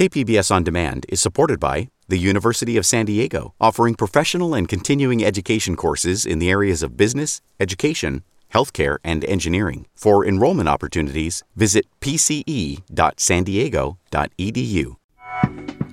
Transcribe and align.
KPBS 0.00 0.50
On 0.50 0.64
Demand 0.64 1.04
is 1.10 1.20
supported 1.20 1.60
by 1.60 1.90
the 2.08 2.16
University 2.16 2.78
of 2.78 2.86
San 2.86 3.04
Diego, 3.04 3.52
offering 3.60 3.94
professional 3.94 4.54
and 4.54 4.66
continuing 4.66 5.22
education 5.22 5.76
courses 5.76 6.24
in 6.24 6.38
the 6.38 6.48
areas 6.48 6.82
of 6.82 6.96
business, 6.96 7.42
education, 7.60 8.22
healthcare, 8.54 8.96
and 9.04 9.26
engineering. 9.26 9.86
For 9.94 10.24
enrollment 10.24 10.70
opportunities, 10.70 11.44
visit 11.54 11.84
pce.sandiego.edu. 12.00 14.96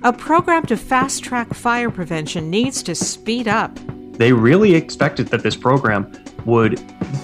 A 0.02 0.12
program 0.14 0.64
to 0.64 0.76
fast 0.78 1.22
track 1.22 1.52
fire 1.52 1.90
prevention 1.90 2.48
needs 2.48 2.82
to 2.84 2.94
speed 2.94 3.46
up. 3.46 3.78
They 4.12 4.32
really 4.32 4.74
expected 4.74 5.28
that 5.28 5.42
this 5.42 5.54
program 5.54 6.10
would 6.46 6.80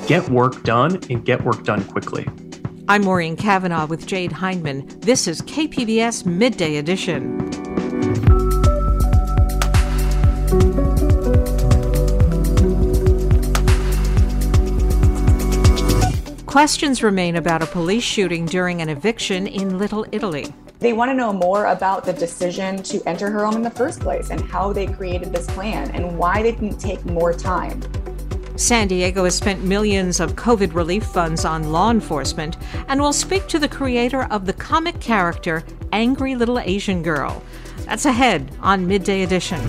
get 0.07 0.29
work 0.29 0.63
done 0.65 1.01
and 1.09 1.25
get 1.25 1.43
work 1.43 1.65
done 1.65 1.83
quickly. 1.85 2.29
I'm 2.87 3.05
Maureen 3.05 3.35
Cavanaugh 3.35 3.87
with 3.87 4.07
Jade 4.07 4.31
Hindman. 4.31 5.01
This 5.01 5.27
is 5.27 5.41
KPBS 5.41 6.27
Midday 6.27 6.77
Edition. 6.77 7.39
Questions 16.45 17.03
remain 17.03 17.37
about 17.37 17.63
a 17.63 17.67
police 17.67 18.05
shooting 18.05 18.45
during 18.45 18.83
an 18.83 18.91
eviction 18.91 19.47
in 19.47 19.79
Little 19.79 20.05
Italy. 20.13 20.53
They 20.81 20.93
want 20.93 21.11
to 21.11 21.15
know 21.15 21.33
more 21.33 21.69
about 21.69 22.05
the 22.05 22.13
decision 22.13 22.83
to 22.83 23.03
enter 23.09 23.31
her 23.31 23.47
home 23.47 23.57
in 23.57 23.63
the 23.63 23.71
first 23.71 24.01
place 24.01 24.29
and 24.29 24.43
how 24.43 24.75
they 24.75 24.87
created 24.87 25.33
this 25.33 25.47
plan 25.47 25.91
and 25.93 26.19
why 26.19 26.43
they 26.43 26.53
didn't 26.53 26.77
take 26.77 27.03
more 27.07 27.33
time. 27.33 27.81
San 28.57 28.87
Diego 28.87 29.25
has 29.25 29.35
spent 29.35 29.65
millions 29.65 30.21
of 30.21 30.37
COVID 30.37 30.75
relief 30.75 31.05
funds 31.05 31.45
on 31.45 31.73
law 31.73 31.91
enforcement 31.91 32.57
and 32.87 33.01
will 33.01 33.13
speak 33.13 33.49
to 33.49 33.59
the 33.59 33.69
creator 33.69 34.25
of 34.31 34.47
the 34.47 34.53
comic 34.53 35.01
character 35.01 35.65
Angry 35.93 36.37
Little 36.37 36.61
Asian 36.61 37.03
Girl. 37.03 37.43
That's 37.85 38.07
ahead 38.07 38.57
on 38.61 38.87
Midday 38.87 39.23
Edition. 39.23 39.61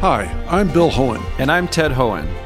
Hi, 0.00 0.26
I'm 0.48 0.70
Bill 0.72 0.90
Hoehn. 0.90 1.20
And 1.40 1.50
I'm 1.50 1.66
Ted 1.66 1.90
Hoehn. 1.90 2.45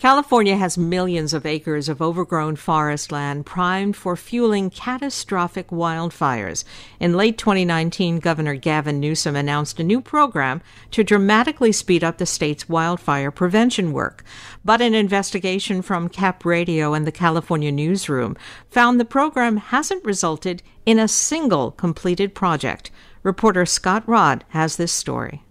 California 0.00 0.56
has 0.56 0.78
millions 0.78 1.34
of 1.34 1.44
acres 1.44 1.86
of 1.86 2.00
overgrown 2.00 2.56
forest 2.56 3.12
land 3.12 3.44
primed 3.44 3.94
for 3.94 4.16
fueling 4.16 4.70
catastrophic 4.70 5.68
wildfires. 5.68 6.64
In 6.98 7.18
late 7.18 7.36
2019, 7.36 8.18
Governor 8.18 8.54
Gavin 8.54 8.98
Newsom 8.98 9.36
announced 9.36 9.78
a 9.78 9.84
new 9.84 10.00
program 10.00 10.62
to 10.92 11.04
dramatically 11.04 11.70
speed 11.70 12.02
up 12.02 12.16
the 12.16 12.24
state's 12.24 12.66
wildfire 12.66 13.30
prevention 13.30 13.92
work. 13.92 14.24
But 14.64 14.80
an 14.80 14.94
investigation 14.94 15.82
from 15.82 16.08
Cap 16.08 16.46
Radio 16.46 16.94
and 16.94 17.06
the 17.06 17.12
California 17.12 17.70
Newsroom 17.70 18.38
found 18.70 18.98
the 18.98 19.04
program 19.04 19.58
hasn't 19.58 20.02
resulted 20.06 20.62
in 20.86 20.98
a 20.98 21.08
single 21.08 21.72
completed 21.72 22.34
project. 22.34 22.90
Reporter 23.22 23.66
Scott 23.66 24.08
Rodd 24.08 24.46
has 24.48 24.76
this 24.76 24.92
story. 24.92 25.42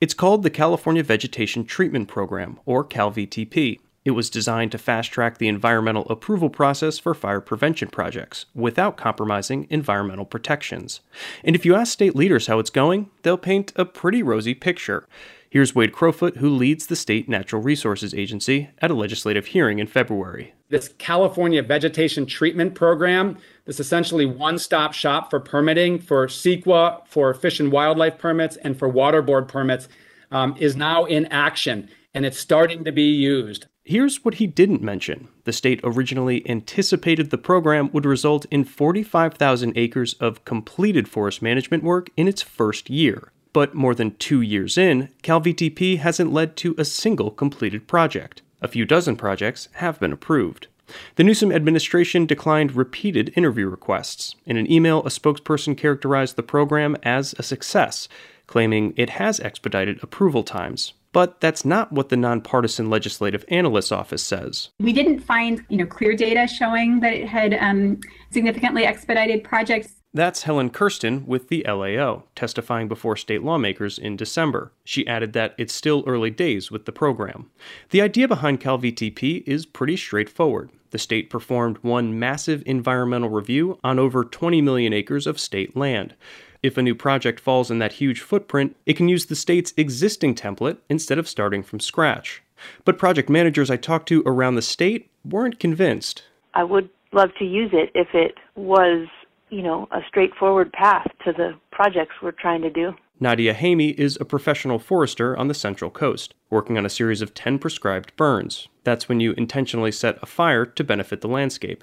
It's 0.00 0.14
called 0.14 0.44
the 0.44 0.50
California 0.50 1.02
Vegetation 1.02 1.64
Treatment 1.64 2.06
Program, 2.06 2.60
or 2.66 2.84
CalVTP. 2.84 3.80
It 4.06 4.12
was 4.12 4.30
designed 4.30 4.70
to 4.70 4.78
fast 4.78 5.10
track 5.10 5.38
the 5.38 5.48
environmental 5.48 6.06
approval 6.08 6.48
process 6.48 6.96
for 6.96 7.12
fire 7.12 7.40
prevention 7.40 7.88
projects 7.88 8.46
without 8.54 8.96
compromising 8.96 9.66
environmental 9.68 10.24
protections. 10.24 11.00
And 11.42 11.56
if 11.56 11.66
you 11.66 11.74
ask 11.74 11.92
state 11.92 12.14
leaders 12.14 12.46
how 12.46 12.60
it's 12.60 12.70
going, 12.70 13.10
they'll 13.22 13.36
paint 13.36 13.72
a 13.74 13.84
pretty 13.84 14.22
rosy 14.22 14.54
picture. 14.54 15.08
Here's 15.50 15.74
Wade 15.74 15.90
Crowfoot, 15.90 16.36
who 16.36 16.50
leads 16.50 16.86
the 16.86 16.94
State 16.94 17.28
Natural 17.28 17.60
Resources 17.60 18.14
Agency, 18.14 18.70
at 18.78 18.92
a 18.92 18.94
legislative 18.94 19.46
hearing 19.46 19.80
in 19.80 19.88
February. 19.88 20.54
This 20.68 20.94
California 20.98 21.64
Vegetation 21.64 22.26
Treatment 22.26 22.76
Program, 22.76 23.36
this 23.64 23.80
essentially 23.80 24.24
one 24.24 24.60
stop 24.60 24.92
shop 24.92 25.30
for 25.30 25.40
permitting 25.40 25.98
for 25.98 26.28
CEQA, 26.28 27.08
for 27.08 27.34
fish 27.34 27.58
and 27.58 27.72
wildlife 27.72 28.18
permits, 28.18 28.54
and 28.58 28.78
for 28.78 28.88
water 28.88 29.20
board 29.20 29.48
permits, 29.48 29.88
um, 30.30 30.54
is 30.60 30.76
now 30.76 31.06
in 31.06 31.26
action 31.26 31.88
and 32.14 32.24
it's 32.24 32.38
starting 32.38 32.82
to 32.84 32.92
be 32.92 33.02
used. 33.02 33.66
Here's 33.88 34.24
what 34.24 34.34
he 34.34 34.48
didn't 34.48 34.82
mention. 34.82 35.28
The 35.44 35.52
state 35.52 35.78
originally 35.84 36.42
anticipated 36.50 37.30
the 37.30 37.38
program 37.38 37.88
would 37.92 38.04
result 38.04 38.44
in 38.50 38.64
45,000 38.64 39.78
acres 39.78 40.14
of 40.14 40.44
completed 40.44 41.06
forest 41.06 41.40
management 41.40 41.84
work 41.84 42.10
in 42.16 42.26
its 42.26 42.42
first 42.42 42.90
year. 42.90 43.30
But 43.52 43.76
more 43.76 43.94
than 43.94 44.16
two 44.16 44.40
years 44.40 44.76
in, 44.76 45.10
CalVTP 45.22 45.98
hasn't 45.98 46.32
led 46.32 46.56
to 46.56 46.74
a 46.76 46.84
single 46.84 47.30
completed 47.30 47.86
project. 47.86 48.42
A 48.60 48.66
few 48.66 48.84
dozen 48.84 49.14
projects 49.14 49.68
have 49.74 50.00
been 50.00 50.12
approved. 50.12 50.66
The 51.14 51.22
Newsom 51.22 51.52
administration 51.52 52.26
declined 52.26 52.74
repeated 52.74 53.32
interview 53.36 53.68
requests. 53.68 54.34
In 54.44 54.56
an 54.56 54.68
email, 54.68 54.98
a 55.06 55.10
spokesperson 55.10 55.78
characterized 55.78 56.34
the 56.34 56.42
program 56.42 56.96
as 57.04 57.36
a 57.38 57.44
success, 57.44 58.08
claiming 58.48 58.94
it 58.96 59.10
has 59.10 59.38
expedited 59.38 60.02
approval 60.02 60.42
times 60.42 60.92
but 61.16 61.40
that's 61.40 61.64
not 61.64 61.90
what 61.92 62.10
the 62.10 62.16
nonpartisan 62.18 62.90
legislative 62.90 63.42
analyst's 63.48 63.90
office 63.90 64.22
says. 64.22 64.68
We 64.78 64.92
didn't 64.92 65.20
find, 65.20 65.64
you 65.70 65.78
know, 65.78 65.86
clear 65.86 66.14
data 66.14 66.46
showing 66.46 67.00
that 67.00 67.14
it 67.14 67.26
had 67.26 67.54
um, 67.54 68.00
significantly 68.30 68.84
expedited 68.84 69.42
projects. 69.42 69.94
That's 70.12 70.42
Helen 70.42 70.68
Kerstein 70.68 71.24
with 71.24 71.48
the 71.48 71.64
LAO, 71.66 72.24
testifying 72.34 72.86
before 72.86 73.16
state 73.16 73.42
lawmakers 73.42 73.98
in 73.98 74.16
December. 74.16 74.72
She 74.84 75.06
added 75.06 75.32
that 75.32 75.54
it's 75.56 75.72
still 75.72 76.04
early 76.06 76.28
days 76.28 76.70
with 76.70 76.84
the 76.84 76.92
program. 76.92 77.50
The 77.92 78.02
idea 78.02 78.28
behind 78.28 78.60
CalVTP 78.60 79.42
is 79.46 79.64
pretty 79.64 79.96
straightforward. 79.96 80.68
The 80.90 80.98
state 80.98 81.30
performed 81.30 81.78
one 81.80 82.18
massive 82.18 82.62
environmental 82.66 83.30
review 83.30 83.78
on 83.82 83.98
over 83.98 84.22
20 84.22 84.60
million 84.60 84.92
acres 84.92 85.26
of 85.26 85.40
state 85.40 85.74
land. 85.74 86.14
If 86.62 86.76
a 86.76 86.82
new 86.82 86.94
project 86.94 87.40
falls 87.40 87.70
in 87.70 87.78
that 87.78 87.94
huge 87.94 88.20
footprint, 88.20 88.76
it 88.86 88.96
can 88.96 89.08
use 89.08 89.26
the 89.26 89.36
state's 89.36 89.74
existing 89.76 90.34
template 90.34 90.78
instead 90.88 91.18
of 91.18 91.28
starting 91.28 91.62
from 91.62 91.80
scratch. 91.80 92.42
But 92.84 92.98
project 92.98 93.28
managers 93.28 93.70
I 93.70 93.76
talked 93.76 94.08
to 94.08 94.22
around 94.24 94.54
the 94.54 94.62
state 94.62 95.10
weren't 95.24 95.58
convinced. 95.58 96.24
I 96.54 96.64
would 96.64 96.88
love 97.12 97.30
to 97.38 97.44
use 97.44 97.70
it 97.72 97.90
if 97.94 98.08
it 98.14 98.34
was, 98.54 99.06
you 99.50 99.62
know, 99.62 99.88
a 99.90 100.00
straightforward 100.08 100.72
path 100.72 101.06
to 101.24 101.32
the 101.32 101.52
projects 101.70 102.14
we're 102.22 102.32
trying 102.32 102.62
to 102.62 102.70
do. 102.70 102.94
Nadia 103.18 103.54
Hamey 103.54 103.90
is 103.90 104.18
a 104.20 104.26
professional 104.26 104.78
forester 104.78 105.34
on 105.38 105.48
the 105.48 105.54
Central 105.54 105.90
Coast, 105.90 106.34
working 106.50 106.76
on 106.76 106.84
a 106.84 106.90
series 106.90 107.22
of 107.22 107.32
10 107.32 107.58
prescribed 107.58 108.14
burns. 108.16 108.68
That's 108.84 109.08
when 109.08 109.20
you 109.20 109.32
intentionally 109.32 109.90
set 109.90 110.18
a 110.22 110.26
fire 110.26 110.66
to 110.66 110.84
benefit 110.84 111.22
the 111.22 111.28
landscape. 111.28 111.82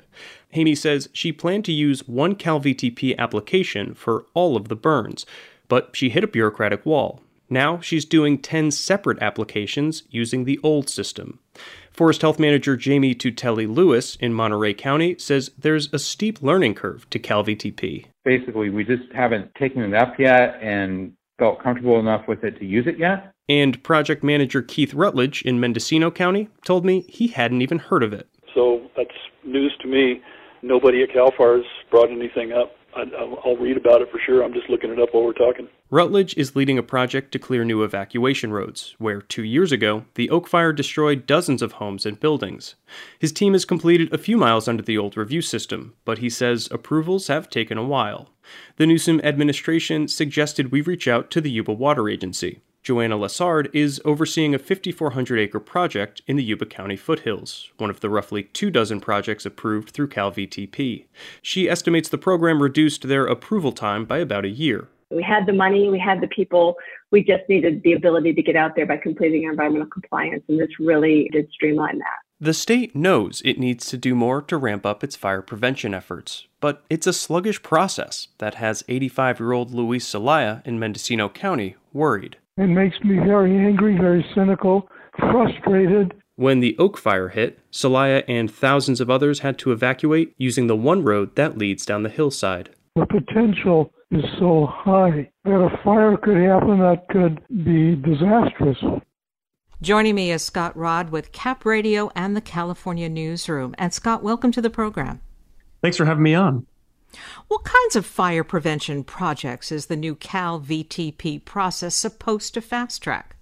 Hamey 0.52 0.76
says 0.76 1.10
she 1.12 1.32
planned 1.32 1.66
to 1.66 1.72
use 1.72 2.08
one 2.08 2.36
CalVTP 2.36 3.18
application 3.18 3.96
for 3.96 4.28
all 4.36 4.56
of 4.56 4.68
the 4.68 4.76
burns, 4.76 5.26
but 5.68 5.90
she 5.96 6.10
hit 6.12 6.24
a 6.24 6.28
bureaucratic 6.28 6.86
wall. 6.86 7.20
Now 7.50 7.80
she's 7.80 8.06
doing 8.06 8.38
10 8.38 8.70
separate 8.70 9.22
applications 9.22 10.04
using 10.12 10.44
the 10.44 10.60
old 10.62 10.88
system. 10.88 11.40
Forest 11.92 12.22
Health 12.22 12.40
Manager 12.40 12.78
Jamie 12.78 13.16
Tutelli 13.16 13.68
Lewis 13.68 14.18
in 14.18 14.36
Monterey 14.36 14.76
County 14.76 15.16
says 15.18 15.50
there's 15.58 15.92
a 15.92 16.00
steep 16.00 16.44
learning 16.44 16.76
curve 16.76 17.10
to 17.10 17.20
CalVTP. 17.20 18.06
Basically, 18.24 18.70
we 18.70 18.84
just 18.84 19.12
haven't 19.14 19.54
taken 19.56 19.82
it 19.82 19.94
up 19.94 20.20
yet 20.20 20.60
and 20.62 21.14
felt 21.40 21.62
comfortable 21.62 22.00
enough 22.00 22.28
with 22.28 22.44
it 22.44 22.58
to 22.60 22.66
use 22.66 22.88
it 22.88 22.98
yet. 22.98 23.34
And 23.50 23.82
project 23.84 24.24
manager 24.24 24.62
Keith 24.62 24.94
Rutledge 24.94 25.42
in 25.42 25.60
Mendocino 25.60 26.12
County 26.12 26.50
told 26.66 26.86
me 26.86 27.02
he 27.10 27.28
hadn't 27.28 27.62
even 27.62 27.80
heard 27.80 28.04
of 28.04 28.14
it. 28.14 28.28
So 28.54 28.82
that's 28.96 29.10
news 29.44 29.76
to 29.82 29.88
me. 29.88 30.22
Nobody 30.62 31.04
at 31.04 31.12
CAL 31.12 31.32
FIRE's 31.38 31.66
brought 31.92 32.10
anything 32.10 32.54
up 32.54 32.72
I, 32.96 33.24
will 33.24 33.58
read 33.58 33.78
about 33.78 34.02
it 34.02 34.12
for 34.12 34.20
sure. 34.26 34.44
I'm 34.44 34.54
just 34.54 34.70
looking 34.70 34.92
it 34.92 35.00
up 35.00 35.10
while 35.12 35.24
we're 35.24 35.34
talking. 35.34 35.68
Rutledge 35.90 36.36
is 36.38 36.56
leading 36.56 36.78
a 36.78 36.84
project 36.84 37.32
to 37.32 37.40
clear 37.40 37.64
new 37.64 37.84
evacuation 37.84 38.52
roads, 38.52 38.96
where 38.98 39.22
two 39.22 39.44
years 39.44 39.72
ago, 39.72 40.06
the 40.16 40.30
Oak 40.30 40.48
Fire 40.48 40.74
destroyed 40.74 41.26
dozens 41.26 41.62
of 41.62 41.74
homes 41.74 42.06
and 42.06 42.20
buildings. 42.20 42.76
His 43.20 43.32
team 43.32 43.54
has 43.54 43.66
completed 43.66 44.14
a 44.14 44.18
few 44.18 44.38
miles 44.38 44.68
under 44.68 44.84
the 44.84 44.98
old 44.98 45.18
review 45.18 45.42
system, 45.42 45.94
but 46.06 46.20
he 46.20 46.30
says 46.30 46.68
approvals 46.72 47.28
have 47.28 47.50
taken 47.50 47.78
a 47.78 47.84
while. 47.84 48.30
The 48.78 48.88
Newsom 48.88 49.22
administration 49.24 50.08
suggested 50.08 50.72
we 50.72 50.82
reach 50.82 51.08
out 51.08 51.32
to 51.32 51.42
the 51.42 51.52
Yuba 51.52 51.74
Water 51.74 52.10
Agency. 52.10 52.62
Joanna 52.84 53.18
Lessard 53.18 53.70
is 53.74 54.02
overseeing 54.04 54.54
a 54.54 54.60
5,400 54.60 55.40
acre 55.40 55.62
project 55.62 56.22
in 56.28 56.36
the 56.36 56.44
Yuba 56.44 56.66
County 56.66 56.98
foothills, 56.98 57.72
one 57.78 57.90
of 57.90 58.02
the 58.02 58.10
roughly 58.10 58.44
two 58.44 58.70
dozen 58.70 59.00
projects 59.00 59.46
approved 59.46 59.92
through 59.92 60.10
CalVTP. 60.10 61.06
She 61.42 61.70
estimates 61.70 62.10
the 62.10 62.18
program 62.18 62.62
reduced 62.62 63.08
their 63.08 63.26
approval 63.26 63.72
time 63.72 64.04
by 64.04 64.18
about 64.18 64.44
a 64.44 64.50
year. 64.50 64.90
We 65.12 65.24
had 65.24 65.46
the 65.46 65.54
money, 65.54 65.90
we 65.90 65.98
had 66.00 66.20
the 66.20 66.28
people, 66.28 66.76
we 67.10 67.24
just 67.24 67.48
needed 67.48 67.84
the 67.84 67.94
ability 67.94 68.34
to 68.34 68.42
get 68.42 68.58
out 68.58 68.76
there 68.76 68.86
by 68.86 68.98
completing 68.98 69.46
our 69.46 69.52
environmental 69.52 69.88
compliance, 69.88 70.44
and 70.50 70.60
this 70.60 70.78
really 70.78 71.30
did 71.32 71.50
streamline 71.54 72.00
that. 72.00 72.20
The 72.42 72.54
state 72.54 72.94
knows 72.94 73.42
it 73.46 73.60
needs 73.60 73.86
to 73.92 73.98
do 73.98 74.14
more 74.14 74.42
to 74.42 74.58
ramp 74.58 74.86
up 74.86 75.06
its 75.06 75.16
fire 75.16 75.42
prevention 75.42 75.94
efforts, 75.94 76.48
but 76.60 76.84
it's 76.90 77.08
a 77.08 77.14
sluggish 77.14 77.64
process 77.64 78.28
that 78.40 78.56
has 78.56 78.84
85 78.90 79.40
year 79.40 79.54
old 79.54 79.72
Luis 79.72 80.06
Celaya 80.06 80.66
in 80.68 80.78
Mendocino 80.80 81.30
County 81.30 81.78
worried. 81.94 82.36
It 82.56 82.68
makes 82.68 83.00
me 83.04 83.16
very 83.18 83.58
angry, 83.58 83.98
very 83.98 84.24
cynical, 84.36 84.88
frustrated. 85.18 86.14
When 86.36 86.60
the 86.60 86.76
Oak 86.78 87.00
Fire 87.00 87.30
hit, 87.30 87.60
Celaya 87.72 88.24
and 88.28 88.52
thousands 88.52 89.02
of 89.02 89.10
others 89.10 89.40
had 89.40 89.58
to 89.60 89.72
evacuate 89.72 90.36
using 90.38 90.68
the 90.68 90.76
one 90.76 91.04
road 91.04 91.36
that 91.36 91.58
leads 91.58 91.84
down 91.84 92.04
the 92.04 92.10
hillside. 92.10 92.70
The 92.96 93.08
potential 93.08 93.92
is 94.12 94.24
so 94.38 94.68
high 94.70 95.32
that 95.46 95.52
a 95.52 95.82
fire 95.84 96.16
could 96.16 96.38
happen 96.38 96.78
that 96.78 97.08
could 97.10 97.42
be 97.64 97.96
disastrous. 97.96 98.78
Joining 99.82 100.14
me 100.14 100.32
is 100.32 100.44
Scott 100.44 100.78
Rodd 100.78 101.10
with 101.10 101.32
Cap 101.32 101.66
Radio 101.66 102.12
and 102.16 102.36
the 102.36 102.42
California 102.42 103.10
Newsroom. 103.10 103.74
And 103.80 103.92
Scott, 103.92 104.22
welcome 104.22 104.52
to 104.52 104.62
the 104.62 104.70
program. 104.70 105.22
Thanks 105.82 105.98
for 105.98 106.06
having 106.06 106.24
me 106.24 106.36
on. 106.36 106.68
What 107.48 107.64
kinds 107.64 107.96
of 107.96 108.06
fire 108.06 108.44
prevention 108.44 109.04
projects 109.04 109.72
is 109.72 109.86
the 109.86 109.96
new 109.96 110.16
Cal 110.16 110.60
VTP 110.60 111.44
process 111.46 111.96
supposed 111.96 112.54
to 112.54 112.62
fast 112.62 113.02
track? 113.04 113.36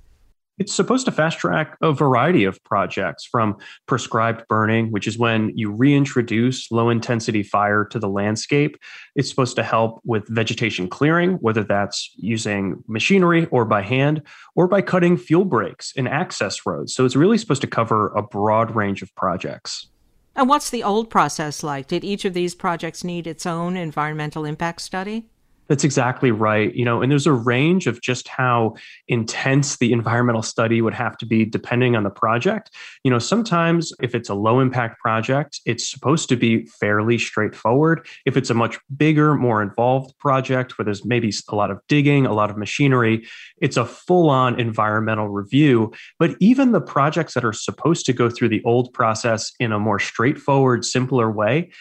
It's 0.57 0.73
supposed 0.73 1.05
to 1.05 1.11
fast 1.11 1.39
track 1.39 1.75
a 1.81 1.91
variety 1.91 2.43
of 2.43 2.63
projects 2.63 3.25
from 3.25 3.57
prescribed 3.87 4.43
burning, 4.47 4.91
which 4.91 5.07
is 5.07 5.17
when 5.17 5.51
you 5.57 5.71
reintroduce 5.71 6.69
low 6.71 6.89
intensity 6.89 7.41
fire 7.41 7.83
to 7.85 7.97
the 7.97 8.09
landscape. 8.09 8.77
It's 9.15 9.27
supposed 9.27 9.55
to 9.55 9.63
help 9.63 10.01
with 10.03 10.27
vegetation 10.27 10.87
clearing, 10.87 11.33
whether 11.35 11.63
that's 11.63 12.11
using 12.15 12.83
machinery 12.87 13.47
or 13.47 13.65
by 13.65 13.81
hand, 13.81 14.21
or 14.55 14.67
by 14.67 14.81
cutting 14.83 15.17
fuel 15.17 15.45
breaks 15.45 15.93
and 15.97 16.07
access 16.07 16.63
roads. 16.63 16.93
So 16.93 17.05
it's 17.05 17.15
really 17.15 17.39
supposed 17.39 17.61
to 17.61 17.67
cover 17.67 18.09
a 18.09 18.21
broad 18.21 18.75
range 18.75 19.01
of 19.01 19.15
projects. 19.15 19.87
And 20.35 20.47
what's 20.47 20.69
the 20.69 20.83
old 20.83 21.09
process 21.09 21.63
like? 21.63 21.87
Did 21.87 22.03
each 22.03 22.25
of 22.25 22.33
these 22.33 22.55
projects 22.55 23.03
need 23.03 23.27
its 23.27 23.45
own 23.45 23.75
environmental 23.75 24.45
impact 24.45 24.81
study? 24.81 25.30
That's 25.71 25.85
exactly 25.85 26.31
right. 26.31 26.75
You 26.75 26.83
know, 26.83 27.01
and 27.01 27.09
there's 27.09 27.27
a 27.27 27.31
range 27.31 27.87
of 27.87 28.01
just 28.01 28.27
how 28.27 28.75
intense 29.07 29.77
the 29.77 29.93
environmental 29.93 30.43
study 30.43 30.81
would 30.81 30.93
have 30.93 31.15
to 31.19 31.25
be 31.25 31.45
depending 31.45 31.95
on 31.95 32.03
the 32.03 32.09
project. 32.09 32.71
You 33.05 33.11
know, 33.11 33.19
sometimes 33.19 33.93
if 34.01 34.13
it's 34.13 34.27
a 34.27 34.33
low 34.33 34.59
impact 34.59 34.99
project, 34.99 35.61
it's 35.65 35.89
supposed 35.89 36.27
to 36.27 36.35
be 36.35 36.65
fairly 36.65 37.17
straightforward. 37.17 38.05
If 38.25 38.35
it's 38.35 38.49
a 38.49 38.53
much 38.53 38.79
bigger, 38.97 39.33
more 39.33 39.61
involved 39.61 40.13
project 40.17 40.77
where 40.77 40.83
there's 40.83 41.05
maybe 41.05 41.31
a 41.47 41.55
lot 41.55 41.71
of 41.71 41.79
digging, 41.87 42.25
a 42.25 42.33
lot 42.33 42.49
of 42.49 42.57
machinery, 42.57 43.25
it's 43.61 43.77
a 43.77 43.85
full 43.85 44.29
on 44.29 44.59
environmental 44.59 45.29
review. 45.29 45.93
But 46.19 46.35
even 46.41 46.73
the 46.73 46.81
projects 46.81 47.33
that 47.35 47.45
are 47.45 47.53
supposed 47.53 48.05
to 48.07 48.11
go 48.11 48.29
through 48.29 48.49
the 48.49 48.61
old 48.65 48.91
process 48.91 49.53
in 49.57 49.71
a 49.71 49.79
more 49.79 49.99
straightforward, 49.99 50.83
simpler 50.83 51.31
way, 51.31 51.71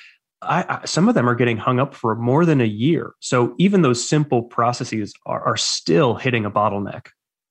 I, 0.43 0.65
I, 0.69 0.85
some 0.87 1.09
of 1.09 1.15
them 1.15 1.29
are 1.29 1.35
getting 1.35 1.57
hung 1.57 1.79
up 1.79 1.95
for 1.95 2.15
more 2.15 2.45
than 2.45 2.61
a 2.61 2.67
year. 2.67 3.15
So 3.21 3.55
even 3.59 3.83
those 3.83 4.07
simple 4.07 4.43
processes 4.43 5.13
are, 5.27 5.43
are 5.43 5.57
still 5.57 6.15
hitting 6.15 6.45
a 6.45 6.51
bottleneck. 6.51 7.09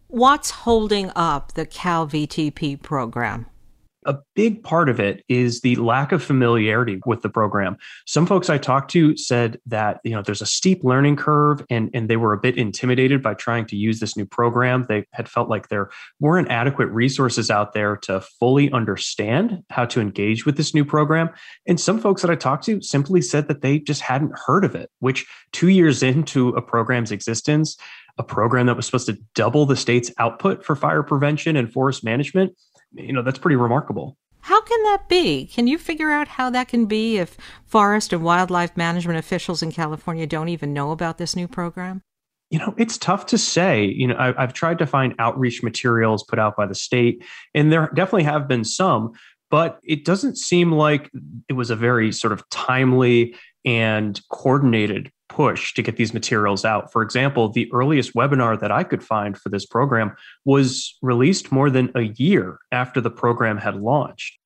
What's 0.08 0.50
holding 0.50 1.12
up 1.16 1.54
the 1.54 1.68
Cal 1.68 2.08
VTP 2.08 2.82
program? 2.82 3.46
A 4.10 4.18
big 4.36 4.64
part 4.64 4.90
of 4.90 5.00
it 5.00 5.24
is 5.30 5.62
the 5.62 5.76
lack 5.76 6.12
of 6.12 6.24
familiarity 6.24 7.00
with 7.06 7.22
the 7.22 7.30
program. 7.30 7.78
Some 8.08 8.26
folks 8.26 8.50
I 8.50 8.58
talked 8.58 8.90
to 8.92 9.16
said 9.16 9.60
that 9.68 10.00
you 10.04 10.12
know 10.12 10.24
there's 10.24 10.42
a 10.42 10.48
steep 10.48 10.84
learning 10.84 11.16
curve 11.16 11.64
and 11.70 11.92
and 11.94 12.10
they 12.10 12.18
were 12.18 12.34
a 12.34 12.40
bit 12.40 12.58
intimidated 12.58 13.22
by 13.22 13.36
trying 13.36 13.68
to 13.68 13.76
use 13.76 14.00
this 14.00 14.18
new 14.18 14.26
program. 14.26 14.88
They 14.90 15.06
had 15.14 15.30
felt 15.30 15.48
like 15.48 15.70
there 15.70 15.92
weren't 16.20 16.50
adequate 16.50 16.88
resources 16.88 17.52
out 17.52 17.74
there 17.74 17.98
to 17.98 18.22
fully 18.40 18.72
understand 18.72 19.64
how 19.70 19.86
to 19.86 20.02
engage 20.02 20.44
with 20.44 20.58
this 20.58 20.74
new 20.74 20.84
program. 20.84 21.30
And 21.68 21.80
some 21.80 22.00
folks 22.00 22.24
that 22.24 22.32
I 22.32 22.36
talked 22.36 22.66
to 22.66 22.82
simply 22.82 23.22
said 23.22 23.48
that 23.48 23.62
they 23.62 23.78
just 23.78 24.02
hadn't 24.02 24.34
heard 24.34 24.66
of 24.66 24.74
it, 24.74 24.90
which 25.02 25.28
2 25.52 25.68
years 25.68 26.02
into 26.10 26.50
a 26.50 26.64
program's 26.64 27.12
existence, 27.12 27.78
a 28.18 28.24
program 28.24 28.66
that 28.66 28.76
was 28.76 28.88
supposed 28.88 29.06
to 29.06 29.20
double 29.36 29.68
the 29.68 29.76
state's 29.76 30.12
output 30.18 30.66
for 30.66 30.76
fire 30.76 31.04
prevention 31.04 31.56
and 31.56 31.72
forest 31.72 32.04
management 32.04 32.54
you 32.94 33.14
know, 33.14 33.22
that's 33.22 33.40
pretty 33.40 33.56
remarkable. 33.56 34.18
How 34.42 34.62
can 34.62 34.82
that 34.84 35.10
be? 35.10 35.46
Can 35.46 35.68
you 35.68 35.78
figure 35.78 36.12
out 36.12 36.28
how 36.28 36.50
that 36.50 36.70
can 36.70 36.86
be 36.86 37.18
if 37.18 37.38
forest 37.66 38.14
and 38.14 38.24
wildlife 38.24 38.76
management 38.78 39.20
officials 39.20 39.62
in 39.62 39.72
California 39.72 40.26
don't 40.26 40.50
even 40.50 40.74
know 40.74 40.92
about 40.92 41.18
this 41.18 41.36
new 41.36 41.48
program? 41.48 42.02
You 42.50 42.60
know, 42.60 42.74
it's 42.78 42.98
tough 42.98 43.28
to 43.28 43.38
say. 43.38 43.86
You 43.86 44.08
know, 44.08 44.16
I, 44.18 44.42
have 44.42 44.54
tried 44.54 44.80
to 44.80 44.88
find 44.88 45.14
outreach 45.20 45.62
materials 45.62 46.24
put 46.24 46.40
out 46.40 46.56
by 46.58 46.66
the 46.66 46.74
state, 46.74 47.24
and 47.54 47.72
there 47.72 47.92
definitely 47.94 48.24
have 48.24 48.48
been 48.48 48.64
some, 48.64 49.12
but 49.52 49.80
it 49.84 50.06
doesn't 50.06 50.38
seem 50.38 50.72
like 50.72 51.12
it 51.48 51.54
was 51.54 51.70
a 51.70 51.76
very 51.76 52.12
sort 52.12 52.34
of 52.34 52.48
timely 52.50 53.36
and 53.66 54.20
coordinated 54.32 55.12
push 55.30 55.74
to 55.76 55.81
get 55.81 55.96
these 55.96 56.14
materials 56.14 56.66
out. 56.66 56.92
For 56.92 57.02
example, 57.02 57.50
the 57.50 57.72
earliest 57.72 58.14
webinar 58.14 58.60
that 58.60 58.72
I 58.72 58.84
could 58.84 59.04
find 59.04 59.38
for 59.38 59.50
this 59.50 59.66
program 59.66 60.16
was 60.44 60.98
released 61.02 61.52
more 61.52 61.70
than 61.70 61.92
a 61.96 62.02
year 62.02 62.60
after 62.72 63.00
the 63.00 63.12
program 63.12 63.58
had 63.58 63.76
launched. 63.76 64.40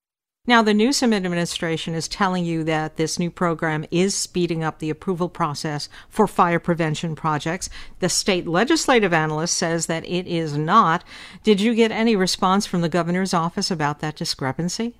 Now, 0.45 0.61
the 0.61 0.73
Newsom 0.73 1.13
administration 1.13 1.93
is 1.93 2.09
telling 2.09 2.43
you 2.43 2.65
that 2.65 2.97
this 2.97 3.17
new 3.17 3.31
program 3.31 3.85
is 3.91 4.13
speeding 4.13 4.61
up 4.61 4.79
the 4.79 4.89
approval 4.89 5.29
process 5.29 5.87
for 6.09 6.27
fire 6.27 6.59
prevention 6.59 7.15
projects. 7.15 7.69
The 7.99 8.09
state 8.09 8.45
legislative 8.45 9.13
analyst 9.13 9.55
says 9.55 9.85
that 9.85 10.05
it 10.05 10.27
is 10.27 10.57
not. 10.57 11.05
Did 11.43 11.61
you 11.61 11.73
get 11.73 11.91
any 11.91 12.17
response 12.17 12.65
from 12.65 12.81
the 12.81 12.89
governor's 12.89 13.33
office 13.33 13.71
about 13.71 14.01
that 14.01 14.17
discrepancy? 14.17 14.95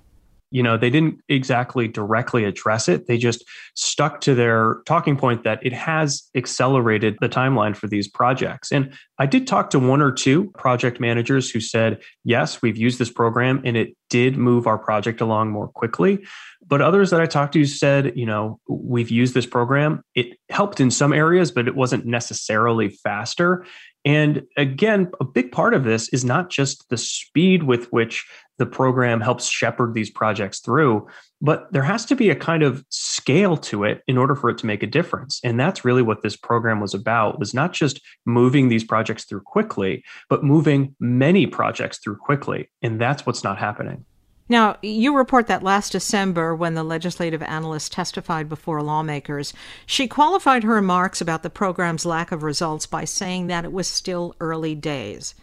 You 0.54 0.62
know 0.62 0.76
they 0.78 0.88
didn't 0.88 1.18
exactly 1.28 1.88
directly 1.88 2.44
address 2.44 2.88
it. 2.88 3.08
They 3.08 3.18
just 3.18 3.44
stuck 3.74 4.20
to 4.20 4.36
their 4.36 4.76
talking 4.86 5.16
point 5.16 5.42
that 5.42 5.58
it 5.66 5.72
has 5.72 6.30
accelerated 6.36 7.16
the 7.20 7.28
timeline 7.28 7.76
for 7.76 7.88
these 7.88 8.08
projects. 8.08 8.70
And 8.70 8.92
i 9.18 9.26
did 9.26 9.46
talk 9.46 9.70
to 9.70 9.78
one 9.78 10.00
or 10.00 10.12
two 10.12 10.50
project 10.52 11.00
managers 11.00 11.50
who 11.50 11.60
said 11.60 12.00
yes 12.24 12.62
we've 12.62 12.76
used 12.76 12.98
this 12.98 13.10
program 13.10 13.62
and 13.64 13.76
it 13.76 13.96
did 14.10 14.36
move 14.36 14.66
our 14.68 14.78
project 14.78 15.20
along 15.20 15.50
more 15.50 15.68
quickly. 15.68 16.24
But 16.64 16.80
others 16.80 17.10
that 17.10 17.20
i 17.20 17.26
talked 17.26 17.54
to 17.54 17.64
said 17.64 18.12
you 18.14 18.24
know 18.24 18.60
we've 18.68 19.10
used 19.10 19.34
this 19.34 19.46
program. 19.46 20.02
It 20.14 20.38
helped 20.50 20.78
in 20.78 20.92
some 20.92 21.12
areas 21.12 21.50
but 21.50 21.66
it 21.66 21.74
wasn't 21.74 22.06
necessarily 22.06 22.90
faster 22.90 23.66
and 24.04 24.42
again, 24.56 25.10
a 25.18 25.24
big 25.24 25.50
part 25.50 25.72
of 25.72 25.84
this 25.84 26.08
is 26.10 26.24
not 26.24 26.50
just 26.50 26.88
the 26.90 26.96
speed 26.98 27.62
with 27.62 27.90
which 27.90 28.26
the 28.58 28.66
program 28.66 29.20
helps 29.20 29.48
shepherd 29.48 29.94
these 29.94 30.10
projects 30.10 30.60
through, 30.60 31.08
but 31.40 31.72
there 31.72 31.82
has 31.82 32.04
to 32.06 32.14
be 32.14 32.30
a 32.30 32.36
kind 32.36 32.62
of 32.62 32.84
scale 32.88 33.56
to 33.56 33.82
it 33.84 34.02
in 34.06 34.16
order 34.16 34.36
for 34.36 34.50
it 34.50 34.58
to 34.58 34.66
make 34.66 34.82
a 34.82 34.86
difference. 34.86 35.40
And 35.42 35.58
that's 35.58 35.84
really 35.84 36.02
what 36.02 36.22
this 36.22 36.36
program 36.36 36.80
was 36.80 36.94
about 36.94 37.38
was 37.38 37.54
not 37.54 37.72
just 37.72 38.00
moving 38.26 38.68
these 38.68 38.84
projects 38.84 39.24
through 39.24 39.40
quickly, 39.40 40.04
but 40.28 40.44
moving 40.44 40.94
many 41.00 41.46
projects 41.46 41.98
through 41.98 42.16
quickly. 42.16 42.70
And 42.82 43.00
that's 43.00 43.26
what's 43.26 43.42
not 43.42 43.58
happening. 43.58 44.04
Now, 44.48 44.76
you 44.82 45.16
report 45.16 45.46
that 45.46 45.62
last 45.62 45.92
December, 45.92 46.54
when 46.54 46.74
the 46.74 46.84
legislative 46.84 47.42
analyst 47.42 47.92
testified 47.92 48.48
before 48.48 48.82
lawmakers, 48.82 49.54
she 49.86 50.06
qualified 50.06 50.64
her 50.64 50.74
remarks 50.74 51.22
about 51.22 51.42
the 51.42 51.48
program's 51.48 52.04
lack 52.04 52.30
of 52.30 52.42
results 52.42 52.84
by 52.86 53.04
saying 53.04 53.46
that 53.46 53.64
it 53.64 53.72
was 53.72 53.88
still 53.88 54.34
early 54.40 54.74
days. 54.74 55.34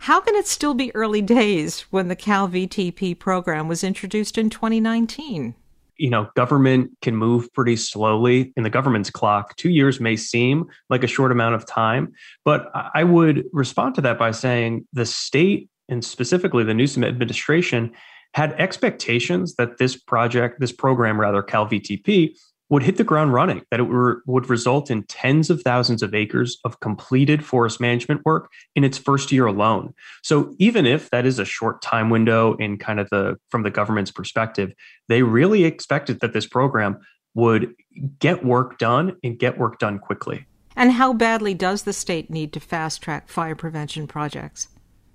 How 0.00 0.20
can 0.20 0.34
it 0.34 0.46
still 0.46 0.72
be 0.72 0.94
early 0.94 1.20
days 1.20 1.82
when 1.90 2.08
the 2.08 2.16
Cal 2.16 2.48
VTP 2.48 3.18
program 3.18 3.68
was 3.68 3.84
introduced 3.84 4.38
in 4.38 4.48
2019? 4.48 5.54
you 5.98 6.10
know, 6.10 6.28
government 6.34 6.90
can 7.00 7.16
move 7.16 7.52
pretty 7.54 7.76
slowly 7.76 8.52
in 8.56 8.62
the 8.62 8.70
government's 8.70 9.10
clock. 9.10 9.56
Two 9.56 9.70
years 9.70 10.00
may 10.00 10.16
seem 10.16 10.66
like 10.90 11.02
a 11.02 11.06
short 11.06 11.32
amount 11.32 11.54
of 11.54 11.66
time, 11.66 12.12
but 12.44 12.70
I 12.94 13.04
would 13.04 13.46
respond 13.52 13.94
to 13.94 14.00
that 14.02 14.18
by 14.18 14.30
saying 14.30 14.86
the 14.92 15.06
state 15.06 15.70
and 15.88 16.04
specifically 16.04 16.64
the 16.64 16.74
Newsom 16.74 17.04
administration 17.04 17.92
had 18.36 18.52
expectations 18.60 19.54
that 19.54 19.78
this 19.78 19.96
project, 19.96 20.60
this 20.60 20.70
program 20.70 21.18
rather, 21.18 21.42
CalVTP, 21.42 22.36
would 22.68 22.82
hit 22.82 22.98
the 22.98 23.04
ground 23.04 23.32
running, 23.32 23.62
that 23.70 23.80
it 23.80 23.84
were, 23.84 24.22
would 24.26 24.50
result 24.50 24.90
in 24.90 25.04
tens 25.04 25.48
of 25.48 25.62
thousands 25.62 26.02
of 26.02 26.14
acres 26.14 26.58
of 26.62 26.78
completed 26.80 27.42
forest 27.42 27.80
management 27.80 28.20
work 28.26 28.52
in 28.74 28.84
its 28.84 28.98
first 28.98 29.32
year 29.32 29.46
alone. 29.46 29.94
So 30.22 30.54
even 30.58 30.84
if 30.84 31.08
that 31.10 31.24
is 31.24 31.38
a 31.38 31.46
short 31.46 31.80
time 31.80 32.10
window 32.10 32.56
in 32.56 32.76
kind 32.76 33.00
of 33.00 33.08
the 33.08 33.38
from 33.48 33.62
the 33.62 33.70
government's 33.70 34.10
perspective, 34.10 34.70
they 35.08 35.22
really 35.22 35.64
expected 35.64 36.20
that 36.20 36.34
this 36.34 36.46
program 36.46 36.98
would 37.34 37.74
get 38.18 38.44
work 38.44 38.76
done 38.76 39.16
and 39.24 39.38
get 39.38 39.56
work 39.56 39.78
done 39.78 39.98
quickly. 39.98 40.44
And 40.74 40.92
how 40.92 41.14
badly 41.14 41.54
does 41.54 41.84
the 41.84 41.94
state 41.94 42.28
need 42.28 42.52
to 42.52 42.60
fast 42.60 43.00
track 43.00 43.30
fire 43.30 43.54
prevention 43.54 44.06
projects? 44.06 44.68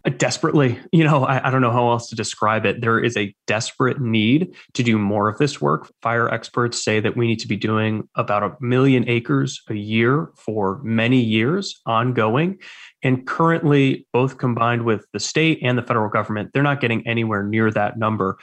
Desperately 0.10 0.80
you 0.92 1.04
know 1.04 1.24
I, 1.24 1.48
I, 1.48 1.52
don't 1.52 1.62
know 1.62 1.72
how 1.72 1.90
else 1.92 2.08
to 2.10 2.16
describe 2.16 2.66
it. 2.66 2.82
There 2.82 3.00
is 3.00 3.16
a 3.18 3.36
desperate 3.46 4.02
need 4.02 4.56
to 4.74 4.84
do 4.84 4.98
more 4.98 5.30
of 5.30 5.38
this 5.38 5.62
work. 5.62 5.92
Fire 6.02 6.28
experts 6.30 6.84
say 6.84 7.00
that 7.00 7.16
we 7.16 7.28
need 7.28 7.40
to 7.40 7.48
be 7.48 7.56
doing 7.56 8.08
about 8.16 8.44
a 8.44 8.56
million 8.60 9.08
acres 9.08 9.62
a 9.70 9.76
year 9.76 10.32
for 10.36 10.82
many 10.84 11.22
years 11.22 11.82
ongoing. 11.86 12.58
And 13.04 13.26
currently 13.26 14.08
both 14.14 14.38
combined 14.38 14.86
with 14.86 15.06
the 15.14 15.20
state 15.20 15.60
and 15.62 15.78
the 15.78 15.84
federal 15.84 16.10
government 16.10 16.52
they're 16.54 16.64
not 16.64 16.82
getting 16.82 17.06
anywhere 17.08 17.44
near 17.44 17.72
that 17.72 17.98
number. 17.98 18.38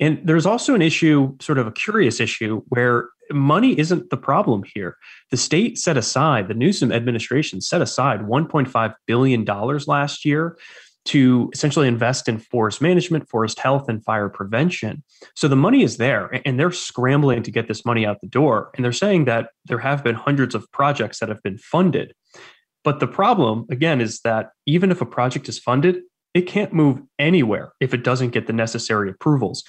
And 0.00 0.20
there's 0.24 0.46
also 0.46 0.74
an 0.74 0.82
issue 0.82 1.36
sort 1.40 1.58
of 1.58 1.66
a 1.66 1.72
curious 1.72 2.20
issue 2.20 2.62
where 2.68 3.08
money 3.32 3.78
isn't 3.78 4.10
the 4.10 4.16
problem 4.16 4.62
here. 4.74 4.96
The 5.30 5.36
state 5.36 5.78
set 5.78 5.96
aside, 5.96 6.48
the 6.48 6.54
Newsom 6.54 6.92
administration 6.92 7.60
set 7.60 7.82
aside 7.82 8.20
$1.5 8.20 8.94
billion 9.06 9.44
last 9.44 10.24
year 10.24 10.56
to 11.08 11.48
essentially 11.54 11.88
invest 11.88 12.28
in 12.28 12.38
forest 12.38 12.82
management, 12.82 13.28
forest 13.28 13.58
health, 13.58 13.88
and 13.88 14.04
fire 14.04 14.28
prevention. 14.28 15.02
So 15.34 15.48
the 15.48 15.56
money 15.56 15.82
is 15.82 15.96
there, 15.96 16.40
and 16.44 16.60
they're 16.60 16.70
scrambling 16.70 17.42
to 17.44 17.50
get 17.50 17.66
this 17.66 17.84
money 17.86 18.04
out 18.04 18.20
the 18.20 18.26
door. 18.26 18.70
And 18.74 18.84
they're 18.84 18.92
saying 18.92 19.24
that 19.24 19.50
there 19.64 19.78
have 19.78 20.04
been 20.04 20.14
hundreds 20.14 20.54
of 20.54 20.70
projects 20.70 21.20
that 21.20 21.30
have 21.30 21.42
been 21.42 21.56
funded. 21.56 22.14
But 22.84 23.00
the 23.00 23.06
problem, 23.06 23.66
again, 23.70 24.02
is 24.02 24.20
that 24.20 24.50
even 24.66 24.90
if 24.90 25.00
a 25.00 25.06
project 25.06 25.48
is 25.48 25.58
funded, 25.58 26.02
it 26.34 26.42
can't 26.42 26.74
move 26.74 27.00
anywhere 27.18 27.72
if 27.80 27.94
it 27.94 28.04
doesn't 28.04 28.30
get 28.30 28.46
the 28.46 28.52
necessary 28.52 29.08
approvals. 29.08 29.64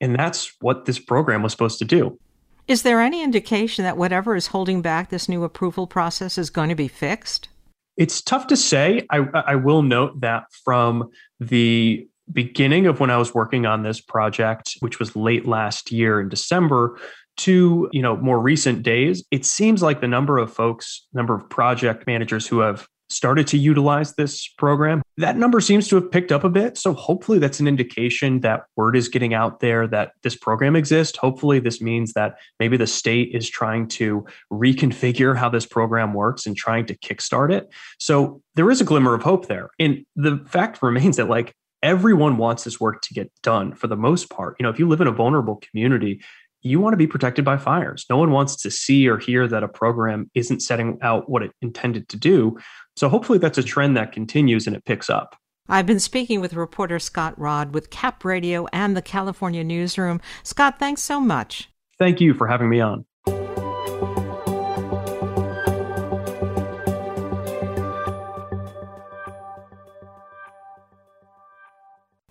And 0.00 0.18
that's 0.18 0.54
what 0.60 0.86
this 0.86 0.98
program 0.98 1.42
was 1.42 1.52
supposed 1.52 1.78
to 1.80 1.84
do. 1.84 2.18
Is 2.66 2.82
there 2.82 3.00
any 3.00 3.22
indication 3.22 3.84
that 3.84 3.96
whatever 3.96 4.36
is 4.36 4.48
holding 4.48 4.80
back 4.80 5.10
this 5.10 5.28
new 5.28 5.44
approval 5.44 5.86
process 5.86 6.38
is 6.38 6.50
going 6.50 6.70
to 6.70 6.74
be 6.74 6.88
fixed? 6.88 7.48
It's 7.98 8.22
tough 8.22 8.46
to 8.46 8.56
say. 8.56 9.06
I, 9.10 9.18
I 9.34 9.54
will 9.56 9.82
note 9.82 10.20
that 10.20 10.44
from 10.64 11.10
the 11.40 12.08
beginning 12.32 12.86
of 12.86 13.00
when 13.00 13.10
I 13.10 13.16
was 13.16 13.34
working 13.34 13.66
on 13.66 13.82
this 13.82 14.00
project, 14.00 14.76
which 14.80 14.98
was 14.98 15.16
late 15.16 15.46
last 15.46 15.90
year 15.90 16.20
in 16.20 16.28
December, 16.28 16.98
to 17.38 17.88
you 17.92 18.02
know 18.02 18.16
more 18.16 18.40
recent 18.40 18.82
days, 18.82 19.24
it 19.30 19.44
seems 19.44 19.82
like 19.82 20.00
the 20.00 20.08
number 20.08 20.38
of 20.38 20.52
folks, 20.52 21.06
number 21.12 21.34
of 21.34 21.48
project 21.50 22.06
managers 22.06 22.46
who 22.46 22.60
have 22.60 22.86
started 23.10 23.46
to 23.48 23.58
utilize 23.58 24.14
this 24.14 24.48
program. 24.48 25.02
That 25.16 25.36
number 25.36 25.60
seems 25.60 25.88
to 25.88 25.96
have 25.96 26.10
picked 26.10 26.32
up 26.32 26.44
a 26.44 26.50
bit. 26.50 26.76
So 26.76 26.92
hopefully 26.92 27.38
that's 27.38 27.60
an 27.60 27.66
indication 27.68 28.40
that 28.40 28.64
word 28.76 28.96
is 28.96 29.08
getting 29.08 29.34
out 29.34 29.60
there 29.60 29.86
that 29.88 30.12
this 30.22 30.36
program 30.36 30.76
exists. 30.76 31.16
Hopefully 31.16 31.58
this 31.58 31.80
means 31.80 32.12
that 32.12 32.36
maybe 32.60 32.76
the 32.76 32.86
state 32.86 33.34
is 33.34 33.48
trying 33.48 33.88
to 33.88 34.24
reconfigure 34.52 35.36
how 35.36 35.48
this 35.48 35.66
program 35.66 36.12
works 36.12 36.46
and 36.46 36.56
trying 36.56 36.86
to 36.86 36.96
kickstart 36.98 37.52
it. 37.52 37.68
So 37.98 38.42
there 38.54 38.70
is 38.70 38.80
a 38.80 38.84
glimmer 38.84 39.14
of 39.14 39.22
hope 39.22 39.46
there. 39.46 39.70
And 39.78 40.04
the 40.16 40.44
fact 40.46 40.82
remains 40.82 41.16
that 41.16 41.28
like 41.28 41.54
everyone 41.82 42.36
wants 42.36 42.64
this 42.64 42.80
work 42.80 43.02
to 43.02 43.14
get 43.14 43.30
done 43.42 43.72
for 43.72 43.86
the 43.86 43.96
most 43.96 44.30
part. 44.30 44.56
You 44.58 44.64
know, 44.64 44.70
if 44.70 44.78
you 44.78 44.88
live 44.88 45.00
in 45.00 45.06
a 45.06 45.12
vulnerable 45.12 45.56
community, 45.56 46.20
you 46.68 46.80
want 46.80 46.92
to 46.92 46.98
be 46.98 47.06
protected 47.06 47.44
by 47.44 47.56
fires. 47.56 48.04
No 48.10 48.16
one 48.16 48.30
wants 48.30 48.56
to 48.56 48.70
see 48.70 49.08
or 49.08 49.18
hear 49.18 49.48
that 49.48 49.62
a 49.62 49.68
program 49.68 50.30
isn't 50.34 50.60
setting 50.60 50.98
out 51.02 51.28
what 51.28 51.42
it 51.42 51.52
intended 51.62 52.08
to 52.10 52.16
do. 52.16 52.58
So 52.96 53.08
hopefully 53.08 53.38
that's 53.38 53.58
a 53.58 53.62
trend 53.62 53.96
that 53.96 54.12
continues 54.12 54.66
and 54.66 54.76
it 54.76 54.84
picks 54.84 55.08
up. 55.08 55.36
I've 55.68 55.86
been 55.86 56.00
speaking 56.00 56.40
with 56.40 56.54
reporter 56.54 56.98
Scott 56.98 57.38
Rodd 57.38 57.74
with 57.74 57.90
Cap 57.90 58.24
Radio 58.24 58.66
and 58.72 58.96
the 58.96 59.02
California 59.02 59.62
Newsroom. 59.62 60.20
Scott, 60.42 60.78
thanks 60.78 61.02
so 61.02 61.20
much. 61.20 61.68
Thank 61.98 62.20
you 62.20 62.32
for 62.32 62.46
having 62.46 62.68
me 62.68 62.80
on. 62.80 63.04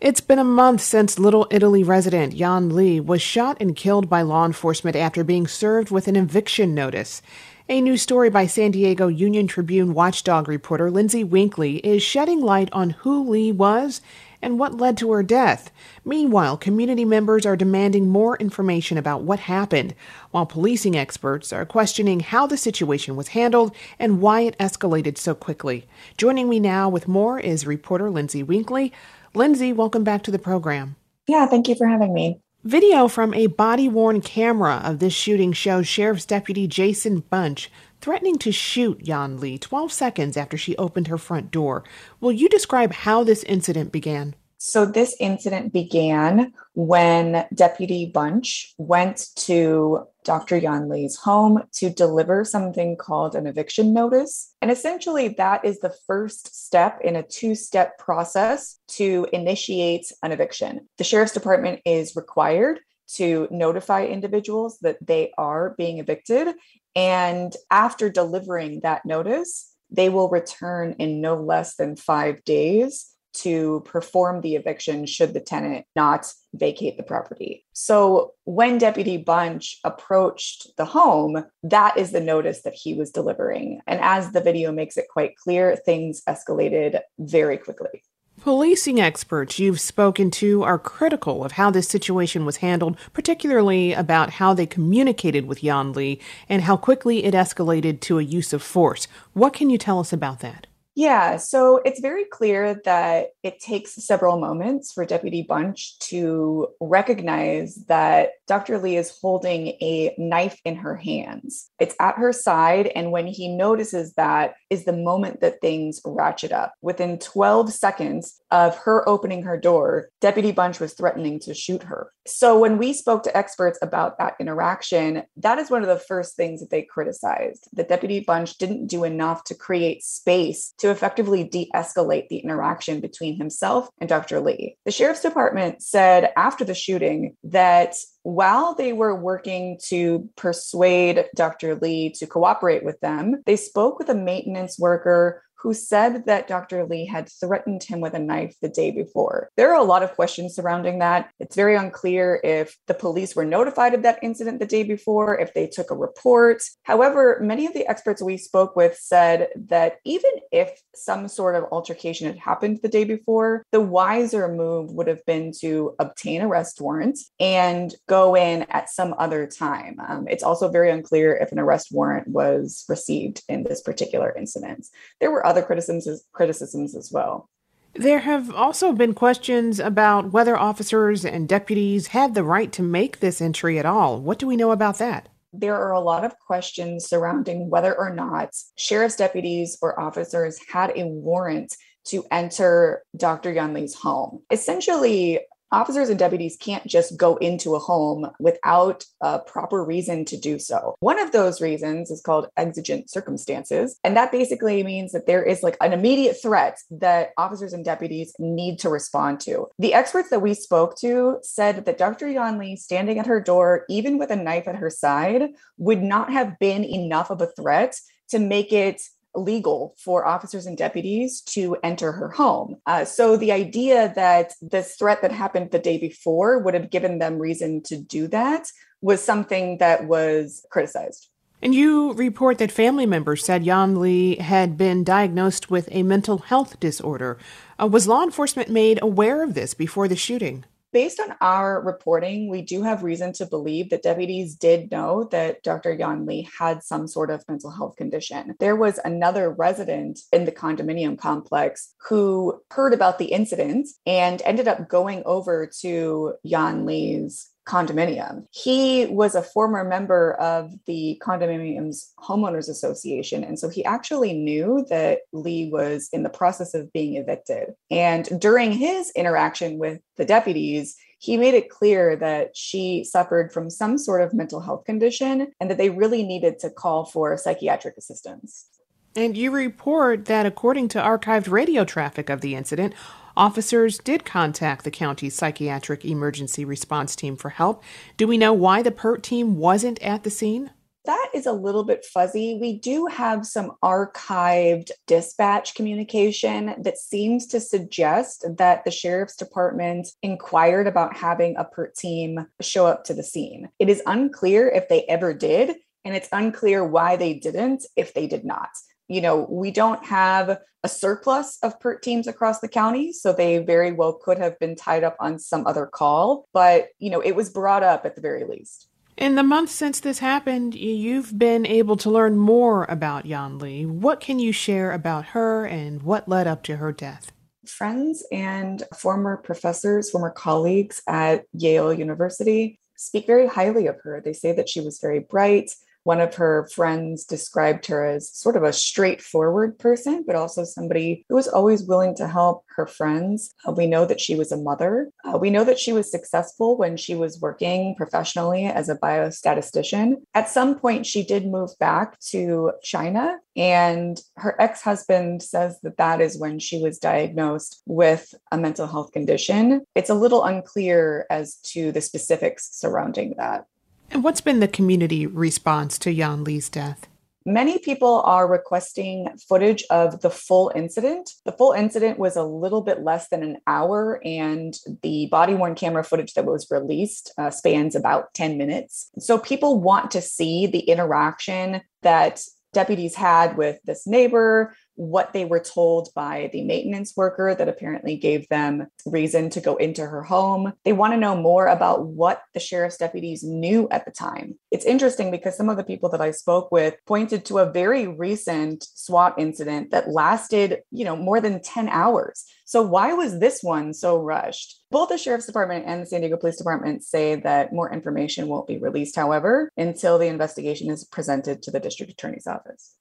It's 0.07 0.21
been 0.21 0.39
a 0.39 0.43
month 0.45 0.79
since 0.79 1.19
Little 1.19 1.47
Italy 1.51 1.83
resident 1.83 2.31
Yan 2.31 2.69
Li 2.69 2.97
was 3.01 3.21
shot 3.21 3.57
and 3.59 3.75
killed 3.75 4.09
by 4.09 4.21
law 4.21 4.45
enforcement 4.45 4.95
after 4.95 5.21
being 5.21 5.47
served 5.47 5.91
with 5.91 6.07
an 6.07 6.15
eviction 6.15 6.73
notice. 6.73 7.21
A 7.67 7.81
new 7.81 7.97
story 7.97 8.29
by 8.29 8.47
San 8.47 8.71
Diego 8.71 9.09
Union 9.09 9.47
Tribune 9.47 9.93
watchdog 9.93 10.47
reporter 10.47 10.89
Lindsay 10.89 11.25
Winkley 11.25 11.79
is 11.79 12.01
shedding 12.01 12.39
light 12.39 12.69
on 12.71 12.91
who 12.91 13.29
Li 13.29 13.51
was 13.51 13.99
and 14.41 14.57
what 14.57 14.77
led 14.77 14.97
to 14.97 15.11
her 15.11 15.23
death. 15.23 15.71
Meanwhile, 16.05 16.55
community 16.55 17.03
members 17.03 17.45
are 17.45 17.57
demanding 17.57 18.07
more 18.07 18.37
information 18.37 18.97
about 18.97 19.23
what 19.23 19.39
happened, 19.39 19.93
while 20.31 20.45
policing 20.45 20.95
experts 20.95 21.51
are 21.51 21.65
questioning 21.65 22.21
how 22.21 22.47
the 22.47 22.55
situation 22.55 23.17
was 23.17 23.29
handled 23.29 23.75
and 23.99 24.21
why 24.21 24.41
it 24.41 24.57
escalated 24.57 25.17
so 25.17 25.35
quickly. 25.35 25.85
Joining 26.15 26.47
me 26.47 26.61
now 26.61 26.87
with 26.87 27.09
more 27.09 27.41
is 27.41 27.67
reporter 27.67 28.09
Lindsay 28.09 28.43
Winkley. 28.43 28.93
Lindsay, 29.37 29.71
welcome 29.71 30.03
back 30.03 30.23
to 30.23 30.31
the 30.31 30.39
program. 30.39 30.95
Yeah, 31.27 31.45
thank 31.45 31.67
you 31.67 31.75
for 31.75 31.85
having 31.85 32.11
me. 32.11 32.41
Video 32.63 33.07
from 33.07 33.35
a 33.35 33.45
body 33.45 33.87
worn 33.87 34.19
camera 34.19 34.81
of 34.83 34.97
this 34.97 35.13
shooting 35.13 35.53
shows 35.53 35.87
Sheriff's 35.87 36.25
Deputy 36.25 36.65
Jason 36.65 37.19
Bunch 37.19 37.69
threatening 38.01 38.39
to 38.39 38.51
shoot 38.51 39.05
Yan 39.05 39.39
Li 39.39 39.59
12 39.59 39.91
seconds 39.91 40.37
after 40.37 40.57
she 40.57 40.75
opened 40.77 41.07
her 41.07 41.19
front 41.19 41.51
door. 41.51 41.83
Will 42.19 42.31
you 42.31 42.49
describe 42.49 42.91
how 42.91 43.23
this 43.23 43.43
incident 43.43 43.91
began? 43.91 44.33
So, 44.67 44.85
this 44.85 45.15
incident 45.21 45.71
began 45.71 46.51
when 46.73 47.45
Deputy 47.53 48.05
Bunch 48.05 48.73
went 48.77 49.29
to 49.37 50.05
Dr. 50.25 50.57
Yan 50.57 50.89
Li's 50.89 51.15
home 51.15 51.63
to 51.75 51.89
deliver 51.89 52.43
something 52.43 52.97
called 52.97 53.33
an 53.33 53.47
eviction 53.47 53.93
notice. 53.93 54.53
And 54.61 54.69
essentially, 54.69 55.29
that 55.29 55.63
is 55.63 55.79
the 55.79 55.95
first 56.05 56.65
step 56.65 56.99
in 57.01 57.15
a 57.15 57.23
two 57.23 57.55
step 57.55 57.97
process 57.97 58.77
to 58.89 59.25
initiate 59.31 60.11
an 60.21 60.33
eviction. 60.33 60.89
The 60.97 61.05
sheriff's 61.05 61.31
department 61.31 61.79
is 61.85 62.17
required 62.17 62.81
to 63.13 63.47
notify 63.49 64.03
individuals 64.03 64.79
that 64.79 64.97
they 64.99 65.31
are 65.37 65.75
being 65.77 65.99
evicted. 65.99 66.55
And 66.93 67.55
after 67.71 68.09
delivering 68.09 68.81
that 68.81 69.05
notice, 69.05 69.73
they 69.89 70.09
will 70.09 70.27
return 70.27 70.97
in 70.99 71.21
no 71.21 71.35
less 71.35 71.75
than 71.75 71.95
five 71.95 72.43
days 72.43 73.13
to 73.41 73.81
perform 73.85 74.41
the 74.41 74.55
eviction 74.55 75.05
should 75.05 75.33
the 75.33 75.39
tenant 75.39 75.85
not 75.95 76.31
vacate 76.53 76.97
the 76.97 77.03
property. 77.03 77.65
So 77.73 78.33
when 78.43 78.77
Deputy 78.77 79.17
Bunch 79.17 79.79
approached 79.83 80.75
the 80.77 80.85
home, 80.85 81.45
that 81.63 81.97
is 81.97 82.11
the 82.11 82.21
notice 82.21 82.61
that 82.61 82.73
he 82.73 82.93
was 82.93 83.11
delivering. 83.11 83.81
And 83.87 83.99
as 84.01 84.31
the 84.31 84.41
video 84.41 84.71
makes 84.71 84.97
it 84.97 85.07
quite 85.11 85.35
clear, 85.35 85.75
things 85.75 86.21
escalated 86.27 86.99
very 87.19 87.57
quickly. 87.57 88.03
Policing 88.41 89.01
experts 89.01 89.57
you've 89.57 89.81
spoken 89.81 90.29
to 90.31 90.61
are 90.61 90.77
critical 90.77 91.43
of 91.43 91.53
how 91.53 91.71
this 91.71 91.89
situation 91.89 92.45
was 92.45 92.57
handled, 92.57 92.95
particularly 93.11 93.93
about 93.93 94.29
how 94.33 94.53
they 94.53 94.67
communicated 94.67 95.47
with 95.47 95.63
Yan 95.63 95.91
Li 95.91 96.19
and 96.47 96.61
how 96.61 96.77
quickly 96.77 97.25
it 97.25 97.33
escalated 97.33 97.99
to 98.01 98.19
a 98.19 98.23
use 98.23 98.53
of 98.53 98.61
force. 98.61 99.07
What 99.33 99.53
can 99.53 99.71
you 99.71 99.79
tell 99.79 99.99
us 99.99 100.13
about 100.13 100.39
that? 100.41 100.66
Yeah, 100.97 101.37
so 101.37 101.79
it's 101.85 101.99
very 101.99 102.25
clear 102.25 102.81
that 102.83 103.27
it 103.43 103.59
takes 103.59 104.03
several 104.03 104.39
moments 104.39 104.91
for 104.91 105.05
Deputy 105.05 105.43
Bunch 105.43 105.99
to 106.09 106.69
recognize 106.81 107.75
that 107.87 108.31
Dr. 108.47 108.79
Li 108.79 108.95
is 108.95 109.15
holding 109.21 109.67
a 109.79 110.15
knife 110.17 110.59
in 110.65 110.75
her 110.77 110.95
hands. 110.95 111.69
It's 111.79 111.95
at 111.99 112.15
her 112.15 112.33
side, 112.33 112.87
and 112.87 113.11
when 113.11 113.27
he 113.27 113.47
notices 113.47 114.15
that, 114.15 114.55
is 114.71 114.85
the 114.85 114.91
moment 114.91 115.41
that 115.41 115.61
things 115.61 116.01
ratchet 116.03 116.51
up. 116.51 116.73
Within 116.81 117.19
12 117.19 117.71
seconds 117.71 118.41
of 118.49 118.75
her 118.79 119.07
opening 119.07 119.43
her 119.43 119.55
door, 119.55 120.09
Deputy 120.19 120.51
Bunch 120.51 120.79
was 120.79 120.95
threatening 120.95 121.39
to 121.41 121.53
shoot 121.53 121.83
her. 121.83 122.11
So 122.27 122.59
when 122.59 122.77
we 122.77 122.93
spoke 122.93 123.23
to 123.23 123.37
experts 123.37 123.79
about 123.81 124.17
that 124.17 124.35
interaction, 124.39 125.23
that 125.37 125.59
is 125.59 125.69
one 125.69 125.81
of 125.81 125.87
the 125.87 125.99
first 125.99 126.35
things 126.35 126.59
that 126.59 126.69
they 126.69 126.83
criticized. 126.83 127.67
The 127.73 127.83
Deputy 127.83 128.19
Bunch 128.19 128.57
didn't 128.57 128.87
do 128.87 129.03
enough 129.03 129.43
to 129.45 129.55
create 129.55 130.03
space 130.03 130.73
to 130.79 130.89
effectively 130.89 131.43
de 131.43 131.69
escalate 131.73 132.27
the 132.29 132.39
interaction 132.39 132.99
between 132.99 133.37
himself 133.37 133.89
and 133.99 134.09
Dr. 134.09 134.39
Li. 134.39 134.77
The 134.85 134.91
sheriff's 134.91 135.21
department 135.21 135.81
said 135.81 136.31
after 136.35 136.65
the 136.65 136.75
shooting 136.75 137.35
that 137.43 137.95
while 138.23 138.75
they 138.75 138.91
were 138.91 139.15
working 139.15 139.79
to 139.85 140.29
persuade 140.35 141.25
Dr. 141.35 141.75
Li 141.75 142.13
to 142.17 142.27
cooperate 142.27 142.83
with 142.83 142.99
them, 142.99 143.41
they 143.45 143.55
spoke 143.55 143.99
with 143.99 144.09
a 144.09 144.15
maintenance 144.15 144.77
worker 144.77 145.43
who 145.59 145.73
said 145.73 146.25
that 146.25 146.47
Dr. 146.47 146.85
Li 146.85 147.05
had 147.05 147.29
threatened 147.29 147.83
him 147.83 147.99
with 147.99 148.13
a 148.13 148.19
knife 148.19 148.55
the 148.61 148.69
day 148.69 148.91
before. 148.91 149.49
There 149.57 149.71
are 149.71 149.79
a 149.79 149.83
lot 149.83 150.03
of 150.03 150.13
questions 150.13 150.55
surrounding 150.55 150.99
that. 150.99 151.31
It's 151.39 151.55
very 151.55 151.75
unclear 151.75 152.39
if 152.43 152.77
the 152.87 152.93
police 152.93 153.35
were 153.35 153.45
notified 153.45 153.93
of 153.93 154.03
that 154.03 154.19
incident 154.21 154.59
the 154.59 154.65
day 154.65 154.83
before, 154.83 155.39
if 155.39 155.53
they 155.53 155.67
took 155.67 155.91
a 155.91 155.95
report. 155.95 156.61
However, 156.83 157.39
many 157.41 157.65
of 157.65 157.73
the 157.73 157.87
experts 157.87 158.21
we 158.21 158.37
spoke 158.37 158.75
with 158.75 158.97
said 158.97 159.49
that 159.55 159.97
even 160.05 160.31
if 160.51 160.79
some 160.95 161.27
sort 161.27 161.55
of 161.55 161.65
altercation 161.71 162.27
had 162.27 162.37
happened 162.37 162.79
the 162.81 162.89
day 162.89 163.03
before, 163.03 163.63
the 163.71 163.81
wiser 163.81 164.47
move 164.47 164.91
would 164.91 165.07
have 165.07 165.25
been 165.25 165.51
to 165.59 165.95
obtain 165.99 166.41
arrest 166.41 166.79
warrants 166.79 167.31
and 167.39 167.95
go 168.07 168.35
in 168.35 168.63
at 168.69 168.89
some 168.89 169.15
other 169.17 169.47
time. 169.47 169.97
Um, 170.07 170.27
it's 170.27 170.43
also 170.43 170.69
very 170.69 170.91
unclear 170.91 171.35
if 171.35 171.51
an 171.51 171.59
arrest 171.59 171.87
warrant 171.91 172.27
was 172.27 172.85
received 172.87 173.43
in 173.49 173.63
this 173.63 173.81
particular 173.81 174.35
incident. 174.35 174.87
There 175.19 175.31
were 175.31 175.46
other 175.47 175.63
criticisms, 175.63 176.23
criticisms 176.33 176.95
as 176.95 177.11
well. 177.11 177.49
There 177.95 178.19
have 178.19 178.53
also 178.53 178.91
been 178.91 179.13
questions 179.13 179.79
about 179.79 180.31
whether 180.31 180.55
officers 180.55 181.25
and 181.25 181.49
deputies 181.49 182.07
had 182.07 182.35
the 182.35 182.43
right 182.43 182.71
to 182.73 182.83
make 182.83 183.19
this 183.19 183.41
entry 183.41 183.79
at 183.79 183.85
all. 183.85 184.21
What 184.21 184.37
do 184.37 184.45
we 184.45 184.55
know 184.55 184.71
about 184.71 184.99
that? 184.99 185.29
There 185.51 185.75
are 185.75 185.93
a 185.93 185.99
lot 185.99 186.23
of 186.23 186.37
questions 186.37 187.07
surrounding 187.07 187.69
whether 187.71 187.97
or 187.97 188.13
not 188.13 188.49
sheriff's 188.77 189.15
deputies 189.15 189.77
or 189.81 189.99
officers 189.99 190.59
had 190.71 190.91
a 190.95 191.05
warrant 191.05 191.75
to 192.07 192.23
enter 192.29 193.03
Dr. 193.15 193.51
Yan 193.51 193.73
Li's 193.73 193.95
home. 193.95 194.43
Essentially, 194.51 195.39
Officers 195.71 196.09
and 196.09 196.17
deputies 196.17 196.57
can't 196.59 196.85
just 196.85 197.17
go 197.17 197.35
into 197.37 197.75
a 197.75 197.79
home 197.79 198.29
without 198.39 199.03
a 199.21 199.39
proper 199.39 199.83
reason 199.83 200.23
to 200.25 200.37
do 200.37 200.59
so. 200.59 200.95
One 200.99 201.19
of 201.19 201.33
those 201.33 201.59
reasons 201.59 202.09
is 202.09 202.21
called 202.21 202.47
exigent 202.55 203.09
circumstances. 203.09 203.99
And 204.03 204.15
that 204.15 204.31
basically 204.31 204.81
means 204.83 205.11
that 205.11 205.27
there 205.27 205.43
is 205.43 205.63
like 205.63 205.75
an 205.81 205.91
immediate 205.91 206.41
threat 206.41 206.79
that 206.91 207.31
officers 207.37 207.73
and 207.73 207.83
deputies 207.83 208.33
need 208.39 208.79
to 208.79 208.89
respond 208.89 209.41
to. 209.41 209.67
The 209.77 209.93
experts 209.93 210.29
that 210.29 210.41
we 210.41 210.53
spoke 210.53 210.97
to 210.99 211.39
said 211.41 211.83
that 211.85 211.97
Dr. 211.97 212.29
Yan 212.29 212.57
Li 212.57 212.77
standing 212.77 213.19
at 213.19 213.27
her 213.27 213.41
door, 213.41 213.85
even 213.89 214.17
with 214.17 214.31
a 214.31 214.35
knife 214.37 214.67
at 214.67 214.75
her 214.75 214.89
side, 214.89 215.49
would 215.77 216.01
not 216.01 216.31
have 216.31 216.57
been 216.59 216.85
enough 216.85 217.29
of 217.29 217.41
a 217.41 217.47
threat 217.47 217.99
to 218.29 218.39
make 218.39 218.71
it 218.71 219.01
legal 219.37 219.95
for 219.97 220.25
officers 220.25 220.65
and 220.65 220.77
deputies 220.77 221.41
to 221.41 221.77
enter 221.83 222.11
her 222.11 222.29
home. 222.29 222.77
Uh, 222.85 223.05
so 223.05 223.37
the 223.37 223.51
idea 223.51 224.11
that 224.15 224.53
this 224.61 224.95
threat 224.95 225.21
that 225.21 225.31
happened 225.31 225.71
the 225.71 225.79
day 225.79 225.97
before 225.97 226.59
would 226.59 226.73
have 226.73 226.89
given 226.89 227.19
them 227.19 227.39
reason 227.39 227.81
to 227.83 227.97
do 227.97 228.27
that 228.27 228.67
was 229.01 229.23
something 229.23 229.77
that 229.77 230.07
was 230.07 230.65
criticized. 230.69 231.29
And 231.61 231.73
you 231.73 232.13
report 232.13 232.59
that 232.59 232.71
family 232.71 233.05
members 233.05 233.43
said 233.43 233.63
Yan 233.63 233.99
Li 233.99 234.35
had 234.35 234.77
been 234.77 235.03
diagnosed 235.03 235.71
with 235.71 235.89
a 235.91 236.03
mental 236.03 236.37
health 236.39 236.79
disorder. 236.79 237.37
Uh, 237.81 237.87
was 237.87 238.07
law 238.07 238.23
enforcement 238.23 238.69
made 238.69 238.99
aware 239.01 239.43
of 239.43 239.55
this 239.55 239.73
before 239.73 240.07
the 240.07 240.15
shooting? 240.15 240.65
Based 240.93 241.19
on 241.19 241.35
our 241.41 241.81
reporting, 241.81 242.49
we 242.49 242.61
do 242.61 242.81
have 242.81 243.03
reason 243.03 243.33
to 243.33 243.45
believe 243.45 243.89
that 243.89 244.03
deputies 244.03 244.55
did 244.55 244.89
know 244.89 245.25
that 245.31 245.61
Dr. 245.61 245.93
Yan 245.93 246.25
Li 246.25 246.47
had 246.57 246.81
some 246.81 247.07
sort 247.07 247.29
of 247.29 247.43
mental 247.49 247.71
health 247.71 247.97
condition. 247.97 248.55
There 248.59 248.75
was 248.75 248.97
another 249.03 249.51
resident 249.51 250.19
in 250.31 250.45
the 250.45 250.51
condominium 250.51 251.17
complex 251.17 251.93
who 252.07 252.61
heard 252.71 252.93
about 252.93 253.19
the 253.19 253.25
incident 253.25 253.89
and 254.05 254.41
ended 254.45 254.69
up 254.69 254.87
going 254.87 255.23
over 255.25 255.69
to 255.81 256.35
Yan 256.43 256.85
Li's 256.85 257.49
condominium. 257.67 258.47
He 258.51 259.05
was 259.07 259.35
a 259.35 259.43
former 259.43 259.83
member 259.83 260.33
of 260.35 260.73
the 260.85 261.21
condominium's 261.21 262.13
homeowners 262.17 262.69
association. 262.69 263.43
And 263.43 263.59
so 263.59 263.69
he 263.69 263.83
actually 263.83 264.33
knew 264.33 264.85
that 264.89 265.19
Li 265.33 265.69
was 265.71 266.09
in 266.13 266.23
the 266.23 266.29
process 266.29 266.73
of 266.73 266.91
being 266.93 267.15
evicted. 267.15 267.73
And 267.91 268.27
during 268.39 268.71
his 268.71 269.11
interaction 269.15 269.77
with 269.77 269.99
the 270.15 270.25
deputies, 270.25 270.95
he 271.19 271.35
made 271.35 271.55
it 271.55 271.69
clear 271.69 272.15
that 272.15 272.55
she 272.55 273.03
suffered 273.03 273.51
from 273.51 273.69
some 273.69 273.97
sort 273.97 274.21
of 274.21 274.33
mental 274.33 274.61
health 274.61 274.85
condition 274.85 275.51
and 275.59 275.69
that 275.69 275.77
they 275.77 275.89
really 275.89 276.23
needed 276.23 276.59
to 276.59 276.69
call 276.69 277.05
for 277.05 277.35
psychiatric 277.37 277.97
assistance. 277.97 278.67
And 279.15 279.35
you 279.35 279.49
report 279.49 280.25
that 280.25 280.45
according 280.45 280.89
to 280.89 281.01
archived 281.01 281.49
radio 281.49 281.83
traffic 281.83 282.29
of 282.29 282.41
the 282.41 282.53
incident, 282.53 282.93
Officers 283.37 283.99
did 283.99 284.25
contact 284.25 284.83
the 284.83 284.89
county's 284.89 285.35
psychiatric 285.35 286.03
emergency 286.03 286.65
response 286.65 287.15
team 287.15 287.37
for 287.37 287.49
help. 287.49 287.83
Do 288.17 288.25
we 288.25 288.35
know 288.35 288.51
why 288.51 288.81
the 288.81 288.89
PERT 288.89 289.21
team 289.21 289.57
wasn't 289.57 290.01
at 290.01 290.23
the 290.23 290.31
scene? 290.31 290.71
that 291.05 291.29
is 291.33 291.45
a 291.45 291.53
little 291.53 291.85
bit 291.85 292.03
fuzzy. 292.03 292.57
We 292.59 292.79
do 292.79 293.05
have 293.05 293.45
some 293.45 293.71
archived 293.81 294.91
dispatch 295.07 295.73
communication 295.73 296.75
that 296.81 296.97
seems 296.97 297.47
to 297.47 297.61
suggest 297.61 298.45
that 298.57 298.83
the 298.83 298.91
sheriff's 298.91 299.37
department 299.37 300.09
inquired 300.21 300.85
about 300.85 301.15
having 301.15 301.55
a 301.55 301.63
PERT 301.63 301.95
team 301.95 302.45
show 302.59 302.85
up 302.85 303.05
to 303.05 303.13
the 303.13 303.23
scene. 303.23 303.69
It 303.79 303.87
is 303.87 304.03
unclear 304.05 304.67
if 304.67 304.89
they 304.89 305.03
ever 305.03 305.33
did, 305.33 305.77
and 306.03 306.13
it's 306.13 306.27
unclear 306.33 306.85
why 306.85 307.15
they 307.15 307.35
didn't 307.35 307.85
if 307.95 308.13
they 308.13 308.27
did 308.27 308.43
not 308.43 308.67
you 309.07 309.21
know, 309.21 309.47
we 309.49 309.71
don't 309.71 310.05
have 310.05 310.59
a 310.83 310.89
surplus 310.89 311.57
of 311.63 311.79
PERT 311.79 312.01
teams 312.01 312.27
across 312.27 312.59
the 312.59 312.67
county, 312.67 313.11
so 313.11 313.33
they 313.33 313.57
very 313.57 313.91
well 313.91 314.13
could 314.13 314.37
have 314.37 314.57
been 314.59 314.75
tied 314.75 315.03
up 315.03 315.15
on 315.19 315.39
some 315.39 315.65
other 315.65 315.85
call, 315.85 316.47
but, 316.53 316.89
you 316.99 317.09
know, 317.09 317.19
it 317.19 317.35
was 317.35 317.49
brought 317.49 317.83
up 317.83 318.05
at 318.05 318.15
the 318.15 318.21
very 318.21 318.43
least. 318.43 318.87
In 319.17 319.33
the 319.33 319.43
months 319.43 319.71
since 319.71 319.99
this 319.99 320.19
happened, 320.19 320.75
you've 320.75 321.39
been 321.39 321.65
able 321.65 321.97
to 321.97 322.09
learn 322.11 322.37
more 322.37 322.85
about 322.87 323.25
Yan 323.25 323.57
Li. 323.57 323.83
What 323.83 324.19
can 324.19 324.37
you 324.37 324.51
share 324.51 324.91
about 324.91 325.25
her 325.27 325.65
and 325.65 326.03
what 326.03 326.29
led 326.29 326.45
up 326.45 326.61
to 326.63 326.77
her 326.77 326.91
death? 326.91 327.31
Friends 327.65 328.23
and 328.31 328.83
former 328.95 329.37
professors, 329.37 330.11
former 330.11 330.29
colleagues 330.29 331.01
at 331.07 331.45
Yale 331.51 331.91
University 331.91 332.79
speak 332.95 333.25
very 333.25 333.47
highly 333.47 333.87
of 333.87 333.95
her. 334.03 334.21
They 334.23 334.33
say 334.33 334.51
that 334.53 334.69
she 334.69 334.81
was 334.81 334.99
very 334.99 335.19
bright, 335.19 335.71
one 336.07 336.21
of 336.21 336.35
her 336.35 336.69
friends 336.73 337.25
described 337.25 337.85
her 337.85 338.05
as 338.05 338.33
sort 338.33 338.55
of 338.55 338.63
a 338.63 338.71
straightforward 338.71 339.77
person, 339.77 340.23
but 340.25 340.37
also 340.37 340.63
somebody 340.63 341.25
who 341.27 341.35
was 341.35 341.49
always 341.49 341.83
willing 341.83 342.15
to 342.15 342.29
help 342.29 342.63
her 342.77 342.87
friends. 342.87 343.53
Uh, 343.67 343.73
we 343.73 343.87
know 343.87 344.05
that 344.05 344.21
she 344.21 344.33
was 344.33 344.53
a 344.53 344.57
mother. 344.57 345.11
Uh, 345.25 345.37
we 345.37 345.49
know 345.49 345.65
that 345.65 345.77
she 345.77 345.91
was 345.91 346.09
successful 346.09 346.77
when 346.77 346.95
she 346.95 347.13
was 347.13 347.41
working 347.41 347.93
professionally 347.95 348.63
as 348.67 348.87
a 348.87 348.95
biostatistician. 348.95 350.15
At 350.33 350.47
some 350.47 350.79
point, 350.79 351.05
she 351.05 351.25
did 351.25 351.45
move 351.45 351.71
back 351.77 352.17
to 352.31 352.71
China, 352.81 353.39
and 353.57 354.17
her 354.37 354.55
ex 354.61 354.81
husband 354.81 355.43
says 355.43 355.77
that 355.81 355.97
that 355.97 356.21
is 356.21 356.39
when 356.39 356.57
she 356.59 356.81
was 356.81 356.99
diagnosed 356.99 357.81
with 357.85 358.33
a 358.49 358.57
mental 358.57 358.87
health 358.87 359.11
condition. 359.11 359.81
It's 359.93 360.09
a 360.09 360.21
little 360.23 360.45
unclear 360.45 361.25
as 361.29 361.55
to 361.73 361.91
the 361.91 361.99
specifics 361.99 362.69
surrounding 362.71 363.33
that. 363.37 363.65
And 364.11 364.23
what's 364.23 364.41
been 364.41 364.59
the 364.59 364.67
community 364.67 365.27
response 365.27 365.97
to 365.99 366.11
Yan 366.11 366.43
Li's 366.43 366.69
death? 366.69 367.07
Many 367.45 367.79
people 367.79 368.21
are 368.23 368.45
requesting 368.45 369.29
footage 369.47 369.81
of 369.89 370.19
the 370.19 370.29
full 370.29 370.69
incident. 370.75 371.29
The 371.45 371.53
full 371.53 371.71
incident 371.71 372.19
was 372.19 372.35
a 372.35 372.43
little 372.43 372.81
bit 372.81 373.03
less 373.03 373.29
than 373.29 373.41
an 373.41 373.57
hour, 373.65 374.21
and 374.25 374.77
the 375.01 375.27
body 375.31 375.53
worn 375.53 375.73
camera 375.73 376.03
footage 376.03 376.33
that 376.33 376.43
was 376.43 376.67
released 376.69 377.31
uh, 377.37 377.49
spans 377.49 377.95
about 377.95 378.33
10 378.33 378.57
minutes. 378.57 379.09
So 379.17 379.37
people 379.37 379.79
want 379.79 380.11
to 380.11 380.21
see 380.21 380.67
the 380.67 380.79
interaction 380.79 381.81
that 382.01 382.41
deputies 382.73 383.15
had 383.15 383.55
with 383.55 383.79
this 383.85 384.05
neighbor, 384.05 384.75
what 384.97 385.31
they 385.31 385.45
were 385.45 385.59
told 385.59 386.09
by 386.13 386.49
the 386.51 386.63
maintenance 386.63 387.13
worker 387.15 387.55
that 387.55 387.69
apparently 387.69 388.17
gave 388.17 388.49
them 388.49 388.87
reason 389.05 389.49
to 389.51 389.61
go 389.61 389.75
into 389.77 390.05
her 390.05 390.23
home. 390.23 390.73
They 390.83 390.91
want 390.91 391.13
to 391.13 391.19
know 391.19 391.35
more 391.35 391.67
about 391.67 392.07
what 392.07 392.41
the 392.53 392.59
sheriff's 392.59 392.97
deputies 392.97 393.43
knew 393.43 393.87
at 393.89 394.05
the 394.05 394.11
time. 394.11 394.57
It's 394.71 394.85
interesting 394.85 395.31
because 395.31 395.55
some 395.55 395.69
of 395.69 395.77
the 395.77 395.83
people 395.83 396.09
that 396.09 396.21
I 396.21 396.31
spoke 396.31 396.71
with 396.71 396.95
pointed 397.05 397.45
to 397.45 397.59
a 397.59 397.71
very 397.71 398.07
recent 398.07 398.83
SWAT 398.83 399.35
incident 399.37 399.91
that 399.91 400.09
lasted, 400.09 400.79
you 400.91 401.05
know, 401.05 401.15
more 401.15 401.39
than 401.39 401.61
10 401.61 401.87
hours. 401.89 402.45
So 402.65 402.81
why 402.81 403.13
was 403.13 403.39
this 403.39 403.61
one 403.61 403.93
so 403.93 404.17
rushed? 404.17 404.81
Both 404.91 405.09
the 405.09 405.17
sheriff's 405.17 405.45
department 405.45 405.85
and 405.87 406.01
the 406.01 406.05
San 406.05 406.21
Diego 406.21 406.37
Police 406.37 406.57
Department 406.57 407.03
say 407.03 407.35
that 407.35 407.71
more 407.71 407.93
information 407.93 408.47
won't 408.47 408.67
be 408.67 408.77
released, 408.77 409.15
however, 409.15 409.71
until 409.77 410.17
the 410.17 410.27
investigation 410.27 410.89
is 410.89 411.05
presented 411.05 411.61
to 411.63 411.71
the 411.71 411.79
district 411.79 412.11
attorney's 412.11 412.47
office. 412.47 412.95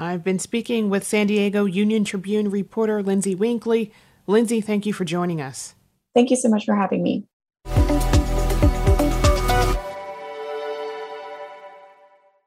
I've 0.00 0.22
been 0.22 0.38
speaking 0.38 0.90
with 0.90 1.02
San 1.04 1.26
Diego 1.26 1.64
Union 1.64 2.04
Tribune 2.04 2.50
reporter 2.50 3.02
Lindsay 3.02 3.34
Winkley. 3.34 3.90
Lindsay, 4.28 4.60
thank 4.60 4.86
you 4.86 4.92
for 4.92 5.04
joining 5.04 5.40
us. 5.40 5.74
Thank 6.14 6.30
you 6.30 6.36
so 6.36 6.48
much 6.48 6.64
for 6.64 6.76
having 6.76 7.02
me. 7.02 7.24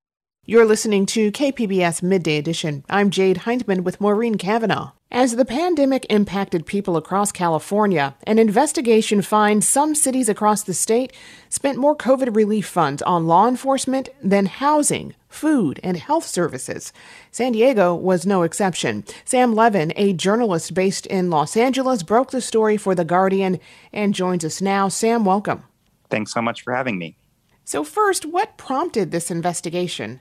You're 0.52 0.66
listening 0.66 1.06
to 1.06 1.32
KPBS 1.32 2.04
Midday 2.04 2.36
Edition. 2.36 2.84
I'm 2.90 3.10
Jade 3.10 3.44
Hindman 3.46 3.86
with 3.86 4.02
Maureen 4.02 4.36
Cavanaugh. 4.36 4.92
As 5.10 5.38
the 5.38 5.46
pandemic 5.46 6.06
impacted 6.10 6.66
people 6.66 6.98
across 6.98 7.32
California, 7.32 8.18
an 8.28 8.38
investigation 8.38 9.22
finds 9.22 9.66
some 9.66 9.96
cities 9.96 10.28
across 10.28 10.64
the 10.64 10.74
state 10.74 11.14
spent 11.48 11.78
more 11.78 11.96
COVID 11.96 12.36
relief 12.36 12.68
funds 12.68 13.02
on 13.04 13.28
law 13.28 13.48
enforcement 13.48 14.10
than 14.22 14.46
housing, 14.46 15.16
food, 15.30 15.80
and 15.84 15.96
health 15.96 16.26
services. 16.26 16.92
San 17.32 17.54
Diego 17.54 17.96
was 17.96 18.26
no 18.26 18.44
exception. 18.44 19.06
Sam 19.24 19.56
Levin, 19.56 19.94
a 19.96 20.12
journalist 20.12 20.74
based 20.74 21.06
in 21.06 21.30
Los 21.30 21.56
Angeles, 21.56 22.04
broke 22.04 22.32
the 22.32 22.42
story 22.42 22.76
for 22.76 22.94
The 22.94 23.06
Guardian 23.06 23.58
and 23.94 24.14
joins 24.14 24.44
us 24.44 24.62
now. 24.62 24.90
Sam, 24.90 25.24
welcome. 25.24 25.64
Thanks 26.10 26.34
so 26.34 26.42
much 26.42 26.62
for 26.62 26.76
having 26.76 26.98
me. 26.98 27.16
So, 27.64 27.86
first, 27.86 28.26
what 28.26 28.58
prompted 28.58 29.12
this 29.12 29.32
investigation? 29.32 30.20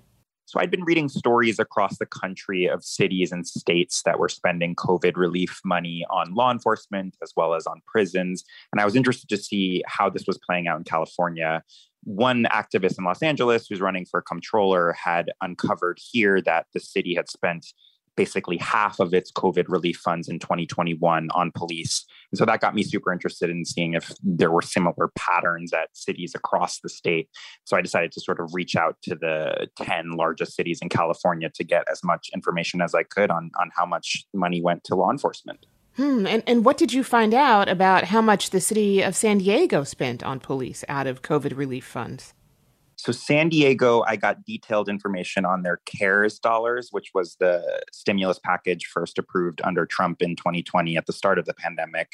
So 0.50 0.58
I'd 0.58 0.68
been 0.68 0.82
reading 0.82 1.08
stories 1.08 1.60
across 1.60 1.98
the 1.98 2.06
country 2.06 2.66
of 2.66 2.82
cities 2.82 3.30
and 3.30 3.46
states 3.46 4.02
that 4.02 4.18
were 4.18 4.28
spending 4.28 4.74
COVID 4.74 5.16
relief 5.16 5.60
money 5.64 6.04
on 6.10 6.34
law 6.34 6.50
enforcement 6.50 7.16
as 7.22 7.32
well 7.36 7.54
as 7.54 7.68
on 7.68 7.82
prisons. 7.86 8.44
And 8.72 8.80
I 8.80 8.84
was 8.84 8.96
interested 8.96 9.28
to 9.28 9.36
see 9.36 9.84
how 9.86 10.10
this 10.10 10.26
was 10.26 10.38
playing 10.38 10.66
out 10.66 10.78
in 10.78 10.82
California. 10.82 11.62
One 12.02 12.48
activist 12.50 12.98
in 12.98 13.04
Los 13.04 13.22
Angeles 13.22 13.68
who's 13.68 13.80
running 13.80 14.06
for 14.06 14.22
comptroller 14.22 14.92
had 14.92 15.30
uncovered 15.40 16.00
here 16.10 16.42
that 16.42 16.66
the 16.74 16.80
city 16.80 17.14
had 17.14 17.30
spent 17.30 17.68
basically 18.20 18.58
half 18.58 19.00
of 19.00 19.14
its 19.14 19.32
COVID 19.32 19.64
relief 19.68 19.96
funds 19.96 20.28
in 20.28 20.38
2021 20.38 21.30
on 21.32 21.50
police. 21.52 22.04
And 22.30 22.38
so 22.38 22.44
that 22.44 22.60
got 22.60 22.74
me 22.74 22.82
super 22.82 23.14
interested 23.14 23.48
in 23.48 23.64
seeing 23.64 23.94
if 23.94 24.12
there 24.22 24.50
were 24.50 24.60
similar 24.60 25.10
patterns 25.16 25.72
at 25.72 25.88
cities 25.94 26.34
across 26.34 26.80
the 26.80 26.90
state. 26.90 27.30
So 27.64 27.78
I 27.78 27.80
decided 27.80 28.12
to 28.12 28.20
sort 28.20 28.38
of 28.38 28.50
reach 28.52 28.76
out 28.76 28.96
to 29.04 29.14
the 29.14 29.68
10 29.78 30.10
largest 30.18 30.54
cities 30.54 30.80
in 30.82 30.90
California 30.90 31.48
to 31.54 31.64
get 31.64 31.84
as 31.90 32.04
much 32.04 32.28
information 32.34 32.82
as 32.82 32.94
I 32.94 33.04
could 33.04 33.30
on, 33.30 33.50
on 33.58 33.70
how 33.74 33.86
much 33.86 34.26
money 34.34 34.60
went 34.60 34.84
to 34.84 34.94
law 34.94 35.10
enforcement. 35.10 35.64
Hmm. 35.96 36.26
And, 36.26 36.42
and 36.46 36.62
what 36.62 36.76
did 36.76 36.92
you 36.92 37.02
find 37.02 37.32
out 37.32 37.70
about 37.70 38.04
how 38.04 38.20
much 38.20 38.50
the 38.50 38.60
city 38.60 39.00
of 39.00 39.16
San 39.16 39.38
Diego 39.38 39.82
spent 39.82 40.22
on 40.22 40.40
police 40.40 40.84
out 40.90 41.06
of 41.06 41.22
COVID 41.22 41.56
relief 41.56 41.86
funds? 41.86 42.34
So, 43.02 43.12
San 43.12 43.48
Diego, 43.48 44.04
I 44.06 44.16
got 44.16 44.44
detailed 44.44 44.86
information 44.90 45.46
on 45.46 45.62
their 45.62 45.80
CARES 45.86 46.38
dollars, 46.38 46.88
which 46.90 47.12
was 47.14 47.34
the 47.40 47.82
stimulus 47.90 48.38
package 48.38 48.84
first 48.84 49.16
approved 49.16 49.62
under 49.64 49.86
Trump 49.86 50.20
in 50.20 50.36
2020 50.36 50.98
at 50.98 51.06
the 51.06 51.14
start 51.14 51.38
of 51.38 51.46
the 51.46 51.54
pandemic. 51.54 52.12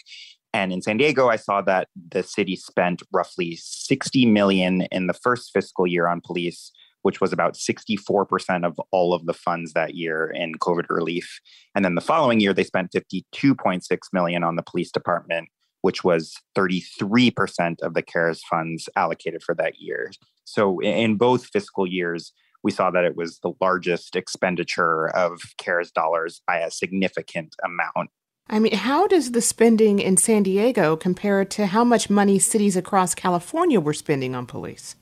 And 0.55 0.73
in 0.73 0.83
San 0.83 0.97
Diego, 0.97 1.27
I 1.27 1.35
saw 1.35 1.61
that 1.63 1.89
the 2.13 2.23
city 2.23 2.55
spent 2.55 3.03
roughly 3.13 3.57
60 3.57 4.27
million 4.27 4.83
in 4.93 5.09
the 5.09 5.13
first 5.13 5.51
fiscal 5.53 5.89
year 5.89 6.07
on 6.07 6.21
police, 6.21 6.71
which 7.03 7.21
was 7.21 7.33
about 7.33 7.55
64% 7.55 8.65
of 8.65 8.81
all 8.93 9.13
of 9.13 9.27
the 9.27 9.35
funds 9.35 9.73
that 9.73 9.97
year 9.97 10.31
in 10.33 10.55
COVID 10.55 10.89
relief. 10.89 11.41
And 11.75 11.85
then 11.85 11.97
the 11.97 12.01
following 12.01 12.39
year, 12.39 12.55
they 12.55 12.63
spent 12.63 12.93
52.6 12.93 13.83
million 14.13 14.45
on 14.45 14.55
the 14.55 14.63
police 14.63 14.93
department, 14.93 15.49
which 15.81 16.05
was 16.05 16.37
33% 16.57 17.81
of 17.81 17.95
the 17.95 18.03
CARES 18.03 18.41
funds 18.49 18.89
allocated 18.95 19.43
for 19.43 19.57
that 19.57 19.81
year. 19.81 20.13
So 20.47 20.81
in 20.81 21.17
both 21.17 21.47
fiscal 21.47 21.87
years, 21.87 22.33
we 22.63 22.71
saw 22.71 22.91
that 22.91 23.05
it 23.05 23.17
was 23.17 23.39
the 23.41 23.53
largest 23.61 24.17
expenditure 24.17 25.09
of 25.09 25.41
CARES 25.59 25.91
dollars 25.91 26.41
by 26.47 26.59
a 26.59 26.71
significant 26.71 27.55
amount. 27.65 28.11
I 28.49 28.61
mean, 28.61 28.75
how 28.75 29.09
does 29.09 29.33
the 29.33 29.43
spending 29.43 29.99
in 29.99 30.17
San 30.17 30.45
Diego 30.45 30.97
compare 30.97 31.45
to 31.45 31.67
how 31.67 31.83
much 31.83 32.09
money 32.09 32.39
cities 32.39 32.77
across 32.77 33.15
California 33.15 33.81
were 33.81 33.93
spending 33.93 34.35
on 34.37 34.47
police? 34.47 34.95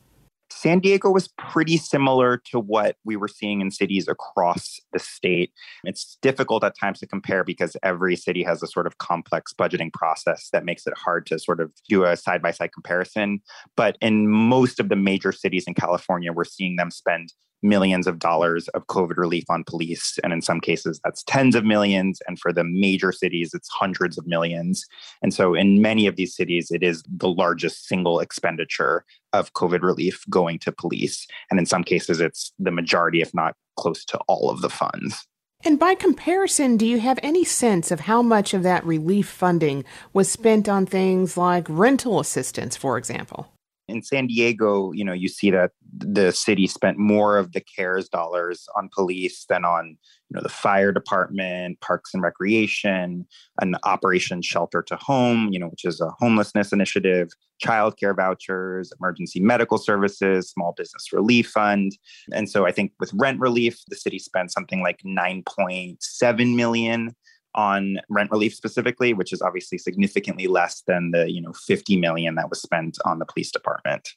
San 0.65 0.79
Diego 0.79 1.11
was 1.11 1.29
pretty 1.37 1.77
similar 1.77 2.39
to 2.39 2.59
what 2.59 2.97
we 3.05 3.17
were 3.17 3.29
seeing 3.29 3.61
in 3.61 3.71
cities 3.71 4.09
across 4.09 4.81
the 4.95 4.99
state. 4.99 5.53
It's 5.85 6.17
difficult 6.23 6.65
at 6.65 6.75
times 6.81 7.01
to 7.01 7.07
compare 7.07 7.45
because 7.45 7.77
every 7.83 8.17
city 8.17 8.43
has 8.45 8.63
a 8.63 8.67
sort 8.67 8.87
of 8.87 8.97
complex 8.97 9.53
budgeting 9.53 9.93
process 9.93 10.49
that 10.55 10.65
makes 10.65 10.87
it 10.87 10.95
hard 10.97 11.27
to 11.27 11.39
sort 11.39 11.61
of 11.61 11.71
do 11.91 12.05
a 12.05 12.17
side 12.17 12.41
by 12.41 12.51
side 12.51 12.73
comparison. 12.73 13.43
But 13.77 13.99
in 14.01 14.27
most 14.27 14.81
of 14.81 14.89
the 14.89 14.97
major 14.97 15.33
cities 15.33 15.65
in 15.67 15.75
California, 15.75 16.33
we're 16.33 16.45
seeing 16.45 16.77
them 16.77 16.91
spend 16.91 17.35
millions 17.65 18.07
of 18.07 18.19
dollars 18.19 18.69
of 18.69 18.87
COVID 18.87 19.17
relief 19.17 19.45
on 19.49 19.65
police. 19.65 20.19
And 20.23 20.33
in 20.33 20.43
some 20.43 20.61
cases, 20.61 21.01
that's 21.03 21.25
tens 21.25 21.55
of 21.55 21.65
millions. 21.65 22.21
And 22.29 22.39
for 22.39 22.53
the 22.53 22.63
major 22.63 23.11
cities, 23.11 23.53
it's 23.55 23.69
hundreds 23.69 24.19
of 24.19 24.27
millions. 24.27 24.85
And 25.23 25.33
so 25.33 25.55
in 25.55 25.83
many 25.83 26.07
of 26.07 26.17
these 26.17 26.37
cities, 26.37 26.71
it 26.71 26.83
is 26.83 27.03
the 27.09 27.29
largest 27.29 27.87
single 27.87 28.21
expenditure 28.21 29.05
of 29.33 29.53
COVID 29.55 29.83
relief 29.83 30.25
going 30.31 30.59
to 30.61 30.71
police. 30.71 31.27
And 31.51 31.59
in 31.59 31.67
some 31.67 31.83
cases, 31.83 32.21
it's 32.21 32.53
the 32.59 32.71
majority, 32.71 33.21
if 33.21 33.35
not 33.35 33.57
close 33.77 34.05
to 34.05 34.19
all 34.29 34.51
of 34.51 34.61
the 34.61 34.71
funds. 34.71 35.27
And 35.67 35.79
by 35.79 35.95
comparison, 35.95 36.77
do 36.77 36.85
you 36.85 37.01
have 37.01 37.19
any 37.23 37.43
sense 37.43 37.91
of 37.91 38.01
how 38.01 38.21
much 38.21 38.53
of 38.53 38.63
that 38.65 38.85
relief 38.85 39.27
funding 39.27 39.85
was 40.13 40.31
spent 40.31 40.69
on 40.69 40.85
things 40.85 41.39
like 41.39 41.67
rental 41.71 42.21
assistance, 42.21 42.77
for 42.77 42.99
example? 42.99 43.54
In 43.89 44.03
San 44.03 44.27
Diego, 44.27 44.93
you 44.93 45.05
know, 45.05 45.13
you 45.13 45.29
see 45.29 45.51
that 45.51 45.73
the 45.97 46.33
city 46.33 46.67
spent 46.67 46.99
more 46.99 47.37
of 47.37 47.53
the 47.53 47.61
CARES 47.61 48.09
dollars 48.09 48.67
on 48.77 48.89
police 48.95 49.45
than 49.49 49.65
on, 49.65 49.97
you 50.31 50.35
know, 50.35 50.41
the 50.41 50.49
fire 50.49 50.91
department, 50.91 51.81
parks 51.81 52.15
and 52.15 52.23
recreation, 52.23 53.27
an 53.61 53.77
Operation 53.85 54.41
Shelter 54.41 54.83
to 54.83 54.97
Home, 54.97 55.49
you 55.53 55.59
know, 55.59 55.69
which 55.69 55.85
is 55.85 56.01
a 56.01 56.11
homelessness 56.19 56.73
initiative, 56.73 57.29
childcare 57.63 58.17
vouchers, 58.17 58.91
emergency 58.99 59.41
medical 59.41 59.79
services, 59.79 60.49
small 60.49 60.73
business 60.77 61.13
relief 61.13 61.51
fund. 61.51 61.93
And 62.33 62.49
so 62.49 62.67
I 62.67 62.73
think 62.73 62.93
with 63.01 63.13
rent 63.15 63.39
relief, 63.39 63.79
the 63.89 63.97
city 63.97 64.19
spent 64.19 64.51
something 64.51 64.81
like 64.81 65.01
9.7 65.05 66.57
million 66.57 67.15
on 67.55 67.99
rent 68.09 68.31
relief 68.31 68.55
specifically, 68.55 69.13
which 69.13 69.33
is 69.33 69.43
obviously 69.43 69.79
significantly 69.79 70.47
less 70.47 70.83
than 70.87 71.11
the 71.11 71.31
you 71.31 71.41
know 71.41 71.53
50 71.53 71.97
million 71.97 72.35
that 72.35 72.51
was 72.51 72.61
spent 72.61 72.99
on 73.05 73.19
the 73.19 73.27
police 73.27 73.51
department. 73.51 74.11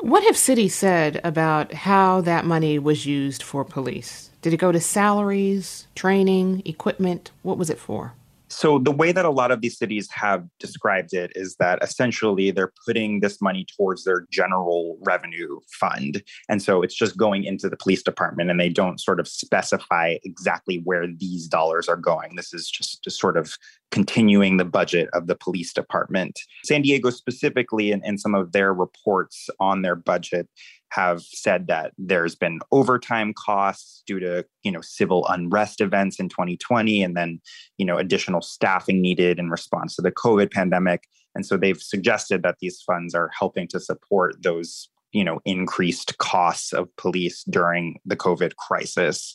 What 0.00 0.24
have 0.24 0.36
cities 0.36 0.74
said 0.74 1.20
about 1.22 1.74
how 1.74 2.22
that 2.22 2.46
money 2.46 2.78
was 2.78 3.04
used 3.04 3.42
for 3.42 3.64
police? 3.64 4.30
Did 4.40 4.54
it 4.54 4.56
go 4.56 4.72
to 4.72 4.80
salaries, 4.80 5.88
training, 5.94 6.62
equipment? 6.64 7.30
What 7.42 7.58
was 7.58 7.68
it 7.68 7.78
for? 7.78 8.14
So, 8.50 8.78
the 8.78 8.90
way 8.90 9.12
that 9.12 9.24
a 9.24 9.30
lot 9.30 9.52
of 9.52 9.60
these 9.60 9.78
cities 9.78 10.10
have 10.10 10.44
described 10.58 11.14
it 11.14 11.32
is 11.36 11.56
that 11.60 11.82
essentially 11.82 12.50
they're 12.50 12.72
putting 12.84 13.20
this 13.20 13.40
money 13.40 13.64
towards 13.76 14.04
their 14.04 14.26
general 14.30 14.98
revenue 15.02 15.60
fund. 15.78 16.22
And 16.48 16.60
so 16.60 16.82
it's 16.82 16.94
just 16.94 17.16
going 17.16 17.44
into 17.44 17.68
the 17.68 17.76
police 17.76 18.02
department 18.02 18.50
and 18.50 18.58
they 18.58 18.68
don't 18.68 19.00
sort 19.00 19.20
of 19.20 19.28
specify 19.28 20.16
exactly 20.24 20.82
where 20.84 21.06
these 21.06 21.46
dollars 21.46 21.88
are 21.88 21.96
going. 21.96 22.34
This 22.36 22.52
is 22.52 22.68
just, 22.68 23.08
sort 23.10 23.36
of 23.36 23.56
continuing 23.90 24.56
the 24.56 24.64
budget 24.64 25.08
of 25.12 25.26
the 25.26 25.34
police 25.34 25.72
department. 25.72 26.38
San 26.64 26.82
Diego, 26.82 27.10
specifically, 27.10 27.90
in, 27.90 28.00
in 28.04 28.18
some 28.18 28.34
of 28.34 28.52
their 28.52 28.72
reports 28.72 29.48
on 29.58 29.82
their 29.82 29.96
budget, 29.96 30.48
have 30.90 31.22
said 31.22 31.66
that 31.68 31.92
there's 31.98 32.34
been 32.34 32.60
overtime 32.72 33.32
costs 33.34 34.02
due 34.06 34.20
to 34.20 34.44
you 34.62 34.72
know 34.72 34.80
civil 34.80 35.26
unrest 35.28 35.80
events 35.80 36.18
in 36.18 36.28
2020 36.28 37.02
and 37.02 37.16
then 37.16 37.40
you 37.78 37.86
know 37.86 37.96
additional 37.96 38.42
staffing 38.42 39.00
needed 39.00 39.38
in 39.38 39.50
response 39.50 39.96
to 39.96 40.02
the 40.02 40.12
covid 40.12 40.50
pandemic. 40.50 41.04
And 41.34 41.46
so 41.46 41.56
they've 41.56 41.80
suggested 41.80 42.42
that 42.42 42.56
these 42.60 42.82
funds 42.84 43.14
are 43.14 43.30
helping 43.38 43.68
to 43.68 43.80
support 43.80 44.42
those 44.42 44.88
you 45.12 45.24
know 45.24 45.40
increased 45.44 46.18
costs 46.18 46.72
of 46.72 46.94
police 46.96 47.44
during 47.44 47.98
the 48.04 48.16
covid 48.16 48.56
crisis 48.56 49.34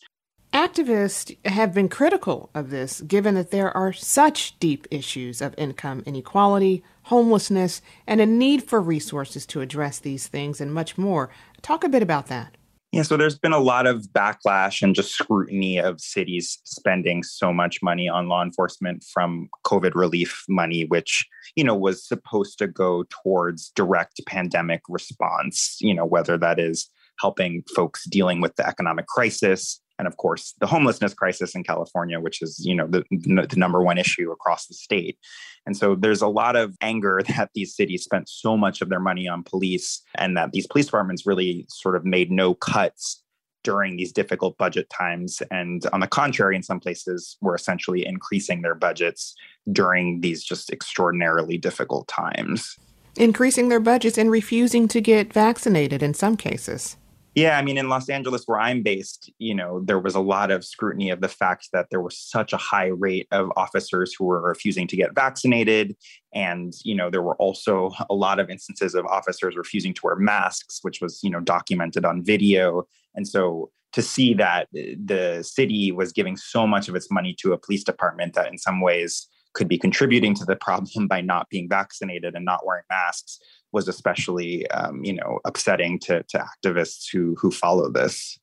Activists 0.66 1.38
have 1.46 1.76
been 1.76 1.88
critical 1.88 2.50
of 2.56 2.72
this, 2.72 3.02
given 3.02 3.36
that 3.36 3.52
there 3.52 3.70
are 3.78 3.94
such 3.94 4.58
deep 4.58 4.88
issues 4.90 5.40
of 5.40 5.54
income 5.60 6.02
inequality, 6.08 6.84
homelessness, 7.04 7.84
and 8.08 8.20
a 8.20 8.26
need 8.26 8.64
for 8.64 8.82
resources 8.82 9.46
to 9.46 9.62
address 9.62 10.00
these 10.00 10.26
things 10.26 10.60
and 10.60 10.74
much 10.74 10.98
more. 10.98 11.30
Talk 11.62 11.84
a 11.84 11.90
bit 11.90 12.02
about 12.02 12.28
that. 12.28 12.58
Yeah, 12.92 13.04
so 13.04 13.16
there's 13.16 13.38
been 13.38 13.54
a 13.54 13.60
lot 13.60 13.86
of 13.86 14.08
backlash 14.12 14.82
and 14.82 14.96
just 14.96 15.12
scrutiny 15.12 15.78
of 15.78 16.02
cities 16.02 16.58
spending 16.64 17.22
so 17.22 17.54
much 17.54 17.84
money 17.84 18.10
on 18.10 18.28
law 18.28 18.42
enforcement 18.42 19.04
from 19.14 19.50
COVID 19.68 19.94
relief 19.94 20.46
money, 20.50 20.86
which, 20.86 21.28
you 21.56 21.64
know, 21.64 21.76
was 21.76 22.04
supposed 22.04 22.58
to 22.58 22.66
go 22.66 23.06
towards 23.12 23.70
direct 23.76 24.20
pandemic 24.26 24.82
response, 24.90 25.78
you 25.80 25.94
know, 25.94 26.06
whether 26.06 26.40
that 26.40 26.60
is 26.60 26.90
helping 27.20 27.64
folks 27.76 28.04
dealing 28.10 28.42
with 28.42 28.56
the 28.56 28.68
economic 28.68 29.06
crisis, 29.06 29.80
and 29.98 30.08
of 30.08 30.18
course 30.18 30.54
the 30.60 30.68
homelessness 30.68 31.14
crisis 31.14 31.56
in 31.56 31.64
California, 31.64 32.20
which 32.20 32.42
is 32.42 32.64
you 32.66 32.76
know 32.76 32.88
the, 32.88 33.04
the 33.12 33.56
number 33.56 33.82
one 33.82 33.98
issue 33.98 34.32
across 34.32 34.68
the 34.68 34.74
state. 34.74 35.18
And 35.66 35.76
so 35.76 35.96
there's 35.96 36.22
a 36.22 36.28
lot 36.28 36.56
of 36.56 36.76
anger 36.82 37.22
that 37.28 37.52
these 37.56 37.76
cities 37.76 38.04
spent 38.04 38.30
so 38.30 38.58
much 38.58 38.82
of 38.82 38.90
their 38.90 39.00
money 39.00 39.28
on 39.28 39.44
police, 39.44 40.02
and 40.16 40.36
that 40.38 40.52
these 40.52 40.68
police 40.68 40.86
departments 40.86 41.26
really 41.26 41.66
sort 41.70 41.96
of 41.96 42.06
made 42.06 42.32
no 42.32 42.54
cuts 42.54 43.22
during 43.64 43.98
these 43.98 44.14
difficult 44.14 44.58
budget 44.58 44.90
times. 44.90 45.42
And 45.52 45.86
on 45.92 46.00
the 46.00 46.08
contrary, 46.08 46.56
in 46.56 46.64
some 46.64 46.80
places, 46.80 47.36
were 47.42 47.56
essentially 47.56 48.06
increasing 48.06 48.62
their 48.62 48.76
budgets 48.76 49.36
during 49.72 50.22
these 50.22 50.44
just 50.44 50.72
extraordinarily 50.72 51.58
difficult 51.58 52.08
times. 52.08 52.78
Increasing 53.18 53.70
their 53.70 53.80
budgets 53.80 54.18
and 54.18 54.30
refusing 54.30 54.88
to 54.90 55.02
get 55.02 55.34
vaccinated 55.34 56.04
in 56.04 56.14
some 56.14 56.38
cases. 56.38 56.96
Yeah, 57.36 57.58
I 57.58 57.64
mean, 57.64 57.78
in 57.78 57.90
Los 57.90 58.08
Angeles, 58.08 58.44
where 58.46 58.62
I'm 58.62 58.82
based, 58.82 59.30
you 59.40 59.54
know, 59.54 59.82
there 59.84 60.00
was 60.00 60.16
a 60.16 60.22
lot 60.22 60.52
of 60.52 60.64
scrutiny 60.64 61.10
of 61.10 61.20
the 61.20 61.28
fact 61.28 61.68
that 61.74 61.88
there 61.92 62.00
was 62.00 62.18
such 62.18 62.54
a 62.54 62.58
high 62.58 62.88
rate 62.88 63.28
of 63.32 63.52
officers 63.58 64.16
who 64.18 64.24
were 64.24 64.42
refusing 64.42 64.88
to 64.88 64.96
get 64.96 65.14
vaccinated. 65.14 65.98
And, 66.34 66.74
you 66.86 66.96
know, 66.96 67.10
there 67.10 67.22
were 67.22 67.36
also 67.36 67.92
a 68.10 68.16
lot 68.16 68.40
of 68.40 68.50
instances 68.50 68.96
of 68.96 69.06
officers 69.08 69.58
refusing 69.58 69.94
to 69.96 70.02
wear 70.06 70.16
masks, 70.16 70.80
which 70.82 71.02
was, 71.02 71.20
you 71.24 71.30
know, 71.30 71.42
documented 71.42 72.06
on 72.06 72.24
video. 72.24 72.88
And 73.16 73.28
so 73.28 73.70
to 73.92 74.02
see 74.02 74.34
that 74.36 74.70
the 74.72 75.44
city 75.46 75.92
was 75.92 76.14
giving 76.14 76.38
so 76.38 76.66
much 76.66 76.88
of 76.88 76.96
its 76.96 77.12
money 77.12 77.36
to 77.42 77.52
a 77.52 77.58
police 77.58 77.84
department 77.84 78.34
that 78.36 78.48
in 78.48 78.58
some 78.58 78.80
ways 78.80 79.28
could 79.54 79.68
be 79.68 79.78
contributing 79.78 80.36
to 80.36 80.46
the 80.46 80.56
problem 80.62 81.08
by 81.08 81.20
not 81.20 81.50
being 81.50 81.68
vaccinated 81.68 82.34
and 82.34 82.46
not 82.46 82.66
wearing 82.66 82.84
masks 82.90 83.40
was 83.76 83.88
especially 83.88 84.68
um, 84.72 85.04
you 85.04 85.14
know 85.14 85.40
upsetting 85.46 86.00
to, 86.00 86.24
to 86.24 86.38
activists 86.40 87.06
who 87.12 87.36
who 87.40 87.52
follow 87.52 87.92
this. 87.92 88.40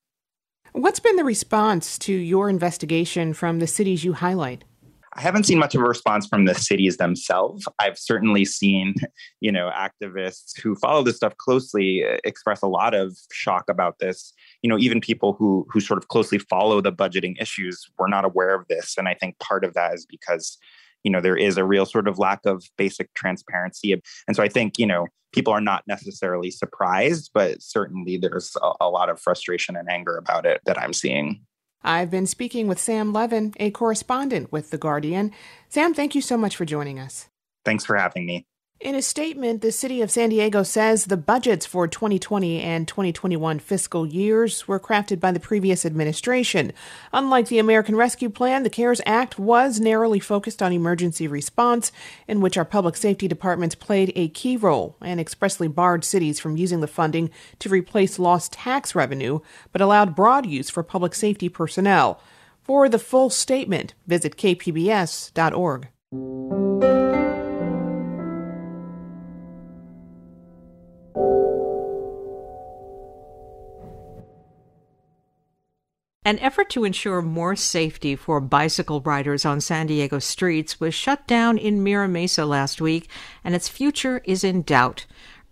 What's 0.72 1.00
been 1.00 1.16
the 1.16 1.24
response 1.24 1.98
to 2.00 2.12
your 2.12 2.48
investigation 2.48 3.34
from 3.34 3.58
the 3.58 3.66
cities 3.66 4.04
you 4.04 4.12
highlight? 4.12 4.64
I 5.14 5.20
haven't 5.20 5.44
seen 5.44 5.58
much 5.58 5.74
of 5.74 5.82
a 5.82 5.84
response 5.84 6.26
from 6.26 6.46
the 6.46 6.54
cities 6.54 6.96
themselves. 6.96 7.68
I've 7.78 7.98
certainly 7.98 8.46
seen, 8.46 8.94
you 9.40 9.52
know, 9.52 9.70
activists 9.74 10.58
who 10.58 10.74
follow 10.74 11.02
this 11.02 11.16
stuff 11.16 11.36
closely 11.36 12.02
uh, 12.02 12.16
express 12.24 12.62
a 12.62 12.66
lot 12.66 12.94
of 12.94 13.14
shock 13.30 13.64
about 13.68 13.98
this. 13.98 14.32
You 14.62 14.70
know, 14.70 14.78
even 14.78 15.00
people 15.00 15.34
who 15.34 15.66
who 15.70 15.80
sort 15.80 15.98
of 15.98 16.08
closely 16.08 16.38
follow 16.38 16.80
the 16.80 16.92
budgeting 16.92 17.40
issues 17.40 17.90
were 17.98 18.08
not 18.08 18.24
aware 18.24 18.54
of 18.54 18.68
this, 18.68 18.96
and 18.98 19.08
I 19.08 19.14
think 19.14 19.38
part 19.38 19.64
of 19.64 19.74
that 19.74 19.94
is 19.94 20.06
because 20.06 20.58
you 21.04 21.10
know 21.10 21.20
there 21.20 21.36
is 21.36 21.56
a 21.56 21.64
real 21.64 21.86
sort 21.86 22.08
of 22.08 22.18
lack 22.18 22.40
of 22.44 22.64
basic 22.76 23.12
transparency. 23.14 23.92
And 23.92 24.36
so 24.36 24.42
i 24.42 24.48
think 24.48 24.78
you 24.78 24.86
know 24.86 25.06
people 25.32 25.52
are 25.52 25.60
not 25.60 25.84
necessarily 25.86 26.50
surprised 26.50 27.30
but 27.32 27.62
certainly 27.62 28.16
there's 28.16 28.56
a, 28.62 28.72
a, 28.82 28.88
lot 28.88 29.08
of 29.08 29.20
frustration 29.20 29.76
and 29.76 29.90
anger 29.90 30.16
about 30.16 30.46
it 30.46 30.60
that 30.66 30.78
i'm 30.78 30.92
seeing. 30.92 31.42
I've 31.84 32.10
been 32.10 32.26
speaking 32.26 32.68
with 32.68 32.78
sam 32.78 33.12
levin 33.12 33.54
a 33.58 33.70
correspondent 33.70 34.52
with 34.52 34.70
the 34.70 34.78
guardian. 34.78 35.32
Sam 35.68 35.94
thank 35.94 36.14
you 36.14 36.20
so 36.20 36.36
much 36.36 36.56
for 36.56 36.64
joining 36.64 36.98
us. 36.98 37.28
Thanks 37.64 37.84
for 37.84 37.96
having 37.96 38.26
me 38.26 38.46
in 38.82 38.96
a 38.96 39.02
statement, 39.02 39.62
the 39.62 39.70
city 39.70 40.02
of 40.02 40.10
San 40.10 40.30
Diego 40.30 40.64
says 40.64 41.04
the 41.04 41.16
budgets 41.16 41.64
for 41.64 41.86
2020 41.86 42.60
and 42.60 42.88
2021 42.88 43.60
fiscal 43.60 44.04
years 44.04 44.66
were 44.66 44.80
crafted 44.80 45.20
by 45.20 45.30
the 45.30 45.38
previous 45.40 45.86
administration. 45.86 46.72
Unlike 47.12 47.48
the 47.48 47.60
American 47.60 47.94
Rescue 47.94 48.28
Plan, 48.28 48.64
the 48.64 48.70
CARES 48.70 49.00
Act 49.06 49.38
was 49.38 49.78
narrowly 49.78 50.18
focused 50.18 50.60
on 50.62 50.72
emergency 50.72 51.28
response, 51.28 51.92
in 52.26 52.40
which 52.40 52.58
our 52.58 52.64
public 52.64 52.96
safety 52.96 53.28
departments 53.28 53.76
played 53.76 54.12
a 54.16 54.28
key 54.28 54.56
role 54.56 54.96
and 55.00 55.20
expressly 55.20 55.68
barred 55.68 56.04
cities 56.04 56.40
from 56.40 56.56
using 56.56 56.80
the 56.80 56.88
funding 56.88 57.30
to 57.60 57.68
replace 57.68 58.18
lost 58.18 58.52
tax 58.52 58.94
revenue, 58.94 59.38
but 59.70 59.80
allowed 59.80 60.16
broad 60.16 60.44
use 60.44 60.68
for 60.68 60.82
public 60.82 61.14
safety 61.14 61.48
personnel. 61.48 62.20
For 62.62 62.88
the 62.88 62.98
full 62.98 63.30
statement, 63.30 63.94
visit 64.06 64.36
kpbs.org. 64.36 65.88
An 76.32 76.38
effort 76.38 76.70
to 76.70 76.84
ensure 76.84 77.20
more 77.20 77.54
safety 77.54 78.16
for 78.16 78.40
bicycle 78.40 79.02
riders 79.02 79.44
on 79.44 79.60
San 79.60 79.88
Diego 79.88 80.18
streets 80.18 80.80
was 80.80 80.94
shut 80.94 81.26
down 81.26 81.58
in 81.58 81.84
Mira 81.84 82.08
Mesa 82.08 82.46
last 82.46 82.80
week, 82.80 83.10
and 83.44 83.54
its 83.54 83.68
future 83.68 84.22
is 84.24 84.42
in 84.42 84.62
doubt. 84.62 85.04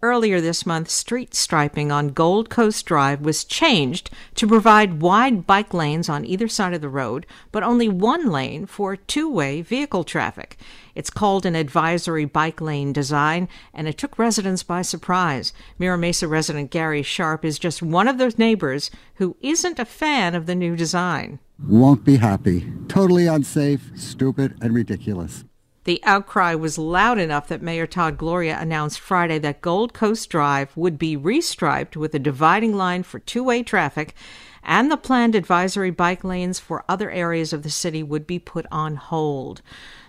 Earlier 0.02 0.40
this 0.40 0.64
month, 0.64 0.88
street 0.88 1.34
striping 1.34 1.92
on 1.92 2.08
Gold 2.08 2.48
Coast 2.48 2.86
Drive 2.86 3.20
was 3.20 3.44
changed 3.44 4.08
to 4.34 4.46
provide 4.46 5.02
wide 5.02 5.46
bike 5.46 5.74
lanes 5.74 6.08
on 6.08 6.24
either 6.24 6.48
side 6.48 6.72
of 6.72 6.80
the 6.80 6.88
road, 6.88 7.26
but 7.52 7.62
only 7.62 7.86
one 7.86 8.30
lane 8.30 8.64
for 8.64 8.96
two 8.96 9.30
way 9.30 9.60
vehicle 9.60 10.04
traffic. 10.04 10.56
It's 10.94 11.10
called 11.10 11.44
an 11.44 11.54
advisory 11.54 12.24
bike 12.24 12.62
lane 12.62 12.94
design, 12.94 13.46
and 13.74 13.86
it 13.86 13.98
took 13.98 14.18
residents 14.18 14.62
by 14.62 14.80
surprise. 14.80 15.52
Mira 15.78 15.98
Mesa 15.98 16.26
resident 16.26 16.70
Gary 16.70 17.02
Sharp 17.02 17.44
is 17.44 17.58
just 17.58 17.82
one 17.82 18.08
of 18.08 18.16
those 18.16 18.38
neighbors 18.38 18.90
who 19.16 19.36
isn't 19.42 19.78
a 19.78 19.84
fan 19.84 20.34
of 20.34 20.46
the 20.46 20.54
new 20.54 20.76
design. 20.76 21.40
Won't 21.62 22.04
be 22.04 22.16
happy. 22.16 22.72
Totally 22.88 23.26
unsafe, 23.26 23.90
stupid, 23.94 24.56
and 24.62 24.74
ridiculous. 24.74 25.44
The 25.90 26.04
outcry 26.04 26.54
was 26.54 26.78
loud 26.78 27.18
enough 27.18 27.48
that 27.48 27.62
Mayor 27.62 27.84
Todd 27.84 28.16
Gloria 28.16 28.56
announced 28.60 29.00
Friday 29.00 29.40
that 29.40 29.60
Gold 29.60 29.92
Coast 29.92 30.30
Drive 30.30 30.70
would 30.76 31.00
be 31.00 31.16
restriped 31.16 31.96
with 31.96 32.14
a 32.14 32.20
dividing 32.20 32.76
line 32.76 33.02
for 33.02 33.18
two 33.18 33.42
way 33.42 33.64
traffic, 33.64 34.14
and 34.62 34.88
the 34.88 34.96
planned 34.96 35.34
advisory 35.34 35.90
bike 35.90 36.22
lanes 36.22 36.60
for 36.60 36.84
other 36.88 37.10
areas 37.10 37.52
of 37.52 37.64
the 37.64 37.70
city 37.70 38.04
would 38.04 38.24
be 38.24 38.38
put 38.38 38.66
on 38.70 38.94
hold. 38.94 39.62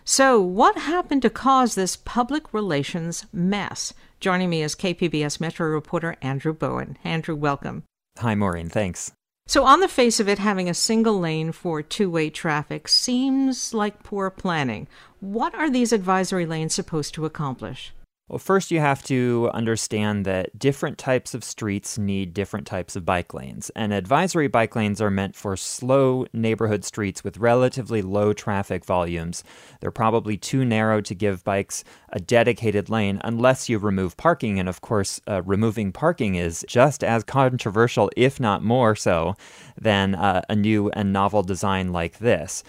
So, 0.05 0.39
what 0.39 0.77
happened 0.77 1.23
to 1.23 1.31
cause 1.31 1.73
this 1.73 1.95
public 1.95 2.53
relations 2.53 3.25
mess? 3.33 3.91
Joining 4.19 4.51
me 4.51 4.61
is 4.61 4.75
KPBS 4.75 5.41
Metro 5.41 5.67
reporter 5.67 6.15
Andrew 6.21 6.53
Bowen. 6.53 6.95
Andrew, 7.03 7.33
welcome. 7.33 7.85
Hi, 8.19 8.35
Maureen. 8.35 8.69
Thanks. 8.69 9.13
So, 9.51 9.65
on 9.65 9.81
the 9.81 9.89
face 9.89 10.21
of 10.21 10.29
it, 10.29 10.39
having 10.39 10.69
a 10.69 10.73
single 10.73 11.19
lane 11.19 11.51
for 11.51 11.81
two 11.81 12.09
way 12.09 12.29
traffic 12.29 12.87
seems 12.87 13.73
like 13.73 14.01
poor 14.01 14.29
planning. 14.29 14.87
What 15.19 15.53
are 15.53 15.69
these 15.69 15.91
advisory 15.91 16.45
lanes 16.45 16.73
supposed 16.73 17.13
to 17.15 17.25
accomplish? 17.25 17.91
Well, 18.31 18.39
first, 18.39 18.71
you 18.71 18.79
have 18.79 19.03
to 19.07 19.49
understand 19.53 20.23
that 20.23 20.57
different 20.57 20.97
types 20.97 21.33
of 21.33 21.43
streets 21.43 21.97
need 21.97 22.33
different 22.33 22.65
types 22.65 22.95
of 22.95 23.05
bike 23.05 23.33
lanes. 23.33 23.71
And 23.75 23.91
advisory 23.91 24.47
bike 24.47 24.73
lanes 24.73 25.01
are 25.01 25.11
meant 25.11 25.35
for 25.35 25.57
slow 25.57 26.25
neighborhood 26.31 26.85
streets 26.85 27.25
with 27.25 27.39
relatively 27.39 28.01
low 28.01 28.31
traffic 28.31 28.85
volumes. 28.85 29.43
They're 29.81 29.91
probably 29.91 30.37
too 30.37 30.63
narrow 30.63 31.01
to 31.01 31.13
give 31.13 31.43
bikes 31.43 31.83
a 32.13 32.21
dedicated 32.21 32.89
lane 32.89 33.19
unless 33.25 33.67
you 33.67 33.77
remove 33.79 34.15
parking. 34.15 34.61
And 34.61 34.69
of 34.69 34.79
course, 34.79 35.19
uh, 35.27 35.41
removing 35.41 35.91
parking 35.91 36.35
is 36.35 36.63
just 36.69 37.03
as 37.03 37.25
controversial, 37.25 38.09
if 38.15 38.39
not 38.39 38.63
more 38.63 38.95
so, 38.95 39.35
than 39.75 40.15
uh, 40.15 40.41
a 40.47 40.55
new 40.55 40.89
and 40.91 41.11
novel 41.11 41.43
design 41.43 41.91
like 41.91 42.19
this. 42.19 42.63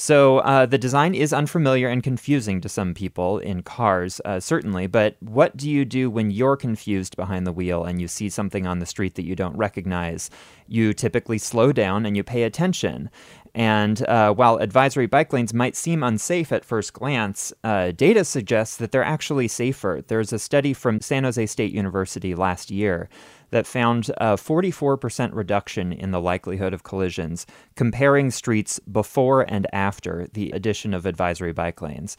So 0.00 0.38
uh, 0.38 0.64
the 0.64 0.78
design 0.78 1.12
is 1.12 1.32
unfamiliar 1.32 1.88
and 1.88 2.04
confusing 2.04 2.60
to 2.60 2.68
some 2.68 2.94
people 2.94 3.40
in 3.40 3.64
cars, 3.64 4.20
uh, 4.24 4.38
certainly. 4.38 4.86
But 4.86 5.16
what 5.18 5.56
do 5.56 5.68
you 5.68 5.84
do 5.84 6.08
when 6.08 6.30
you're 6.30 6.56
confused 6.56 7.16
behind 7.16 7.44
the 7.44 7.52
wheel 7.52 7.82
and 7.82 8.00
you 8.00 8.06
see 8.06 8.28
something 8.28 8.64
on 8.64 8.78
the 8.78 8.86
street 8.86 9.16
that 9.16 9.24
you 9.24 9.34
don't 9.34 9.56
recognize? 9.56 10.30
You 10.68 10.94
typically 10.94 11.38
slow 11.38 11.72
down 11.72 12.06
and 12.06 12.16
you 12.16 12.22
pay 12.22 12.44
attention. 12.44 13.10
And 13.56 14.06
uh, 14.06 14.32
while 14.34 14.58
advisory 14.58 15.06
bike 15.06 15.32
lanes 15.32 15.52
might 15.52 15.74
seem 15.74 16.04
unsafe 16.04 16.52
at 16.52 16.64
first 16.64 16.92
glance, 16.92 17.52
uh, 17.64 17.90
data 17.90 18.24
suggests 18.24 18.76
that 18.76 18.92
they're 18.92 19.02
actually 19.02 19.48
safer. 19.48 20.04
There's 20.06 20.32
a 20.32 20.38
study 20.38 20.74
from 20.74 21.00
San 21.00 21.24
Jose 21.24 21.44
State 21.46 21.72
University 21.72 22.36
last 22.36 22.70
year 22.70 23.08
that 23.50 23.66
found 23.66 24.10
a 24.18 24.34
44% 24.36 25.34
reduction 25.34 25.92
in 25.92 26.10
the 26.10 26.20
likelihood 26.20 26.74
of 26.74 26.82
collisions, 26.82 27.46
comparing 27.76 28.30
streets 28.30 28.78
before 28.80 29.42
and 29.42 29.66
after 29.72 30.26
the 30.32 30.50
addition 30.50 30.94
of 30.94 31.06
advisory 31.06 31.52
bike 31.52 31.80
lanes. 31.80 32.16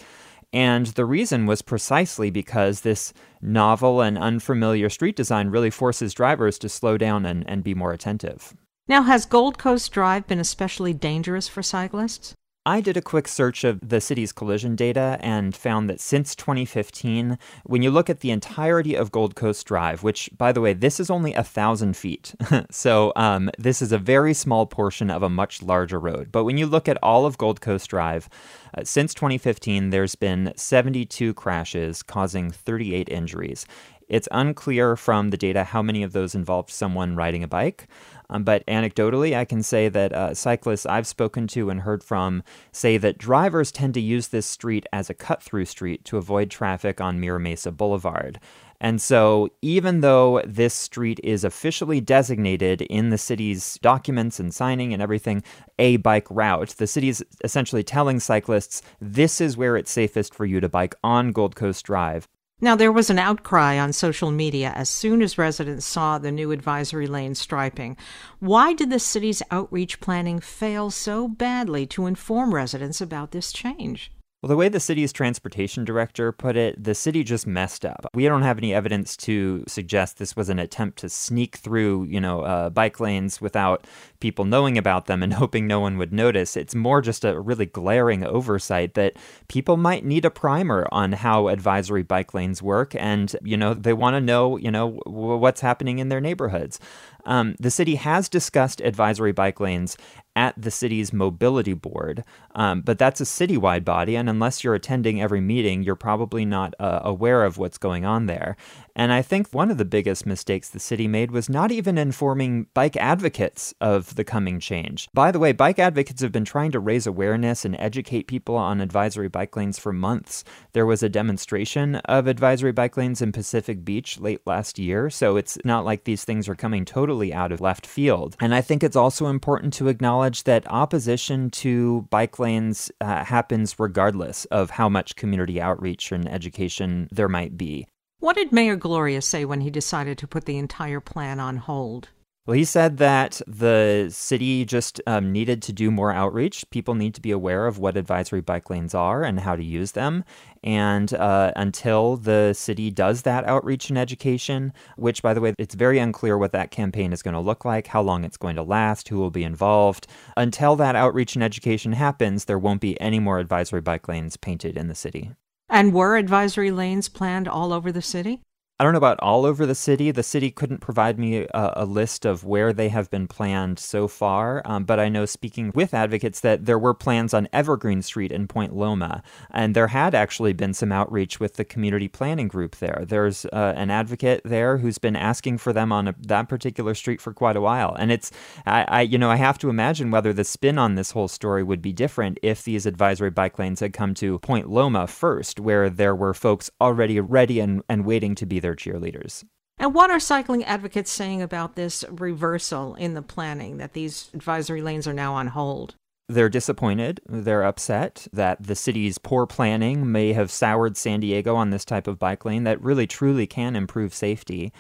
And 0.52 0.88
the 0.88 1.06
reason 1.06 1.46
was 1.46 1.62
precisely 1.62 2.32
because 2.32 2.82
this 2.82 3.14
novel 3.42 4.02
and 4.02 4.18
unfamiliar 4.18 4.90
street 4.90 5.16
design 5.16 5.50
really 5.50 5.70
forces 5.70 6.14
drivers 6.14 6.58
to 6.60 6.70
slow 6.70 6.98
down 6.98 7.26
and, 7.26 7.48
and 7.48 7.64
be 7.64 7.76
more 7.76 7.94
attentive. 7.94 8.56
Now, 8.88 9.04
has 9.04 9.28
Gold 9.28 9.60
Coast 9.60 9.92
Drive 9.92 10.26
been 10.26 10.40
especially 10.40 10.94
dangerous 10.94 11.48
for 11.48 11.62
cyclists? 11.62 12.34
I 12.70 12.82
did 12.82 12.98
a 12.98 13.02
quick 13.02 13.28
search 13.28 13.64
of 13.64 13.90
the 13.90 14.00
city's 14.00 14.32
collision 14.32 14.76
data 14.76 15.18
and 15.22 15.56
found 15.56 15.90
that 15.90 16.00
since 16.00 16.36
2015, 16.36 17.40
when 17.64 17.82
you 17.82 17.90
look 17.90 18.12
at 18.12 18.20
the 18.20 18.30
entirety 18.30 18.94
of 18.94 19.12
Gold 19.12 19.34
Coast 19.36 19.66
Drive, 19.66 20.04
which, 20.04 20.30
by 20.38 20.52
the 20.52 20.62
way, 20.62 20.74
this 20.74 21.00
is 21.00 21.10
only 21.10 21.34
a 21.34 21.44
thousand 21.44 21.98
feet, 21.98 22.36
so 22.70 23.12
um, 23.16 23.50
this 23.58 23.82
is 23.82 23.92
a 23.92 23.98
very 23.98 24.36
small 24.36 24.68
portion 24.68 25.10
of 25.10 25.24
a 25.24 25.30
much 25.30 25.64
larger 25.64 26.00
road. 26.00 26.32
But 26.32 26.44
when 26.44 26.60
you 26.60 26.68
look 26.68 26.88
at 26.88 27.00
all 27.02 27.26
of 27.26 27.40
Gold 27.40 27.60
Coast 27.60 27.90
Drive, 27.90 28.30
uh, 28.78 28.84
since 28.84 29.16
2015, 29.16 29.90
there's 29.90 30.14
been 30.14 30.54
72 30.56 31.34
crashes 31.34 32.04
causing 32.04 32.52
38 32.52 33.10
injuries. 33.10 33.66
It's 34.10 34.28
unclear 34.32 34.96
from 34.96 35.30
the 35.30 35.38
data 35.38 35.64
how 35.64 35.84
many 35.84 36.02
of 36.02 36.14
those 36.14 36.34
involved 36.34 36.72
someone 36.72 37.16
riding 37.16 37.44
a 37.44 37.48
bike. 37.48 37.88
Um, 38.30 38.44
but 38.44 38.66
anecdotally, 38.68 39.36
I 39.36 39.46
can 39.46 39.64
say 39.64 39.90
that 39.90 40.14
uh, 40.14 40.34
cyclists 40.34 40.86
I've 40.86 41.08
spoken 41.08 41.48
to 41.48 41.70
and 41.70 41.82
heard 41.82 42.04
from 42.04 42.44
say 42.72 42.98
that 42.98 43.18
drivers 43.18 43.72
tend 43.72 43.94
to 43.96 44.02
use 44.02 44.28
this 44.28 44.46
street 44.46 44.86
as 44.94 45.10
a 45.10 45.16
cut 45.16 45.42
through 45.42 45.66
street 45.66 46.06
to 46.06 46.18
avoid 46.18 46.52
traffic 46.52 47.02
on 47.02 47.20
Mira 47.20 47.40
Mesa 47.40 47.72
Boulevard. 47.72 48.40
And 48.82 49.02
so, 49.02 49.50
even 49.62 50.00
though 50.00 50.42
this 50.46 50.74
street 50.74 51.20
is 51.22 51.44
officially 51.44 52.00
designated 52.00 52.82
in 52.84 53.10
the 53.10 53.18
city's 53.18 53.78
documents 53.82 54.40
and 54.40 54.54
signing 54.54 54.94
and 54.94 55.02
everything 55.02 55.44
a 55.78 55.98
bike 55.98 56.28
route, 56.30 56.70
the 56.78 56.88
city 56.88 57.10
is 57.10 57.24
essentially 57.44 57.84
telling 57.84 58.22
cyclists 58.22 58.82
this 59.02 59.42
is 59.42 59.58
where 59.58 59.76
it's 59.76 59.92
safest 59.92 60.34
for 60.34 60.46
you 60.46 60.62
to 60.62 60.70
bike 60.70 60.96
on 61.04 61.34
Gold 61.34 61.58
Coast 61.58 61.86
Drive. 61.86 62.28
Now, 62.62 62.76
there 62.76 62.92
was 62.92 63.10
an 63.10 63.20
outcry 63.20 63.80
on 63.80 63.94
social 63.94 64.32
media 64.32 64.74
as 64.76 64.90
soon 64.90 65.22
as 65.22 65.38
residents 65.38 65.86
saw 65.86 66.18
the 66.18 66.32
new 66.32 66.52
advisory 66.52 67.08
lane 67.08 67.34
striping. 67.34 67.96
Why 68.40 68.74
did 68.74 68.90
the 68.90 69.00
city's 69.00 69.42
outreach 69.50 70.02
planning 70.02 70.42
fail 70.42 70.92
so 70.92 71.30
badly 71.30 71.86
to 71.88 72.06
inform 72.06 72.54
residents 72.54 73.00
about 73.00 73.32
this 73.32 73.54
change? 73.54 74.12
Well, 74.42 74.48
the 74.48 74.56
way 74.56 74.70
the 74.70 74.80
city's 74.80 75.12
transportation 75.12 75.84
director 75.84 76.32
put 76.32 76.56
it, 76.56 76.82
the 76.82 76.96
city 76.96 77.26
just 77.26 77.46
messed 77.46 77.84
up. 77.84 78.08
We 78.14 78.24
don't 78.24 78.44
have 78.44 78.58
any 78.58 78.74
evidence 78.74 79.18
to 79.18 79.66
suggest 79.68 80.18
this 80.18 80.38
was 80.38 80.48
an 80.48 80.60
attempt 80.60 81.00
to 81.00 81.10
sneak 81.10 81.58
through, 81.58 82.06
you 82.06 82.22
know, 82.22 82.44
uh, 82.44 82.70
bike 82.70 83.02
lanes 83.02 83.42
without 83.42 83.86
people 84.22 84.46
knowing 84.46 84.78
about 84.78 85.08
them 85.08 85.24
and 85.24 85.34
hoping 85.44 85.68
no 85.68 85.82
one 85.82 85.98
would 85.98 86.14
notice. 86.14 86.56
It's 86.56 86.74
more 86.74 87.02
just 87.02 87.26
a 87.26 87.38
really 87.38 87.66
glaring 87.66 88.24
oversight 88.26 88.94
that 88.94 89.18
people 89.50 89.76
might 89.76 90.06
need 90.06 90.24
a 90.24 90.32
primer 90.32 90.88
on 90.90 91.12
how 91.12 91.50
advisory 91.50 92.04
bike 92.04 92.34
lanes 92.34 92.64
work, 92.64 92.96
and 92.96 93.36
you 93.44 93.58
know, 93.58 93.74
they 93.74 93.92
want 93.92 94.14
to 94.14 94.22
know, 94.22 94.56
you 94.56 94.72
know, 94.72 95.02
what's 95.06 95.60
happening 95.60 96.00
in 96.00 96.08
their 96.08 96.22
neighborhoods. 96.22 96.80
Um, 97.26 97.56
the 97.60 97.72
city 97.72 97.96
has 97.96 98.30
discussed 98.30 98.80
advisory 98.80 99.34
bike 99.34 99.60
lanes 99.60 99.98
at 100.36 100.54
the 100.62 100.72
city's 100.72 101.12
mobility 101.12 101.74
board, 101.74 102.24
um, 102.56 102.82
but 102.82 102.98
that's 102.98 103.22
a 103.22 103.26
citywide 103.26 103.84
body, 103.84 104.16
and 104.16 104.30
unless 104.30 104.64
you're 104.64 104.76
attending 104.76 105.22
every 105.22 105.42
meeting, 105.42 105.84
you're 105.84 105.96
probably 105.96 106.46
not 106.46 106.74
uh, 106.80 107.00
aware 107.04 107.44
of 107.44 107.58
what's 107.58 107.78
going 107.78 108.06
on 108.06 108.26
there. 108.26 108.56
And 108.96 109.14
I 109.14 109.22
think 109.22 109.50
one 109.52 109.72
of 109.72 109.78
the 109.78 109.86
biggest 109.86 110.26
mistakes 110.26 110.70
the 110.70 110.80
city 110.80 111.08
made 111.08 111.32
was 111.32 111.50
not 111.50 111.72
even 111.72 111.98
informing 111.98 112.68
bike 112.74 112.98
advocates 112.98 113.74
of 113.80 114.16
the 114.16 114.26
coming 114.26 114.60
change. 114.60 115.08
By 115.14 115.32
the 115.32 115.40
way, 115.40 115.54
bike 115.54 115.80
advocates 115.80 116.22
have 116.22 116.34
been 116.34 116.44
trying 116.44 116.72
to 116.72 116.82
raise 116.82 117.08
awareness 117.08 117.64
and 117.64 117.78
educate 117.78 118.28
people 118.28 118.56
on 118.56 118.82
advisory 118.82 119.30
bike 119.30 119.56
lanes 119.56 119.80
for 119.80 119.94
months. 119.94 120.44
There 120.74 120.86
was 120.86 121.02
a 121.02 121.08
demonstration 121.08 121.96
of 121.96 122.28
advisory 122.28 122.74
bike 122.74 122.98
lanes 122.98 123.22
in 123.22 123.32
Pacific 123.32 123.86
Beach 123.86 124.20
late 124.20 124.42
last 124.46 124.78
year, 124.78 125.10
so 125.10 125.38
it's 125.38 125.58
not 125.64 125.86
like 125.86 126.04
these 126.04 126.26
things 126.26 126.50
are 126.50 126.56
coming 126.56 126.84
totally 126.84 127.34
out 127.34 127.54
of 127.54 127.62
left 127.62 127.88
field. 127.88 128.36
And 128.42 128.54
I 128.54 128.60
think 128.60 128.84
it's 128.84 128.98
also 128.98 129.28
important 129.28 129.74
to 129.76 129.88
acknowledge 129.88 130.19
that 130.46 130.70
opposition 130.70 131.50
to 131.50 132.08
bike 132.10 132.40
lanes 132.40 132.92
uh, 133.02 133.24
happens 133.24 133.80
regardless 133.80 134.46
of 134.46 134.72
how 134.72 134.90
much 134.90 135.16
community 135.16 135.62
outreach 135.62 136.12
and 136.12 136.28
education 136.28 137.08
there 137.12 137.30
might 137.30 137.58
be. 137.58 137.88
What 138.20 138.36
did 138.36 138.52
Mayor 138.52 138.76
Gloria 138.76 139.22
say 139.22 139.46
when 139.46 139.62
he 139.62 139.70
decided 139.70 140.18
to 140.18 140.28
put 140.28 140.46
the 140.46 140.58
entire 140.58 141.00
plan 141.00 141.40
on 141.40 141.58
hold? 141.58 142.10
Well, 142.50 142.56
he 142.56 142.66
said 142.66 142.98
that 142.98 143.44
the 143.46 144.10
city 144.12 144.66
just 144.66 145.00
um, 145.06 145.32
needed 145.32 145.62
to 145.62 145.72
do 145.72 145.92
more 145.92 146.12
outreach. 146.12 146.68
People 146.72 146.96
need 146.96 147.14
to 147.14 147.22
be 147.22 147.30
aware 147.30 147.68
of 147.68 147.78
what 147.78 147.96
advisory 147.96 148.42
bike 148.42 148.72
lanes 148.72 148.96
are 148.96 149.24
and 149.24 149.40
how 149.40 149.56
to 149.56 149.64
use 149.64 149.92
them. 149.92 150.24
And 150.64 151.14
uh, 151.14 151.52
until 151.56 152.18
the 152.18 152.54
city 152.54 152.90
does 152.90 153.22
that 153.22 153.46
outreach 153.46 153.90
and 153.90 154.00
education, 154.00 154.74
which, 154.96 155.22
by 155.22 155.36
the 155.36 155.42
way, 155.42 155.54
it's 155.60 155.76
very 155.76 156.00
unclear 156.00 156.40
what 156.40 156.52
that 156.54 156.72
campaign 156.72 157.14
is 157.14 157.22
going 157.22 157.36
to 157.36 157.40
look 157.40 157.66
like, 157.66 157.86
how 157.86 158.02
long 158.02 158.24
it's 158.24 158.36
going 158.36 158.56
to 158.56 158.64
last, 158.64 159.10
who 159.10 159.20
will 159.20 159.30
be 159.30 159.44
involved. 159.44 160.08
Until 160.36 160.76
that 160.78 160.96
outreach 160.96 161.36
and 161.36 161.44
education 161.44 161.92
happens, 161.92 162.46
there 162.46 162.58
won't 162.58 162.82
be 162.82 163.00
any 163.00 163.20
more 163.20 163.38
advisory 163.38 163.82
bike 163.82 164.08
lanes 164.08 164.38
painted 164.38 164.76
in 164.76 164.88
the 164.88 164.96
city. 164.96 165.34
And 165.70 165.94
were 165.94 166.18
advisory 166.18 166.72
lanes 166.72 167.10
planned 167.10 167.48
all 167.48 167.72
over 167.72 167.92
the 167.92 168.02
city? 168.02 168.42
I 168.82 168.86
don't 168.86 168.94
know 168.94 168.98
about 168.98 169.20
all 169.20 169.46
over 169.46 169.66
the 169.66 169.76
city. 169.76 170.10
The 170.10 170.24
city 170.24 170.52
couldn't 170.52 170.78
provide 170.78 171.20
me 171.20 171.40
a, 171.40 171.74
a 171.76 171.86
list 171.86 172.24
of 172.24 172.46
where 172.46 172.72
they 172.72 172.88
have 172.88 173.10
been 173.10 173.28
planned 173.28 173.78
so 173.78 174.08
far, 174.08 174.62
um, 174.64 174.86
but 174.86 175.02
I 175.02 175.10
know 175.10 175.26
speaking 175.26 175.74
with 175.76 175.94
advocates 175.94 176.40
that 176.40 176.66
there 176.66 176.80
were 176.80 176.94
plans 176.94 177.34
on 177.34 177.50
Evergreen 177.52 178.02
Street 178.02 178.32
in 178.32 178.48
Point 178.48 178.74
Loma, 178.74 179.22
and 179.52 179.76
there 179.76 179.88
had 179.88 180.16
actually 180.16 180.54
been 180.54 180.74
some 180.74 180.94
outreach 180.94 181.42
with 181.42 181.56
the 181.56 181.66
community 181.66 182.08
planning 182.08 182.48
group 182.48 182.78
there. 182.78 183.04
There's 183.06 183.44
uh, 183.48 183.74
an 183.76 183.92
advocate 183.92 184.44
there 184.46 184.78
who's 184.78 184.98
been 184.98 185.18
asking 185.18 185.58
for 185.58 185.74
them 185.74 185.92
on 185.92 186.08
a, 186.08 186.16
that 186.18 186.48
particular 186.48 186.96
street 186.96 187.20
for 187.20 187.34
quite 187.34 187.58
a 187.58 187.62
while, 187.62 187.94
and 188.00 188.14
it's 188.14 188.32
I, 188.66 188.86
I 188.88 189.02
you 189.02 189.18
know 189.18 189.30
I 189.30 189.36
have 189.36 189.58
to 189.58 189.70
imagine 189.70 190.10
whether 190.10 190.32
the 190.32 190.46
spin 190.46 190.78
on 190.78 190.96
this 190.96 191.12
whole 191.12 191.28
story 191.28 191.64
would 191.64 191.82
be 191.82 191.92
different 191.92 192.40
if 192.42 192.64
these 192.64 192.86
advisory 192.86 193.30
bike 193.30 193.60
lanes 193.60 193.82
had 193.82 193.92
come 193.92 194.14
to 194.14 194.40
Point 194.40 194.70
Loma 194.70 195.06
first, 195.06 195.60
where 195.60 195.90
there 195.90 196.16
were 196.16 196.34
folks 196.34 196.72
already 196.80 197.20
ready 197.20 197.60
and, 197.60 197.84
and 197.90 198.06
waiting 198.06 198.36
to 198.36 198.46
be 198.46 198.62
there 198.62 198.69
their 198.70 198.76
cheerleaders. 198.76 199.44
And 199.80 199.94
what 199.96 200.12
are 200.12 200.20
cycling 200.20 200.64
advocates 200.66 201.10
saying 201.10 201.42
about 201.42 201.76
this 201.76 202.04
reversal 202.10 202.96
in 202.96 203.14
the 203.14 203.22
planning 203.22 203.78
that 203.78 203.94
these 203.94 204.30
advisory 204.34 204.82
lanes 204.82 205.08
are 205.08 205.14
now 205.14 205.34
on 205.34 205.48
hold? 205.48 205.96
They're 206.28 206.50
disappointed. 206.50 207.22
They're 207.28 207.64
upset 207.64 208.28
that 208.32 208.62
the 208.62 208.76
city's 208.76 209.18
poor 209.18 209.48
planning 209.48 210.12
may 210.12 210.34
have 210.34 210.52
soured 210.52 210.98
San 210.98 211.22
Diego 211.22 211.56
on 211.56 211.72
this 211.72 211.86
type 211.86 212.08
of 212.08 212.20
bike 212.20 212.46
lane 212.46 212.66
that 212.66 212.82
really 212.82 213.08
truly 213.08 213.48
can 213.48 213.76
improve 213.76 214.14
safety. 214.14 214.72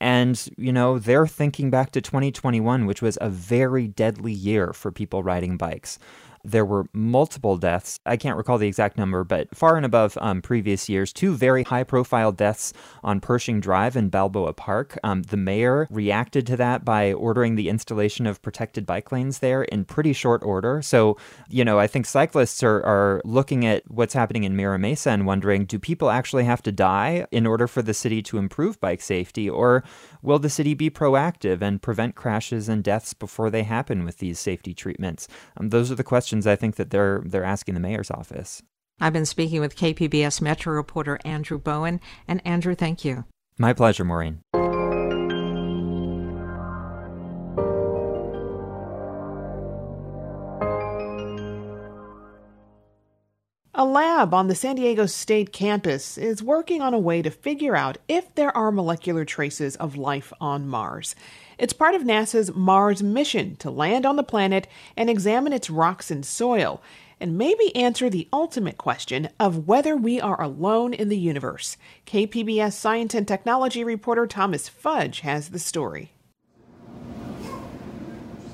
And, 0.00 0.48
you 0.56 0.72
know, 0.72 0.98
they're 0.98 1.26
thinking 1.26 1.70
back 1.70 1.92
to 1.92 2.00
2021, 2.00 2.86
which 2.86 3.02
was 3.02 3.16
a 3.20 3.30
very 3.30 3.86
deadly 3.86 4.32
year 4.32 4.72
for 4.72 4.90
people 4.90 5.22
riding 5.22 5.56
bikes 5.56 5.98
there 6.46 6.64
were 6.64 6.86
multiple 6.92 7.56
deaths. 7.56 7.98
I 8.06 8.16
can't 8.16 8.36
recall 8.36 8.58
the 8.58 8.68
exact 8.68 8.96
number, 8.96 9.24
but 9.24 9.54
far 9.54 9.76
and 9.76 9.84
above 9.84 10.16
um, 10.20 10.42
previous 10.42 10.88
years. 10.88 11.12
Two 11.12 11.34
very 11.34 11.64
high 11.64 11.84
profile 11.84 12.32
deaths 12.32 12.72
on 13.02 13.20
Pershing 13.20 13.60
Drive 13.60 13.96
and 13.96 14.10
Balboa 14.10 14.52
Park. 14.52 14.98
Um, 15.02 15.22
the 15.22 15.36
mayor 15.36 15.88
reacted 15.90 16.46
to 16.48 16.56
that 16.56 16.84
by 16.84 17.12
ordering 17.12 17.56
the 17.56 17.68
installation 17.68 18.26
of 18.26 18.40
protected 18.42 18.86
bike 18.86 19.10
lanes 19.10 19.40
there 19.40 19.62
in 19.64 19.84
pretty 19.84 20.12
short 20.12 20.42
order. 20.42 20.82
So, 20.82 21.16
you 21.48 21.64
know, 21.64 21.78
I 21.78 21.86
think 21.86 22.06
cyclists 22.06 22.62
are, 22.62 22.82
are 22.82 23.20
looking 23.24 23.66
at 23.66 23.82
what's 23.90 24.14
happening 24.14 24.44
in 24.44 24.56
Mira 24.56 24.78
Mesa 24.78 25.10
and 25.10 25.26
wondering 25.26 25.64
do 25.64 25.78
people 25.78 26.10
actually 26.10 26.44
have 26.44 26.62
to 26.62 26.72
die 26.72 27.26
in 27.30 27.46
order 27.46 27.66
for 27.66 27.82
the 27.82 27.94
city 27.94 28.22
to 28.22 28.38
improve 28.38 28.80
bike 28.80 29.00
safety? 29.00 29.50
Or 29.50 29.82
will 30.26 30.38
the 30.38 30.50
city 30.50 30.74
be 30.74 30.90
proactive 30.90 31.62
and 31.62 31.80
prevent 31.80 32.16
crashes 32.16 32.68
and 32.68 32.84
deaths 32.84 33.14
before 33.14 33.48
they 33.48 33.62
happen 33.62 34.04
with 34.04 34.18
these 34.18 34.38
safety 34.38 34.74
treatments? 34.74 35.28
Um, 35.56 35.70
those 35.70 35.90
are 35.90 35.94
the 35.94 36.04
questions 36.04 36.46
I 36.46 36.56
think 36.56 36.76
that 36.76 36.90
they're 36.90 37.22
they're 37.24 37.44
asking 37.44 37.74
the 37.74 37.80
mayor's 37.80 38.10
office. 38.10 38.62
I've 39.00 39.12
been 39.12 39.26
speaking 39.26 39.60
with 39.60 39.76
KPBS 39.76 40.40
Metro 40.40 40.74
reporter 40.74 41.18
Andrew 41.24 41.58
Bowen, 41.58 42.00
and 42.26 42.44
Andrew, 42.46 42.74
thank 42.74 43.04
you. 43.04 43.24
My 43.58 43.72
pleasure, 43.72 44.04
Maureen. 44.04 44.40
A 53.78 53.84
lab 53.84 54.32
on 54.32 54.48
the 54.48 54.54
San 54.54 54.76
Diego 54.76 55.04
State 55.04 55.52
campus 55.52 56.16
is 56.16 56.42
working 56.42 56.80
on 56.80 56.94
a 56.94 56.98
way 56.98 57.20
to 57.20 57.30
figure 57.30 57.76
out 57.76 57.98
if 58.08 58.34
there 58.34 58.56
are 58.56 58.72
molecular 58.72 59.26
traces 59.26 59.76
of 59.76 59.98
life 59.98 60.32
on 60.40 60.66
Mars. 60.66 61.14
It's 61.58 61.74
part 61.74 61.94
of 61.94 62.00
NASA's 62.00 62.54
Mars 62.54 63.02
mission 63.02 63.54
to 63.56 63.70
land 63.70 64.06
on 64.06 64.16
the 64.16 64.22
planet 64.22 64.66
and 64.96 65.10
examine 65.10 65.52
its 65.52 65.68
rocks 65.68 66.10
and 66.10 66.24
soil, 66.24 66.80
and 67.20 67.36
maybe 67.36 67.76
answer 67.76 68.08
the 68.08 68.28
ultimate 68.32 68.78
question 68.78 69.28
of 69.38 69.68
whether 69.68 69.94
we 69.94 70.22
are 70.22 70.40
alone 70.40 70.94
in 70.94 71.10
the 71.10 71.18
universe. 71.18 71.76
KPBS 72.06 72.72
science 72.72 73.14
and 73.14 73.28
technology 73.28 73.84
reporter 73.84 74.26
Thomas 74.26 74.70
Fudge 74.70 75.20
has 75.20 75.50
the 75.50 75.58
story. 75.58 76.12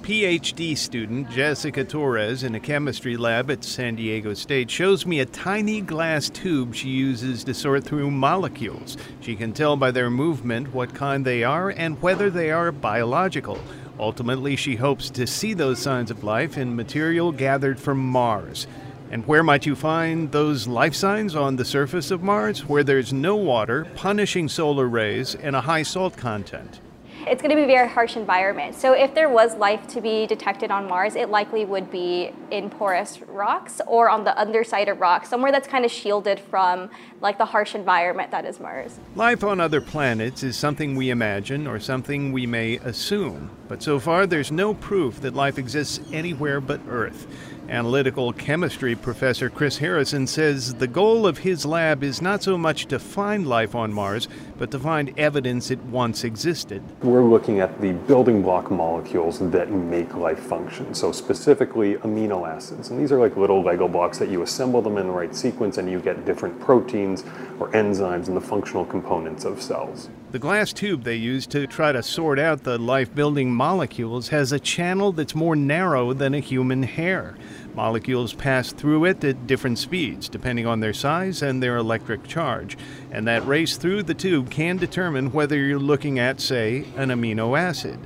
PhD 0.03 0.77
student 0.77 1.31
Jessica 1.31 1.85
Torres 1.85 2.43
in 2.43 2.57
a 2.57 2.61
chemistry 2.61 3.17
lab 3.17 3.53
at 3.53 3.63
San 3.63 3.95
Diego 3.95 4.35
State 4.35 4.69
shows 4.69 5.07
me 5.07 5.21
a 5.21 5.27
tiny 5.27 5.81
glass 5.81 6.29
tube 6.29 6.75
she 6.75 6.89
uses 6.89 7.45
to 7.45 7.55
sort 7.55 7.85
through 7.85 8.11
molecules. 8.11 8.97
She 9.21 9.37
can 9.37 9.53
tell 9.53 9.77
by 9.77 9.93
their 9.93 10.11
movement 10.11 10.75
what 10.75 10.93
kind 10.93 11.25
they 11.25 11.45
are 11.45 11.71
and 11.71 12.03
whether 12.03 12.31
they 12.31 12.51
are 12.51 12.73
biological. 12.73 13.61
Ultimately, 13.97 14.57
she 14.57 14.75
hopes 14.75 15.09
to 15.11 15.25
see 15.25 15.55
those 15.55 15.79
signs 15.79 16.11
of 16.11 16.25
life 16.25 16.59
in 16.59 16.75
material 16.75 17.31
gathered 17.31 17.79
from 17.79 17.99
Mars. 18.01 18.67
And 19.13 19.25
where 19.29 19.45
might 19.45 19.67
you 19.67 19.77
find 19.77 20.33
those 20.33 20.67
life 20.67 20.97
signs 20.97 21.37
on 21.37 21.55
the 21.55 21.65
surface 21.65 22.11
of 22.11 22.25
Mars? 22.25 22.69
Where 22.69 22.83
there's 22.83 23.13
no 23.13 23.37
water, 23.37 23.87
punishing 23.95 24.49
solar 24.49 24.89
rays, 24.89 25.37
and 25.37 25.55
a 25.55 25.61
high 25.61 25.85
salt 25.85 26.17
content 26.17 26.81
it's 27.27 27.41
going 27.41 27.51
to 27.51 27.57
be 27.57 27.63
a 27.63 27.67
very 27.67 27.89
harsh 27.89 28.17
environment. 28.17 28.75
So 28.75 28.93
if 28.93 29.15
there 29.15 29.29
was 29.29 29.55
life 29.57 29.87
to 29.89 30.01
be 30.01 30.27
detected 30.27 30.71
on 30.71 30.89
Mars, 30.89 31.15
it 31.15 31.29
likely 31.29 31.65
would 31.65 31.91
be 31.91 32.33
in 32.51 32.69
porous 32.69 33.21
rocks 33.23 33.81
or 33.87 34.11
on 34.11 34.25
the 34.25 34.39
underside 34.39 34.89
of 34.89 35.01
rocks, 35.01 35.29
somewhere 35.29 35.53
that's 35.53 35.69
kind 35.69 35.85
of 35.85 35.91
shielded 35.91 36.41
from 36.41 36.91
like 37.21 37.39
the 37.39 37.45
harsh 37.45 37.75
environment 37.75 38.31
that 38.31 38.45
is 38.45 38.59
Mars. 38.59 38.99
Life 39.15 39.45
on 39.45 39.61
other 39.61 39.81
planets 39.81 40.43
is 40.43 40.57
something 40.57 40.97
we 40.97 41.11
imagine 41.11 41.67
or 41.67 41.79
something 41.79 42.33
we 42.33 42.47
may 42.47 42.77
assume, 42.79 43.51
but 43.69 43.83
so 43.83 44.01
far 44.01 44.27
there's 44.27 44.51
no 44.51 44.75
proof 44.75 45.21
that 45.21 45.35
life 45.35 45.59
exists 45.59 46.01
anywhere 46.13 46.61
but 46.61 46.81
Earth. 46.89 47.27
Analytical 47.73 48.35
chemistry 48.35 48.95
professor 48.95 49.49
Chris 49.49 49.79
Harrison 49.79 50.27
says 50.27 50.75
the 50.75 50.87
goal 50.87 51.27
of 51.27 51.39
his 51.39 51.65
lab 51.65 52.05
is 52.05 52.21
not 52.21 52.43
so 52.43 52.59
much 52.59 52.85
to 52.85 52.99
find 52.99 53.47
life 53.47 53.75
on 53.75 53.91
Mars, 53.91 54.29
but 54.59 54.71
to 54.73 54.79
find 54.79 55.19
evidence 55.19 55.71
it 55.71 55.79
once 55.85 56.23
existed. 56.23 56.83
We're 57.03 57.25
looking 57.25 57.61
at 57.61 57.81
the 57.81 57.93
building 57.93 58.43
block 58.43 58.71
molecules 58.71 59.39
that 59.39 59.71
make 59.71 60.15
life 60.15 60.39
function, 60.39 60.93
so 60.93 61.13
specifically 61.13 61.95
amino 61.95 62.47
acids. 62.47 62.91
And 62.91 63.01
these 63.01 63.11
are 63.11 63.19
like 63.19 63.39
little 63.39 63.63
Lego 63.63 63.89
blocks 63.89 64.19
that 64.19 64.29
you 64.29 64.43
assemble 64.43 64.83
them 64.83 64.99
in 64.99 65.07
the 65.07 65.13
right 65.15 65.35
sequence 65.35 65.79
and 65.79 65.91
you 65.91 65.99
get 65.99 66.27
different 66.27 66.61
proteins 66.61 67.25
or 67.59 67.71
enzymes 67.71 68.29
and 68.29 68.37
the 68.37 68.41
functional 68.43 68.85
components 68.85 69.47
of 69.47 69.63
cells. 69.63 70.11
The 70.33 70.39
glass 70.39 70.73
tube 70.73 71.05
they 71.05 71.17
use 71.17 71.47
to 71.49 71.67
try 71.67 71.93
to 71.93 72.03
sort 72.03 72.39
out 72.39 72.65
the 72.65 72.79
life 72.79 73.15
building 73.15 73.53
molecules 73.53 74.29
has 74.29 74.51
a 74.53 74.59
channel 74.59 75.13
that's 75.13 75.35
more 75.35 75.55
narrow 75.55 76.13
than 76.13 76.35
a 76.35 76.41
human 76.41 76.83
hair. 76.83 77.37
Molecules 77.75 78.35
pass 78.35 78.73
through 78.73 79.07
it 79.07 79.25
at 79.25 79.47
different 79.47 79.79
speeds, 79.79 80.29
depending 80.29 80.67
on 80.67 80.81
their 80.81 80.93
size 80.93 81.43
and 81.43 81.63
their 81.63 81.77
electric 81.77 82.27
charge. 82.27 82.77
And 83.11 83.27
that 83.27 83.47
race 83.47 83.77
through 83.77 84.05
the 84.05 84.15
tube 84.15 84.51
can 84.51 84.77
determine 84.77 85.33
whether 85.33 85.57
you're 85.57 85.79
looking 85.79 86.19
at, 86.19 86.41
say, 86.41 86.85
an 86.97 87.09
amino 87.09 87.59
acid. 87.59 87.99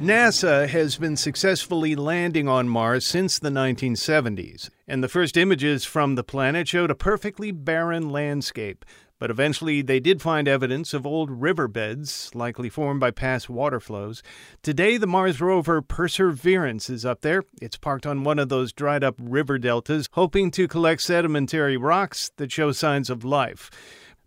NASA 0.00 0.68
has 0.68 0.96
been 0.96 1.16
successfully 1.16 1.96
landing 1.96 2.48
on 2.48 2.68
Mars 2.68 3.06
since 3.06 3.38
the 3.38 3.48
1970s, 3.48 4.68
and 4.86 5.02
the 5.02 5.08
first 5.08 5.38
images 5.38 5.86
from 5.86 6.16
the 6.16 6.22
planet 6.22 6.68
showed 6.68 6.90
a 6.90 6.94
perfectly 6.94 7.50
barren 7.50 8.10
landscape. 8.10 8.84
But 9.18 9.30
eventually, 9.30 9.80
they 9.80 9.98
did 9.98 10.20
find 10.20 10.46
evidence 10.46 10.92
of 10.92 11.06
old 11.06 11.30
riverbeds, 11.30 12.30
likely 12.34 12.68
formed 12.68 13.00
by 13.00 13.10
past 13.10 13.48
water 13.48 13.80
flows. 13.80 14.22
Today, 14.62 14.98
the 14.98 15.06
Mars 15.06 15.40
rover 15.40 15.80
Perseverance 15.80 16.90
is 16.90 17.06
up 17.06 17.22
there. 17.22 17.44
It's 17.62 17.78
parked 17.78 18.04
on 18.04 18.24
one 18.24 18.38
of 18.38 18.50
those 18.50 18.72
dried 18.72 19.02
up 19.02 19.14
river 19.18 19.58
deltas, 19.58 20.08
hoping 20.12 20.50
to 20.52 20.68
collect 20.68 21.00
sedimentary 21.00 21.78
rocks 21.78 22.30
that 22.36 22.52
show 22.52 22.72
signs 22.72 23.08
of 23.08 23.24
life. 23.24 23.70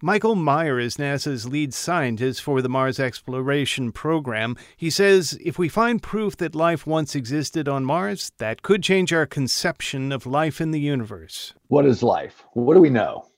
Michael 0.01 0.35
Meyer 0.35 0.79
is 0.79 0.95
NASA's 0.95 1.45
lead 1.45 1.73
scientist 1.73 2.41
for 2.41 2.61
the 2.61 2.69
Mars 2.69 3.01
exploration 3.01 3.91
program. 3.91 4.55
He 4.77 4.89
says 4.89 5.37
if 5.43 5.59
we 5.59 5.67
find 5.67 6.01
proof 6.01 6.37
that 6.37 6.55
life 6.55 6.87
once 6.87 7.15
existed 7.15 7.67
on 7.67 7.83
Mars, 7.83 8.31
that 8.37 8.61
could 8.61 8.81
change 8.81 9.11
our 9.11 9.25
conception 9.25 10.13
of 10.13 10.25
life 10.25 10.61
in 10.61 10.71
the 10.71 10.79
universe. 10.79 11.53
What 11.67 11.85
is 11.85 12.01
life? 12.01 12.45
What 12.53 12.75
do 12.75 12.79
we 12.79 12.89
know? 12.89 13.28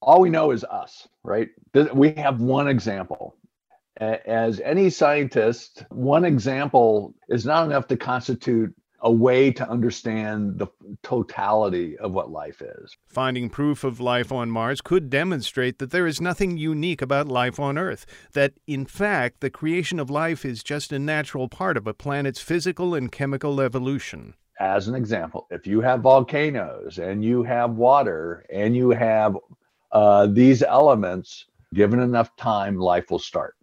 All 0.00 0.20
we 0.20 0.30
know 0.30 0.50
is 0.50 0.64
us, 0.64 1.08
right? 1.22 1.48
We 1.94 2.12
have 2.12 2.40
one 2.40 2.68
example. 2.68 3.36
As 3.98 4.60
any 4.60 4.90
scientist, 4.90 5.84
one 5.90 6.24
example 6.24 7.14
is 7.28 7.44
not 7.44 7.66
enough 7.66 7.88
to 7.88 7.96
constitute 7.96 8.74
a 9.00 9.10
way 9.12 9.52
to 9.52 9.68
understand 9.68 10.58
the 10.58 10.66
totality 11.04 11.96
of 11.98 12.12
what 12.12 12.30
life 12.30 12.60
is. 12.60 12.96
Finding 13.06 13.48
proof 13.48 13.84
of 13.84 14.00
life 14.00 14.32
on 14.32 14.50
Mars 14.50 14.80
could 14.80 15.08
demonstrate 15.08 15.78
that 15.78 15.92
there 15.92 16.06
is 16.06 16.20
nothing 16.20 16.56
unique 16.56 17.00
about 17.00 17.28
life 17.28 17.60
on 17.60 17.78
Earth, 17.78 18.06
that 18.32 18.54
in 18.66 18.86
fact, 18.86 19.40
the 19.40 19.50
creation 19.50 20.00
of 20.00 20.10
life 20.10 20.44
is 20.44 20.64
just 20.64 20.92
a 20.92 20.98
natural 20.98 21.48
part 21.48 21.76
of 21.76 21.86
a 21.86 21.94
planet's 21.94 22.40
physical 22.40 22.92
and 22.94 23.12
chemical 23.12 23.60
evolution. 23.60 24.34
As 24.58 24.88
an 24.88 24.96
example, 24.96 25.46
if 25.50 25.64
you 25.64 25.80
have 25.80 26.00
volcanoes 26.00 26.98
and 26.98 27.24
you 27.24 27.44
have 27.44 27.76
water 27.76 28.44
and 28.52 28.74
you 28.74 28.90
have 28.90 29.36
uh, 29.92 30.26
these 30.26 30.62
elements, 30.62 31.46
given 31.74 32.00
enough 32.00 32.34
time, 32.36 32.76
life 32.76 33.10
will 33.10 33.18
start. 33.18 33.54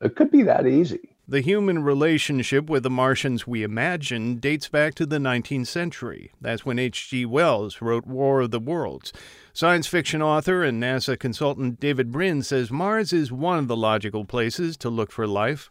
It 0.00 0.16
could 0.16 0.30
be 0.30 0.42
that 0.42 0.66
easy. 0.66 1.14
The 1.26 1.40
human 1.40 1.82
relationship 1.82 2.68
with 2.68 2.82
the 2.82 2.90
Martians 2.90 3.46
we 3.46 3.62
imagine 3.62 4.36
dates 4.40 4.68
back 4.68 4.94
to 4.96 5.06
the 5.06 5.16
19th 5.16 5.68
century. 5.68 6.32
That's 6.38 6.66
when 6.66 6.78
H.G. 6.78 7.24
Wells 7.24 7.80
wrote 7.80 8.06
War 8.06 8.42
of 8.42 8.50
the 8.50 8.60
Worlds. 8.60 9.10
Science 9.54 9.86
fiction 9.86 10.20
author 10.20 10.62
and 10.62 10.82
NASA 10.82 11.18
consultant 11.18 11.80
David 11.80 12.12
Brin 12.12 12.42
says 12.42 12.70
Mars 12.70 13.14
is 13.14 13.32
one 13.32 13.58
of 13.58 13.68
the 13.68 13.76
logical 13.76 14.26
places 14.26 14.76
to 14.78 14.90
look 14.90 15.10
for 15.10 15.26
life. 15.26 15.70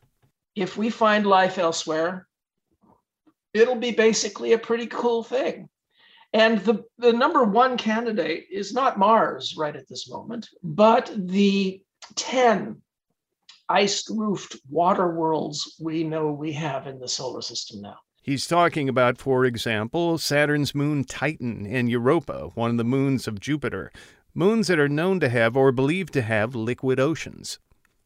If 0.56 0.76
we 0.76 0.90
find 0.90 1.28
life 1.28 1.60
elsewhere, 1.60 2.28
it'll 3.54 3.76
be 3.76 3.92
basically 3.92 4.54
a 4.54 4.58
pretty 4.58 4.88
cool 4.88 5.22
thing. 5.24 5.70
And 6.34 6.60
the, 6.62 6.84
the 6.98 7.14
number 7.14 7.44
one 7.44 7.78
candidate 7.78 8.48
is 8.52 8.74
not 8.74 8.98
Mars 8.98 9.56
right 9.56 9.76
at 9.76 9.88
this 9.88 10.10
moment, 10.10 10.50
but 10.64 11.12
the 11.16 11.84
10 12.16 12.82
ice 13.70 14.10
roofed 14.10 14.58
water 14.68 15.12
worlds 15.12 15.76
we 15.80 16.04
know 16.04 16.32
we 16.32 16.52
have 16.54 16.88
in 16.88 17.00
the 17.00 17.08
solar 17.08 17.42
system 17.42 17.82
now. 17.82 17.98
He's 18.24 18.48
talking 18.48 18.90
about, 18.90 19.20
for 19.20 19.46
example, 19.46 20.18
Saturn's 20.18 20.74
moon 20.74 21.04
Titan 21.04 21.68
and 21.68 21.90
Europa, 21.90 22.50
one 22.56 22.72
of 22.72 22.78
the 22.78 22.84
moons 22.84 23.28
of 23.28 23.40
Jupiter, 23.40 23.92
moons 24.34 24.68
that 24.68 24.80
are 24.80 24.90
known 24.90 25.20
to 25.20 25.30
have 25.30 25.56
or 25.56 25.72
believed 25.72 26.14
to 26.14 26.24
have 26.24 26.56
liquid 26.56 27.00
oceans. 27.00 27.60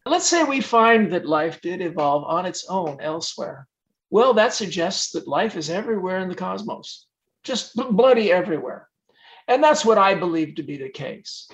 Let's 0.05 0.27
say 0.27 0.43
we 0.43 0.59
find 0.59 1.13
that 1.13 1.25
life 1.25 1.61
did 1.61 1.81
evolve 1.81 2.25
on 2.25 2.45
its 2.45 2.65
own 2.67 2.99
elsewhere. 2.99 3.67
Well, 4.09 4.33
that 4.33 4.53
suggests 4.53 5.11
that 5.11 5.27
life 5.27 5.55
is 5.55 5.69
everywhere 5.69 6.19
in 6.19 6.29
the 6.29 6.35
cosmos 6.35 7.06
just 7.47 7.75
bloody 7.75 8.31
everywhere. 8.31 8.89
And 9.47 9.63
that's 9.63 9.85
what 9.85 9.97
I 9.97 10.13
believe 10.13 10.55
to 10.55 10.63
be 10.63 10.77
the 10.77 10.89
case. 10.89 11.49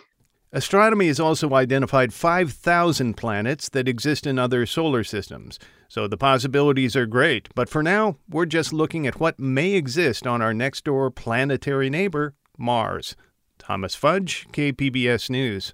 Astronomy 0.52 1.08
has 1.08 1.20
also 1.20 1.54
identified 1.54 2.14
5,000 2.14 3.16
planets 3.16 3.70
that 3.70 3.88
exist 3.88 4.28
in 4.28 4.38
other 4.38 4.68
solar 4.68 5.04
systems, 5.04 5.58
so 5.88 6.08
the 6.08 6.18
possibilities 6.18 6.96
are 6.96 7.08
great. 7.08 7.50
But 7.56 7.70
for 7.70 7.82
now, 7.82 8.18
we're 8.30 8.46
just 8.46 8.72
looking 8.72 9.08
at 9.08 9.20
what 9.20 9.40
may 9.40 9.74
exist 9.74 10.28
on 10.28 10.44
our 10.44 10.54
next 10.54 10.84
door 10.84 11.10
planetary 11.10 11.90
neighbor, 11.90 12.36
Mars. 12.58 13.16
Thomas 13.58 13.96
Fudge, 13.96 14.48
KPBS 14.52 15.30
News. 15.32 15.74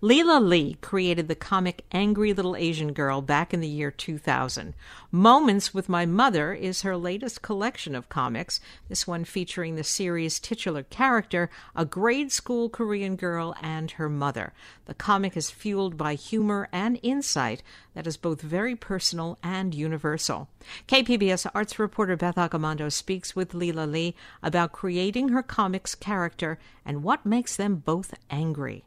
Lela 0.00 0.40
Lee 0.40 0.76
created 0.80 1.28
the 1.28 1.34
comic 1.34 1.84
Angry 1.92 2.32
Little 2.32 2.56
Asian 2.56 2.92
Girl 2.92 3.20
back 3.20 3.52
in 3.52 3.60
the 3.60 3.68
year 3.68 3.90
2000. 3.90 4.74
Moments 5.10 5.74
with 5.74 5.88
My 5.88 6.06
Mother 6.06 6.52
is 6.52 6.82
her 6.82 6.96
latest 6.96 7.42
collection 7.42 7.94
of 7.94 8.08
comics, 8.08 8.60
this 8.88 9.06
one 9.06 9.24
featuring 9.24 9.74
the 9.74 9.84
series' 9.84 10.40
titular 10.40 10.82
character, 10.82 11.50
a 11.74 11.84
grade 11.84 12.30
school 12.32 12.68
Korean 12.68 13.16
girl 13.16 13.54
and 13.60 13.90
her 13.92 14.08
mother. 14.08 14.52
The 14.86 14.94
comic 14.94 15.36
is 15.36 15.50
fueled 15.50 15.96
by 15.96 16.14
humor 16.14 16.68
and 16.72 16.98
insight 17.02 17.62
that 17.94 18.06
is 18.06 18.16
both 18.16 18.40
very 18.40 18.76
personal 18.76 19.38
and 19.42 19.74
universal. 19.74 20.48
KPBS 20.86 21.50
arts 21.54 21.78
reporter 21.78 22.16
Beth 22.16 22.36
Accomando 22.36 22.92
speaks 22.92 23.34
with 23.34 23.54
Lela 23.54 23.86
Lee 23.86 24.14
about 24.42 24.72
creating 24.72 25.30
her 25.30 25.42
comics 25.42 25.94
character 25.94 26.58
and 26.84 27.02
what 27.02 27.26
makes 27.26 27.56
them 27.56 27.76
both 27.76 28.14
angry. 28.30 28.84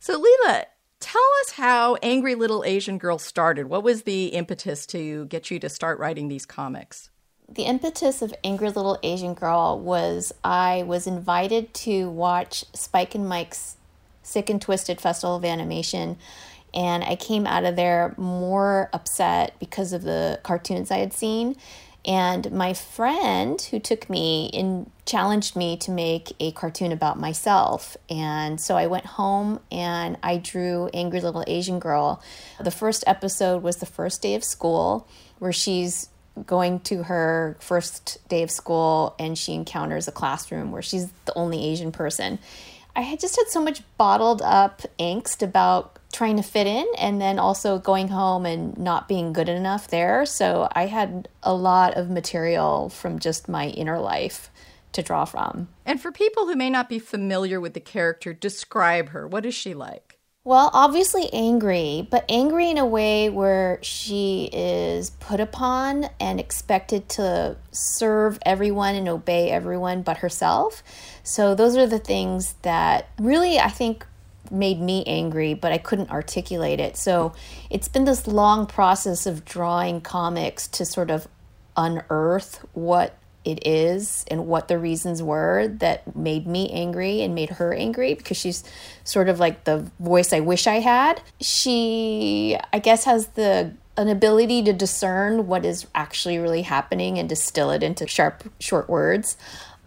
So, 0.00 0.14
Lela, 0.14 0.66
tell 1.00 1.22
us 1.42 1.52
how 1.52 1.96
Angry 1.96 2.34
Little 2.34 2.64
Asian 2.64 2.98
Girl 2.98 3.18
started. 3.18 3.68
What 3.68 3.82
was 3.82 4.02
the 4.02 4.26
impetus 4.28 4.86
to 4.86 5.26
get 5.26 5.50
you 5.50 5.58
to 5.60 5.68
start 5.68 5.98
writing 5.98 6.28
these 6.28 6.46
comics? 6.46 7.10
The 7.48 7.64
impetus 7.64 8.22
of 8.22 8.34
Angry 8.44 8.70
Little 8.70 8.98
Asian 9.02 9.34
Girl 9.34 9.78
was 9.78 10.32
I 10.42 10.84
was 10.86 11.06
invited 11.06 11.74
to 11.74 12.08
watch 12.08 12.64
Spike 12.72 13.14
and 13.14 13.28
Mike's 13.28 13.76
Sick 14.22 14.48
and 14.48 14.62
Twisted 14.62 15.00
Festival 15.00 15.36
of 15.36 15.44
Animation, 15.44 16.16
and 16.72 17.04
I 17.04 17.16
came 17.16 17.46
out 17.46 17.64
of 17.64 17.76
there 17.76 18.14
more 18.16 18.88
upset 18.92 19.54
because 19.58 19.92
of 19.92 20.02
the 20.02 20.40
cartoons 20.42 20.90
I 20.90 20.98
had 20.98 21.12
seen 21.12 21.56
and 22.04 22.50
my 22.50 22.74
friend 22.74 23.60
who 23.60 23.78
took 23.78 24.10
me 24.10 24.50
in 24.52 24.90
challenged 25.04 25.56
me 25.56 25.76
to 25.76 25.90
make 25.90 26.32
a 26.40 26.52
cartoon 26.52 26.92
about 26.92 27.18
myself. 27.18 27.96
And 28.08 28.60
so 28.60 28.76
I 28.76 28.86
went 28.86 29.04
home 29.04 29.60
and 29.70 30.16
I 30.22 30.38
drew 30.38 30.88
Angry 30.94 31.20
Little 31.20 31.44
Asian 31.46 31.78
Girl. 31.78 32.22
The 32.60 32.70
first 32.70 33.04
episode 33.06 33.62
was 33.62 33.76
the 33.76 33.86
first 33.86 34.22
day 34.22 34.34
of 34.34 34.44
school, 34.44 35.06
where 35.38 35.52
she's 35.52 36.08
going 36.46 36.80
to 36.80 37.02
her 37.04 37.56
first 37.60 38.26
day 38.28 38.42
of 38.42 38.50
school 38.50 39.14
and 39.18 39.36
she 39.36 39.54
encounters 39.54 40.08
a 40.08 40.12
classroom 40.12 40.72
where 40.72 40.82
she's 40.82 41.08
the 41.26 41.34
only 41.36 41.64
Asian 41.64 41.92
person. 41.92 42.38
I 42.94 43.02
had 43.02 43.20
just 43.20 43.36
had 43.36 43.48
so 43.48 43.62
much 43.62 43.82
bottled 43.96 44.42
up 44.42 44.82
angst 44.98 45.42
about 45.42 45.91
trying 46.12 46.36
to 46.36 46.42
fit 46.42 46.66
in 46.66 46.86
and 46.98 47.20
then 47.20 47.38
also 47.38 47.78
going 47.78 48.08
home 48.08 48.46
and 48.46 48.76
not 48.78 49.08
being 49.08 49.32
good 49.32 49.48
enough 49.48 49.88
there. 49.88 50.24
So 50.26 50.68
I 50.72 50.86
had 50.86 51.28
a 51.42 51.54
lot 51.54 51.94
of 51.96 52.10
material 52.10 52.90
from 52.90 53.18
just 53.18 53.48
my 53.48 53.68
inner 53.68 53.98
life 53.98 54.50
to 54.92 55.02
draw 55.02 55.24
from. 55.24 55.68
And 55.86 56.00
for 56.00 56.12
people 56.12 56.46
who 56.46 56.54
may 56.54 56.70
not 56.70 56.88
be 56.88 56.98
familiar 56.98 57.60
with 57.60 57.74
the 57.74 57.80
character, 57.80 58.32
describe 58.32 59.08
her. 59.10 59.26
What 59.26 59.46
is 59.46 59.54
she 59.54 59.74
like? 59.74 60.18
Well, 60.44 60.70
obviously 60.72 61.32
angry, 61.32 62.08
but 62.10 62.24
angry 62.28 62.68
in 62.68 62.76
a 62.76 62.84
way 62.84 63.30
where 63.30 63.78
she 63.80 64.50
is 64.52 65.10
put 65.10 65.38
upon 65.38 66.08
and 66.18 66.40
expected 66.40 67.08
to 67.10 67.56
serve 67.70 68.40
everyone 68.44 68.96
and 68.96 69.08
obey 69.08 69.50
everyone 69.50 70.02
but 70.02 70.16
herself. 70.16 70.82
So, 71.22 71.54
those 71.54 71.76
are 71.76 71.86
the 71.86 72.00
things 72.00 72.54
that 72.62 73.08
really, 73.20 73.60
I 73.60 73.68
think, 73.68 74.04
made 74.52 74.80
me 74.80 75.02
angry, 75.06 75.54
but 75.54 75.72
I 75.72 75.78
couldn't 75.78 76.10
articulate 76.10 76.80
it. 76.80 76.96
So, 76.96 77.32
it's 77.70 77.88
been 77.88 78.04
this 78.04 78.26
long 78.26 78.66
process 78.66 79.26
of 79.26 79.44
drawing 79.44 80.00
comics 80.00 80.68
to 80.68 80.84
sort 80.84 81.10
of 81.10 81.26
unearth 81.76 82.64
what 82.72 83.16
it 83.44 83.66
is 83.66 84.24
and 84.28 84.46
what 84.46 84.68
the 84.68 84.78
reasons 84.78 85.22
were 85.22 85.68
that 85.78 86.14
made 86.14 86.46
me 86.46 86.70
angry 86.70 87.22
and 87.22 87.34
made 87.34 87.50
her 87.50 87.74
angry 87.74 88.14
because 88.14 88.36
she's 88.36 88.62
sort 89.04 89.28
of 89.28 89.40
like 89.40 89.64
the 89.64 89.90
voice 89.98 90.32
I 90.32 90.40
wish 90.40 90.66
I 90.66 90.76
had. 90.76 91.20
She, 91.40 92.56
I 92.72 92.78
guess, 92.78 93.04
has 93.04 93.28
the 93.28 93.72
an 93.96 94.08
ability 94.08 94.62
to 94.62 94.72
discern 94.72 95.46
what 95.46 95.66
is 95.66 95.86
actually 95.94 96.38
really 96.38 96.62
happening 96.62 97.18
and 97.18 97.28
distill 97.28 97.70
it 97.70 97.82
into 97.82 98.06
sharp, 98.06 98.50
short 98.58 98.88
words 98.88 99.36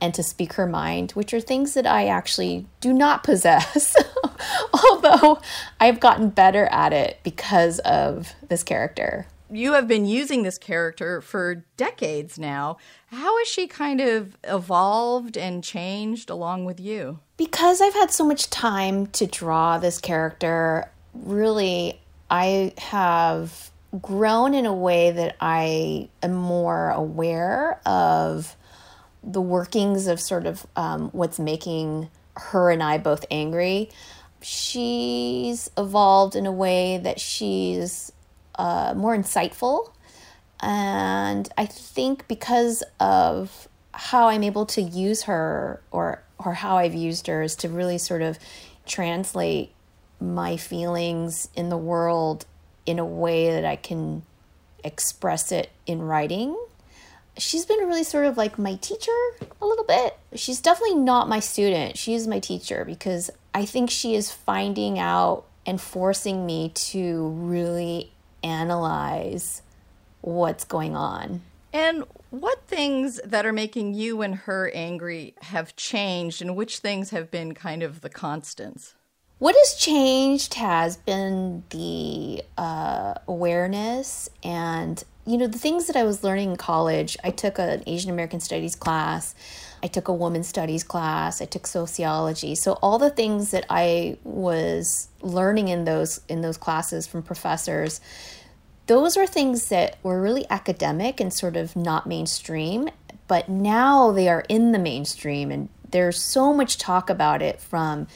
and 0.05 0.13
to 0.13 0.23
speak 0.23 0.53
her 0.53 0.67
mind, 0.67 1.11
which 1.11 1.33
are 1.33 1.41
things 1.41 1.73
that 1.73 1.87
I 1.87 2.07
actually 2.07 2.67
do 2.79 2.93
not 2.93 3.23
possess. 3.29 3.95
Although 4.73 5.39
I've 5.79 5.99
gotten 5.99 6.29
better 6.29 6.67
at 6.67 6.93
it 6.93 7.19
because 7.23 7.79
of 7.79 8.33
this 8.47 8.63
character 8.63 9.27
you 9.51 9.73
have 9.73 9.87
been 9.87 10.05
using 10.05 10.41
this 10.41 10.57
character 10.57 11.21
for 11.21 11.63
decades 11.77 12.39
now. 12.39 12.77
How 13.07 13.37
has 13.37 13.47
she 13.47 13.67
kind 13.67 14.01
of 14.01 14.35
evolved 14.43 15.37
and 15.37 15.63
changed 15.63 16.31
along 16.31 16.65
with 16.65 16.79
you? 16.79 17.19
Because 17.37 17.79
I've 17.79 17.93
had 17.93 18.11
so 18.11 18.25
much 18.25 18.49
time 18.49 19.05
to 19.07 19.27
draw 19.27 19.77
this 19.77 19.99
character, 19.99 20.89
really, 21.13 22.01
I 22.29 22.73
have 22.79 23.71
grown 24.01 24.53
in 24.53 24.65
a 24.65 24.73
way 24.73 25.11
that 25.11 25.35
I 25.39 26.09
am 26.23 26.33
more 26.33 26.89
aware 26.89 27.79
of 27.85 28.55
the 29.25 29.41
workings 29.41 30.07
of 30.07 30.19
sort 30.19 30.45
of 30.45 30.65
um, 30.75 31.09
what's 31.09 31.39
making 31.39 32.09
her 32.35 32.69
and 32.69 32.83
I 32.83 32.97
both 32.97 33.25
angry. 33.31 33.89
She's 34.41 35.71
evolved 35.77 36.35
in 36.35 36.45
a 36.45 36.51
way 36.51 36.97
that 36.99 37.19
she's 37.19 38.11
uh, 38.55 38.93
more 38.95 39.17
insightful. 39.17 39.91
And 40.59 41.49
I 41.57 41.65
think 41.65 42.27
because 42.27 42.83
of 42.99 43.67
how 43.93 44.27
I'm 44.27 44.43
able 44.43 44.65
to 44.67 44.81
use 44.81 45.23
her 45.23 45.81
or 45.91 46.21
or 46.37 46.53
how 46.53 46.77
I've 46.77 46.93
used 46.93 47.27
her 47.27 47.41
is 47.41 47.55
to 47.57 47.69
really 47.69 47.97
sort 47.97 48.21
of 48.21 48.37
translate 48.85 49.71
my 50.19 50.57
feelings 50.57 51.47
in 51.55 51.69
the 51.69 51.77
world 51.77 52.45
in 52.85 52.99
a 52.99 53.05
way 53.05 53.51
that 53.51 53.65
I 53.65 53.77
can 53.77 54.23
express 54.83 55.51
it 55.51 55.69
in 55.85 56.01
writing. 56.01 56.55
She's 57.37 57.65
been 57.65 57.79
really 57.79 58.03
sort 58.03 58.25
of 58.25 58.37
like 58.37 58.57
my 58.57 58.75
teacher 58.75 59.11
a 59.61 59.65
little 59.65 59.83
bit. 59.85 60.17
She's 60.35 60.61
definitely 60.61 60.95
not 60.95 61.27
my 61.27 61.39
student. 61.39 61.97
She 61.97 62.13
is 62.13 62.27
my 62.27 62.39
teacher 62.39 62.85
because 62.85 63.29
I 63.53 63.65
think 63.65 63.89
she 63.89 64.15
is 64.15 64.31
finding 64.31 64.99
out 64.99 65.45
and 65.65 65.81
forcing 65.81 66.45
me 66.45 66.69
to 66.69 67.29
really 67.29 68.11
analyze 68.43 69.61
what's 70.21 70.63
going 70.63 70.95
on. 70.95 71.41
And 71.73 72.03
what 72.29 72.67
things 72.67 73.19
that 73.25 73.45
are 73.45 73.53
making 73.53 73.93
you 73.95 74.21
and 74.21 74.35
her 74.35 74.71
angry 74.73 75.35
have 75.41 75.75
changed, 75.75 76.41
and 76.41 76.55
which 76.55 76.79
things 76.79 77.09
have 77.09 77.31
been 77.31 77.53
kind 77.53 77.83
of 77.83 78.01
the 78.01 78.09
constants? 78.09 78.93
What 79.39 79.55
has 79.55 79.73
changed 79.75 80.53
has 80.53 80.95
been 80.95 81.63
the 81.69 82.43
uh, 82.57 83.15
awareness 83.27 84.29
and, 84.43 85.03
you 85.25 85.37
know, 85.37 85.47
the 85.47 85.57
things 85.57 85.87
that 85.87 85.95
I 85.95 86.03
was 86.03 86.23
learning 86.23 86.51
in 86.51 86.55
college. 86.55 87.17
I 87.23 87.31
took 87.31 87.57
an 87.59 87.83
Asian 87.87 88.11
American 88.11 88.39
Studies 88.39 88.75
class, 88.75 89.33
I 89.83 89.87
took 89.87 90.07
a 90.07 90.13
woman 90.13 90.43
studies 90.43 90.83
class, 90.83 91.41
I 91.41 91.45
took 91.45 91.67
sociology. 91.67 92.55
So 92.55 92.73
all 92.81 92.97
the 92.97 93.09
things 93.09 93.51
that 93.51 93.65
I 93.69 94.17
was 94.23 95.09
learning 95.21 95.67
in 95.67 95.85
those 95.85 96.21
in 96.29 96.41
those 96.41 96.57
classes 96.57 97.07
from 97.07 97.23
professors 97.23 98.01
those 98.87 99.17
were 99.17 99.25
things 99.25 99.69
that 99.69 99.97
were 100.03 100.21
really 100.21 100.45
academic 100.49 101.19
and 101.19 101.33
sort 101.33 101.55
of 101.55 101.75
not 101.75 102.05
mainstream, 102.05 102.89
but 103.27 103.49
now 103.49 104.11
they 104.11 104.29
are 104.29 104.45
in 104.47 104.71
the 104.71 104.79
mainstream 104.79 105.51
and 105.51 105.69
there's 105.89 106.21
so 106.21 106.53
much 106.53 106.77
talk 106.77 107.09
about 107.09 107.41
it 107.41 107.59
from 107.59 108.07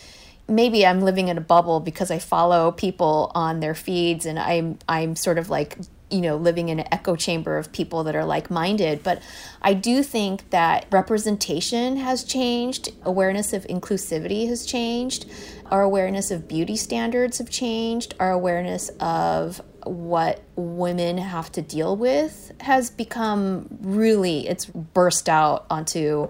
maybe 0.48 0.86
I'm 0.86 1.02
living 1.02 1.28
in 1.28 1.38
a 1.38 1.42
bubble 1.42 1.80
because 1.80 2.12
I 2.12 2.20
follow 2.20 2.72
people 2.72 3.32
on 3.34 3.60
their 3.60 3.76
feeds 3.76 4.26
and 4.26 4.38
I'm 4.38 4.78
I'm 4.88 5.16
sort 5.16 5.38
of 5.38 5.50
like 5.50 5.78
you 6.12 6.22
know 6.22 6.36
living 6.36 6.70
in 6.70 6.80
an 6.80 6.88
echo 6.92 7.16
chamber 7.16 7.58
of 7.58 7.72
people 7.72 8.04
that 8.04 8.16
are 8.16 8.26
like-minded 8.26 9.04
but 9.04 9.22
I 9.62 9.74
do 9.74 10.04
think 10.04 10.50
that 10.50 10.86
representation 10.92 11.98
has 11.98 12.24
changed 12.24 12.90
awareness 13.04 13.54
of 13.54 13.66
inclusivity 13.68 14.48
has 14.48 14.66
changed 14.66 15.30
our 15.68 15.82
awareness 15.82 16.32
of 16.32 16.48
beauty 16.48 16.76
standards 16.76 17.38
have 17.38 17.50
changed 17.50 18.16
our 18.20 18.32
awareness 18.32 18.90
of 19.00 19.62
what 19.84 20.42
women 20.56 21.18
have 21.18 21.52
to 21.54 21.62
deal 21.62 21.96
with 21.96 22.52
has 22.60 22.90
become 22.90 23.68
really 23.82 24.48
it's 24.48 24.66
burst 24.66 25.30
out 25.30 25.66
onto 25.70 26.28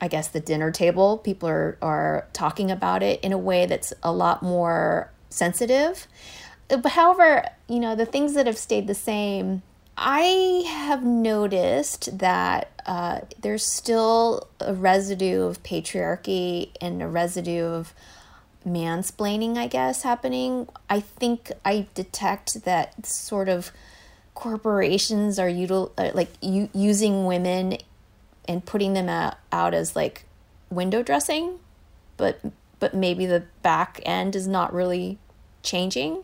I 0.00 0.08
guess 0.08 0.28
the 0.28 0.40
dinner 0.40 0.70
table. 0.70 1.16
People 1.16 1.48
are 1.48 1.78
are 1.80 2.28
talking 2.34 2.70
about 2.70 3.02
it 3.02 3.20
in 3.22 3.32
a 3.32 3.38
way 3.38 3.64
that's 3.64 3.94
a 4.02 4.12
lot 4.12 4.42
more 4.42 5.10
sensitive. 5.30 6.06
However, 6.70 7.44
you 7.68 7.80
know, 7.80 7.94
the 7.94 8.06
things 8.06 8.34
that 8.34 8.46
have 8.46 8.58
stayed 8.58 8.86
the 8.86 8.94
same, 8.94 9.62
I 9.96 10.64
have 10.66 11.04
noticed 11.04 12.18
that 12.18 12.70
uh, 12.86 13.20
there's 13.40 13.64
still 13.64 14.48
a 14.60 14.74
residue 14.74 15.42
of 15.42 15.62
patriarchy 15.62 16.70
and 16.80 17.02
a 17.02 17.08
residue 17.08 17.64
of 17.64 17.94
mansplaining, 18.66 19.56
I 19.56 19.66
guess, 19.66 20.02
happening. 20.02 20.68
I 20.88 21.00
think 21.00 21.52
I 21.64 21.86
detect 21.94 22.64
that 22.64 23.06
sort 23.06 23.48
of 23.48 23.70
corporations 24.34 25.38
are 25.38 25.48
util- 25.48 25.92
uh, 25.96 26.10
like 26.14 26.30
u- 26.40 26.70
using 26.72 27.26
women 27.26 27.78
and 28.48 28.64
putting 28.64 28.94
them 28.94 29.08
out, 29.08 29.36
out 29.52 29.74
as 29.74 29.94
like 29.94 30.24
window 30.70 31.02
dressing, 31.02 31.58
but 32.16 32.40
but 32.80 32.92
maybe 32.92 33.24
the 33.24 33.44
back 33.62 34.00
end 34.04 34.36
is 34.36 34.46
not 34.46 34.74
really 34.74 35.18
changing. 35.62 36.22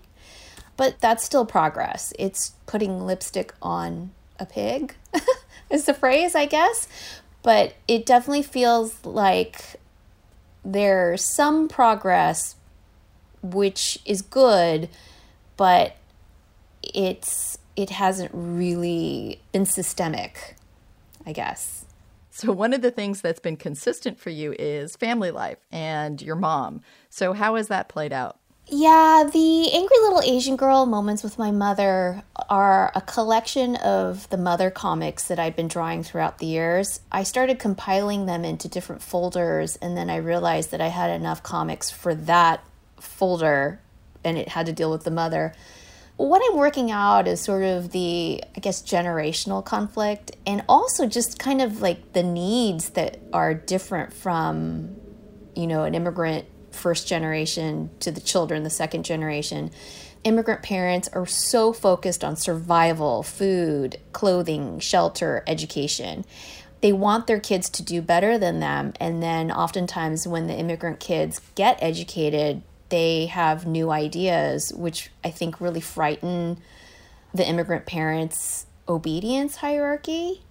But 0.81 0.99
that's 0.99 1.23
still 1.23 1.45
progress. 1.45 2.15
It's 2.19 2.55
putting 2.65 3.05
lipstick 3.05 3.53
on 3.61 4.13
a 4.39 4.47
pig, 4.47 4.95
is 5.71 5.85
the 5.85 5.93
phrase, 5.93 6.35
I 6.35 6.47
guess. 6.47 6.89
But 7.43 7.75
it 7.87 8.07
definitely 8.07 8.45
feels 8.45 9.05
like 9.05 9.77
there's 10.65 11.23
some 11.23 11.69
progress 11.69 12.57
which 13.43 13.99
is 14.05 14.23
good 14.23 14.89
but 15.57 15.97
it's 16.83 17.59
it 17.77 17.91
hasn't 17.91 18.31
really 18.35 19.41
been 19.53 19.65
systemic 19.65 20.57
i 21.27 21.33
guess 21.33 21.87
so 22.31 22.53
one 22.53 22.73
of 22.73 22.83
the 22.83 22.91
things 22.91 23.21
that's 23.21 23.41
been 23.41 23.57
consistent 23.57 24.19
for 24.19 24.31
you 24.31 24.55
is 24.59 24.97
family 24.97 25.31
life 25.31 25.59
and 25.73 26.21
your 26.21 26.37
mom 26.37 26.83
so 27.09 27.33
how 27.33 27.55
has 27.55 27.69
that 27.69 27.89
played 27.89 28.13
out 28.13 28.40
yeah, 28.71 29.29
the 29.31 29.73
Angry 29.73 29.97
Little 30.01 30.23
Asian 30.23 30.57
Girl 30.57 30.87
moments 30.87 31.25
with 31.25 31.39
my 31.39 31.51
mother 31.51 32.23
are 32.49 32.93
a 32.95 33.01
collection 33.01 33.75
of 33.77 34.29
the 34.31 34.37
mother 34.37 34.71
comics 34.71 35.29
that 35.29 35.41
I've 35.41 35.57
been 35.57 35.67
drawing 35.67 36.05
throughout 36.05 36.39
the 36.39 36.47
years. 36.47 37.01
I 37.11 37.25
started 37.25 37.59
compiling 37.59 38.27
them 38.27 38.45
into 38.45 38.69
different 38.69 39.03
folders, 39.03 39.77
and 39.77 39.97
then 39.97 40.09
I 40.09 40.17
realized 40.17 40.71
that 40.71 40.81
I 40.81 40.87
had 40.87 41.11
enough 41.11 41.43
comics 41.43 41.91
for 41.91 42.15
that 42.15 42.63
folder, 43.01 43.81
and 44.23 44.39
it 44.39 44.49
had 44.49 44.67
to 44.67 44.73
deal 44.73 44.91
with 44.91 45.03
the 45.03 45.11
mother. 45.11 45.53
What 46.17 46.41
I'm 46.49 46.57
working 46.57 46.93
out 46.93 47.27
is 47.27 47.41
sort 47.41 47.65
of 47.65 47.91
the, 47.91 48.45
I 48.57 48.61
guess, 48.61 48.83
generational 48.83 49.65
conflict, 49.65 50.37
and 50.47 50.63
also 50.69 51.07
just 51.07 51.41
kind 51.41 51.61
of 51.61 51.81
like 51.83 52.13
the 52.13 52.23
needs 52.23 52.91
that 52.91 53.19
are 53.33 53.53
different 53.53 54.13
from, 54.13 54.97
you 55.57 55.67
know, 55.67 55.83
an 55.83 55.97
immigrant 55.97 56.47
first 56.71 57.07
generation 57.09 57.91
to 58.01 58.11
the 58.11 58.21
children, 58.21 58.63
the 58.63 58.71
second 58.71 59.05
generation. 59.05 59.71
Immigrant 60.23 60.63
parents 60.63 61.09
are 61.13 61.27
so 61.27 61.73
focused 61.73 62.23
on 62.23 62.37
survival, 62.37 63.23
food, 63.23 63.99
clothing, 64.13 64.79
shelter, 64.79 65.43
education. 65.47 66.25
They 66.83 66.93
want 66.93 67.27
their 67.27 67.41
kids 67.41 67.69
to 67.71 67.83
do 67.83 68.03
better 68.03 68.39
than 68.39 68.61
them. 68.61 68.93
And 69.01 69.23
then, 69.23 69.51
oftentimes, 69.51 70.27
when 70.27 70.47
the 70.47 70.55
immigrant 70.55 71.01
kids 71.01 71.41
get 71.55 71.83
educated, 71.83 72.63
they 72.91 73.27
have 73.27 73.67
new 73.67 73.91
ideas, 73.91 74.73
which 74.75 75.11
I 75.25 75.31
think 75.31 75.61
really 75.61 75.81
frighten 75.81 76.59
the 77.33 77.49
immigrant 77.49 77.87
parents' 77.87 78.67
obedience 78.89 79.57
hierarchy. 79.57 80.43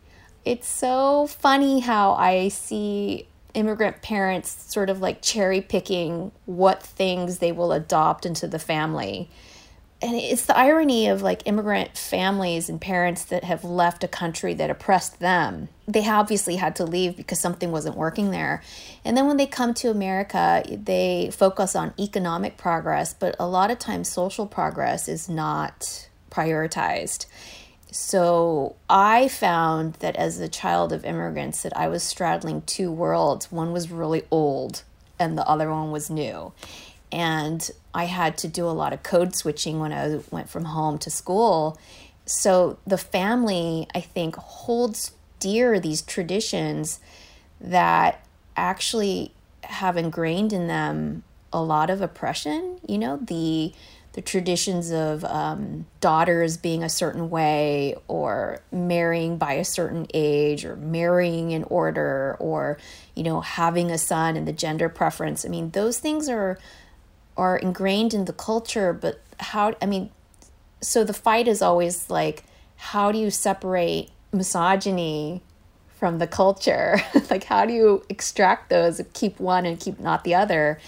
It's 0.46 0.68
so 0.68 1.28
funny 1.28 1.82
how 1.82 2.14
I 2.14 2.48
see 2.48 3.28
immigrant 3.54 4.02
parents 4.02 4.72
sort 4.72 4.90
of 4.90 5.02
like 5.02 5.22
cherry 5.22 5.62
picking 5.62 6.32
what 6.46 6.84
things 6.84 7.40
they 7.40 7.52
will 7.52 7.72
adopt 7.72 8.26
into 8.26 8.48
the 8.48 8.60
family. 8.60 9.30
And 10.02 10.16
it's 10.16 10.46
the 10.46 10.58
irony 10.58 11.08
of 11.08 11.22
like 11.22 11.42
immigrant 11.46 11.98
families 11.98 12.70
and 12.70 12.80
parents 12.80 13.26
that 13.26 13.44
have 13.44 13.66
left 13.66 14.04
a 14.04 14.08
country 14.08 14.54
that 14.54 14.70
oppressed 14.70 15.20
them. 15.20 15.68
They 15.90 16.08
obviously 16.08 16.56
had 16.56 16.78
to 16.78 16.86
leave 16.86 17.18
because 17.18 17.40
something 17.40 17.72
wasn't 17.72 17.98
working 17.98 18.32
there. 18.32 18.64
And 19.04 19.18
then 19.18 19.28
when 19.28 19.36
they 19.36 19.46
come 19.46 19.74
to 19.76 19.90
America, 19.90 20.64
they 20.70 21.32
focus 21.34 21.76
on 21.76 21.94
economic 22.00 22.56
progress, 22.56 23.14
but 23.14 23.36
a 23.40 23.48
lot 23.48 23.72
of 23.72 23.80
times 23.80 24.08
social 24.08 24.46
progress 24.48 25.10
is 25.10 25.28
not 25.28 26.08
prioritized. 26.32 27.26
So 27.92 28.76
I 28.90 29.28
found 29.28 29.96
that 29.96 30.16
as 30.16 30.40
a 30.40 30.48
child 30.48 30.94
of 30.94 31.06
immigrants 31.06 31.64
that 31.64 31.76
I 31.76 31.88
was 31.88 32.04
straddling 32.04 32.62
two 32.64 32.92
worlds. 32.92 33.52
One 33.52 33.72
was 33.72 33.90
really 33.90 34.24
old 34.30 34.84
and 35.18 35.38
the 35.38 35.48
other 35.48 35.72
one 35.72 35.92
was 35.92 36.10
new. 36.10 36.54
And 37.12 37.70
I 37.94 38.06
had 38.06 38.38
to 38.40 38.48
do 38.48 38.68
a 38.68 38.72
lot 38.72 38.94
of 38.94 39.02
code 39.02 39.36
switching 39.36 39.80
when 39.80 39.92
I 39.92 40.20
went 40.30 40.50
from 40.50 40.66
home 40.66 41.00
to 41.00 41.10
school. 41.10 41.80
So 42.26 42.78
the 42.86 42.98
family, 42.98 43.88
I 43.96 44.02
think, 44.02 44.36
holds 44.36 45.14
dear 45.40 45.80
these 45.80 46.04
traditions 46.04 47.00
that 47.60 48.24
actually 48.56 49.32
have 49.64 49.98
ingrained 49.98 50.54
in 50.54 50.68
them 50.68 51.24
a 51.52 51.62
lot 51.62 51.90
of 51.90 52.02
oppression, 52.02 52.80
you 52.88 53.00
know, 53.00 53.18
the 53.18 53.74
the 54.14 54.22
traditions 54.22 54.92
of 54.92 55.24
um, 55.26 55.86
daughters 56.02 56.58
being 56.58 56.84
a 56.84 56.90
certain 56.90 57.30
way 57.30 57.96
or 58.08 58.62
marrying 58.72 59.38
by 59.38 59.54
a 59.54 59.66
certain 59.66 60.08
age 60.14 60.66
or 60.66 60.76
marrying 60.76 61.52
in 61.52 61.64
order 61.66 62.36
or 62.40 62.78
you 63.16 63.24
know 63.24 63.42
having 63.42 63.92
a 63.92 63.98
son 63.98 64.36
and 64.36 64.48
the 64.48 64.54
gender 64.54 64.90
preference. 64.90 65.46
I 65.46 65.50
mean 65.50 65.72
those 65.72 66.00
things 66.00 66.28
are 66.28 66.58
are 67.38 67.58
ingrained 67.58 68.14
in 68.14 68.26
the 68.26 68.34
culture 68.34 68.92
but 68.92 69.22
how 69.40 69.74
i 69.82 69.86
mean 69.86 70.10
so 70.82 71.06
the 71.06 71.14
fight 71.14 71.48
is 71.48 71.62
always 71.62 72.10
like 72.10 72.44
how 72.76 73.12
do 73.12 73.18
you 73.18 73.30
separate 73.30 74.10
misogyny 74.32 75.42
from 75.98 76.18
the 76.18 76.28
culture? 76.28 77.02
Like 77.30 77.44
how 77.44 77.66
do 77.66 77.74
you 77.74 78.04
extract 78.10 78.70
those 78.70 79.02
keep 79.14 79.40
one 79.40 79.66
and 79.66 79.80
keep 79.80 80.00
not 80.00 80.24
the 80.24 80.34
other 80.34 80.80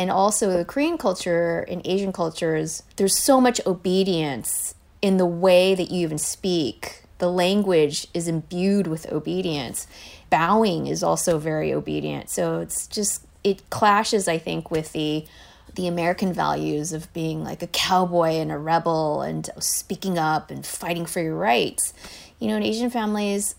and 0.00 0.10
also 0.10 0.50
the 0.50 0.64
Korean 0.64 0.96
culture 0.96 1.66
and 1.68 1.82
Asian 1.84 2.10
cultures, 2.10 2.82
there's 2.96 3.18
so 3.18 3.38
much 3.38 3.60
obedience 3.66 4.74
in 5.02 5.18
the 5.18 5.26
way 5.26 5.74
that 5.74 5.90
you 5.90 6.00
even 6.00 6.16
speak. 6.16 7.02
The 7.18 7.30
language 7.30 8.06
is 8.14 8.26
imbued 8.26 8.86
with 8.86 9.12
obedience. 9.12 9.86
Bowing 10.30 10.86
is 10.86 11.02
also 11.02 11.38
very 11.38 11.70
obedient. 11.70 12.30
So 12.30 12.60
it's 12.60 12.86
just 12.86 13.26
it 13.44 13.68
clashes, 13.68 14.26
I 14.26 14.38
think, 14.38 14.70
with 14.70 14.94
the 14.94 15.26
the 15.74 15.86
American 15.86 16.32
values 16.32 16.94
of 16.94 17.12
being 17.12 17.44
like 17.44 17.62
a 17.62 17.66
cowboy 17.66 18.30
and 18.40 18.50
a 18.50 18.56
rebel 18.56 19.20
and 19.20 19.50
speaking 19.58 20.16
up 20.16 20.50
and 20.50 20.64
fighting 20.64 21.04
for 21.04 21.20
your 21.20 21.36
rights. 21.36 21.92
You 22.38 22.48
know, 22.48 22.56
in 22.56 22.62
Asian 22.62 22.88
families, 22.88 23.54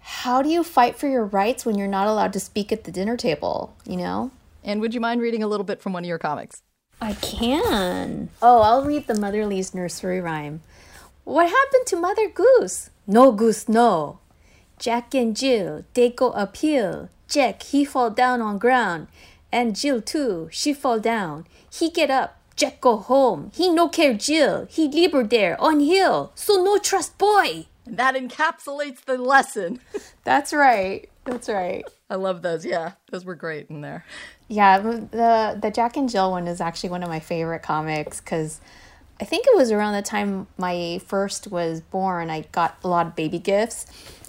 how 0.00 0.42
do 0.42 0.48
you 0.48 0.64
fight 0.64 0.98
for 0.98 1.06
your 1.06 1.24
rights 1.24 1.64
when 1.64 1.78
you're 1.78 1.86
not 1.86 2.08
allowed 2.08 2.32
to 2.32 2.40
speak 2.40 2.72
at 2.72 2.82
the 2.82 2.90
dinner 2.90 3.16
table, 3.16 3.76
you 3.86 3.96
know? 3.96 4.32
And 4.68 4.82
would 4.82 4.92
you 4.92 5.00
mind 5.00 5.22
reading 5.22 5.42
a 5.42 5.46
little 5.46 5.64
bit 5.64 5.80
from 5.80 5.94
one 5.94 6.04
of 6.04 6.08
your 6.08 6.18
comics? 6.18 6.62
I 7.00 7.14
can. 7.14 8.28
Oh, 8.42 8.60
I'll 8.60 8.84
read 8.84 9.06
the 9.06 9.18
Motherly's 9.18 9.72
nursery 9.72 10.20
rhyme. 10.20 10.60
What 11.24 11.48
happened 11.48 11.86
to 11.86 11.96
Mother 11.96 12.28
Goose? 12.28 12.90
No 13.06 13.32
goose, 13.32 13.66
no. 13.66 14.18
Jack 14.78 15.14
and 15.14 15.34
Jill, 15.34 15.86
they 15.94 16.10
go 16.10 16.32
uphill. 16.32 17.08
Jack, 17.28 17.62
he 17.62 17.86
fall 17.86 18.10
down 18.10 18.42
on 18.42 18.58
ground. 18.58 19.06
And 19.50 19.74
Jill 19.74 20.02
too, 20.02 20.50
she 20.52 20.74
fall 20.74 21.00
down. 21.00 21.46
He 21.72 21.88
get 21.88 22.10
up, 22.10 22.38
Jack 22.54 22.82
go 22.82 22.98
home. 22.98 23.50
He 23.54 23.70
no 23.70 23.88
care 23.88 24.12
Jill, 24.12 24.66
he 24.68 24.86
leave 24.86 25.12
her 25.12 25.24
there 25.24 25.58
on 25.58 25.80
hill. 25.80 26.32
So 26.34 26.62
no 26.62 26.76
trust 26.76 27.16
boy. 27.16 27.68
And 27.86 27.96
that 27.96 28.14
encapsulates 28.14 29.02
the 29.06 29.16
lesson. 29.16 29.80
That's 30.24 30.52
right. 30.52 31.08
That's 31.24 31.48
right. 31.48 31.86
I 32.10 32.16
love 32.16 32.42
those. 32.42 32.66
Yeah, 32.66 32.92
those 33.10 33.24
were 33.24 33.34
great 33.34 33.70
in 33.70 33.80
there. 33.80 34.04
Yeah, 34.48 34.78
the 34.78 35.58
the 35.60 35.70
Jack 35.70 35.96
and 35.96 36.08
Jill 36.08 36.30
one 36.30 36.48
is 36.48 36.60
actually 36.60 36.90
one 36.90 37.02
of 37.02 37.08
my 37.10 37.20
favorite 37.20 37.62
comics 37.62 38.20
because 38.20 38.60
I 39.20 39.24
think 39.24 39.46
it 39.46 39.54
was 39.54 39.70
around 39.70 39.92
the 39.92 40.02
time 40.02 40.46
my 40.56 41.00
first 41.06 41.48
was 41.48 41.80
born. 41.82 42.30
I 42.30 42.42
got 42.52 42.78
a 42.82 42.88
lot 42.88 43.06
of 43.06 43.14
baby 43.14 43.38
gifts, 43.38 43.86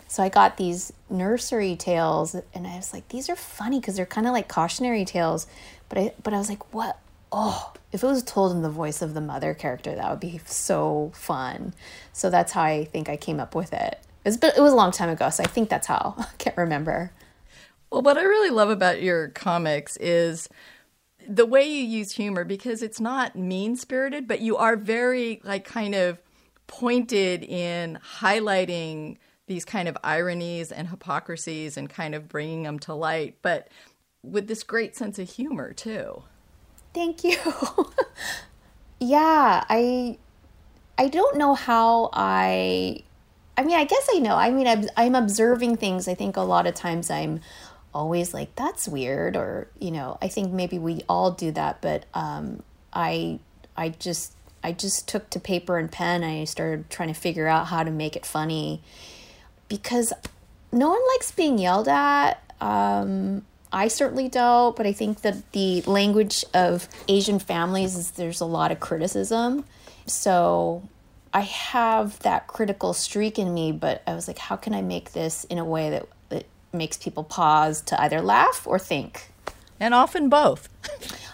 so 0.09 0.21
I 0.21 0.29
got 0.29 0.57
these 0.57 0.91
nursery 1.09 1.75
tales, 1.77 2.35
and 2.53 2.67
I 2.67 2.75
was 2.75 2.93
like, 2.93 3.07
these 3.09 3.29
are 3.29 3.35
funny 3.35 3.79
because 3.79 3.95
they're 3.95 4.05
kind 4.05 4.27
of 4.27 4.33
like 4.33 4.49
cautionary 4.49 5.05
tales. 5.05 5.47
But 5.87 5.97
I 5.97 6.13
but 6.21 6.33
I 6.33 6.37
was 6.37 6.49
like, 6.49 6.73
what? 6.73 6.99
Oh, 7.31 7.71
if 7.91 8.03
it 8.03 8.07
was 8.07 8.23
told 8.23 8.51
in 8.51 8.61
the 8.61 8.69
voice 8.69 9.01
of 9.01 9.13
the 9.13 9.21
mother 9.21 9.53
character, 9.53 9.95
that 9.95 10.09
would 10.09 10.19
be 10.19 10.39
so 10.45 11.11
fun. 11.13 11.73
So 12.11 12.29
that's 12.29 12.51
how 12.51 12.63
I 12.63 12.85
think 12.85 13.07
I 13.07 13.17
came 13.17 13.39
up 13.39 13.53
with 13.55 13.71
it. 13.71 13.99
It 14.25 14.29
was, 14.29 14.37
it 14.37 14.59
was 14.59 14.73
a 14.73 14.75
long 14.75 14.91
time 14.91 15.09
ago, 15.09 15.29
so 15.29 15.43
I 15.43 15.47
think 15.47 15.69
that's 15.69 15.87
how. 15.87 16.15
I 16.19 16.25
can't 16.39 16.57
remember. 16.57 17.11
Well, 17.91 18.01
what 18.01 18.17
I 18.17 18.23
really 18.23 18.51
love 18.51 18.69
about 18.69 19.01
your 19.01 19.29
comics 19.29 19.97
is 19.97 20.47
the 21.27 21.45
way 21.45 21.67
you 21.67 21.83
use 21.83 22.11
humor 22.11 22.43
because 22.43 22.83
it's 22.83 22.99
not 22.99 23.35
mean 23.35 23.75
spirited, 23.75 24.27
but 24.27 24.41
you 24.41 24.57
are 24.57 24.75
very, 24.75 25.41
like, 25.43 25.65
kind 25.65 25.95
of 25.95 26.21
pointed 26.67 27.43
in 27.43 27.99
highlighting 28.19 29.17
these 29.47 29.65
kind 29.65 29.87
of 29.87 29.97
ironies 30.03 30.71
and 30.71 30.89
hypocrisies 30.89 31.77
and 31.77 31.89
kind 31.89 32.13
of 32.13 32.29
bringing 32.29 32.63
them 32.63 32.77
to 32.77 32.93
light, 32.93 33.37
but 33.41 33.67
with 34.23 34.47
this 34.47 34.61
great 34.61 34.95
sense 34.95 35.17
of 35.17 35.27
humor, 35.27 35.73
too. 35.73 36.21
Thank 36.93 37.23
you. 37.23 37.37
yeah, 38.99 39.63
I 39.69 40.17
I 40.97 41.07
don't 41.07 41.37
know 41.37 41.55
how 41.55 42.09
I 42.13 43.03
I 43.57 43.63
mean, 43.63 43.77
I 43.77 43.83
guess 43.83 44.07
I 44.13 44.19
know. 44.19 44.35
I 44.35 44.51
mean, 44.51 44.67
I'm, 44.67 44.85
I'm 44.95 45.15
observing 45.15 45.77
things. 45.77 46.07
I 46.07 46.13
think 46.13 46.37
a 46.37 46.41
lot 46.41 46.65
of 46.65 46.75
times 46.75 47.11
I'm 47.11 47.41
always 47.93 48.33
like 48.33 48.53
that's 48.55 48.87
weird 48.87 49.35
or 49.35 49.67
you 49.79 49.91
know 49.91 50.17
i 50.21 50.27
think 50.27 50.51
maybe 50.51 50.77
we 50.77 51.01
all 51.09 51.31
do 51.31 51.51
that 51.51 51.81
but 51.81 52.05
um, 52.13 52.61
i 52.93 53.39
i 53.75 53.89
just 53.89 54.33
i 54.63 54.71
just 54.71 55.07
took 55.07 55.29
to 55.29 55.39
paper 55.39 55.77
and 55.77 55.91
pen 55.91 56.23
and 56.23 56.41
i 56.41 56.43
started 56.43 56.89
trying 56.89 57.07
to 57.07 57.19
figure 57.19 57.47
out 57.47 57.67
how 57.67 57.83
to 57.83 57.91
make 57.91 58.15
it 58.15 58.25
funny 58.25 58.81
because 59.67 60.13
no 60.71 60.89
one 60.89 61.01
likes 61.13 61.31
being 61.31 61.57
yelled 61.57 61.87
at. 61.87 62.43
Um, 62.61 63.45
i 63.71 63.87
certainly 63.87 64.27
don't 64.27 64.75
but 64.75 64.85
i 64.85 64.91
think 64.91 65.21
that 65.21 65.51
the 65.51 65.81
language 65.83 66.43
of 66.53 66.89
asian 67.07 67.39
families 67.39 67.95
is 67.95 68.11
there's 68.11 68.41
a 68.41 68.45
lot 68.45 68.71
of 68.71 68.79
criticism. 68.79 69.63
So 70.05 70.83
i 71.33 71.41
have 71.41 72.19
that 72.19 72.47
critical 72.47 72.93
streak 72.93 73.39
in 73.39 73.53
me 73.53 73.71
but 73.71 74.01
i 74.07 74.13
was 74.13 74.27
like 74.27 74.39
how 74.39 74.55
can 74.55 74.73
i 74.73 74.81
make 74.81 75.13
this 75.13 75.43
in 75.45 75.59
a 75.59 75.65
way 75.65 75.91
that 75.91 76.07
makes 76.73 76.97
people 76.97 77.23
pause 77.23 77.81
to 77.81 78.01
either 78.01 78.21
laugh 78.21 78.65
or 78.65 78.79
think. 78.79 79.31
And 79.79 79.93
often 79.93 80.29
both. 80.29 80.69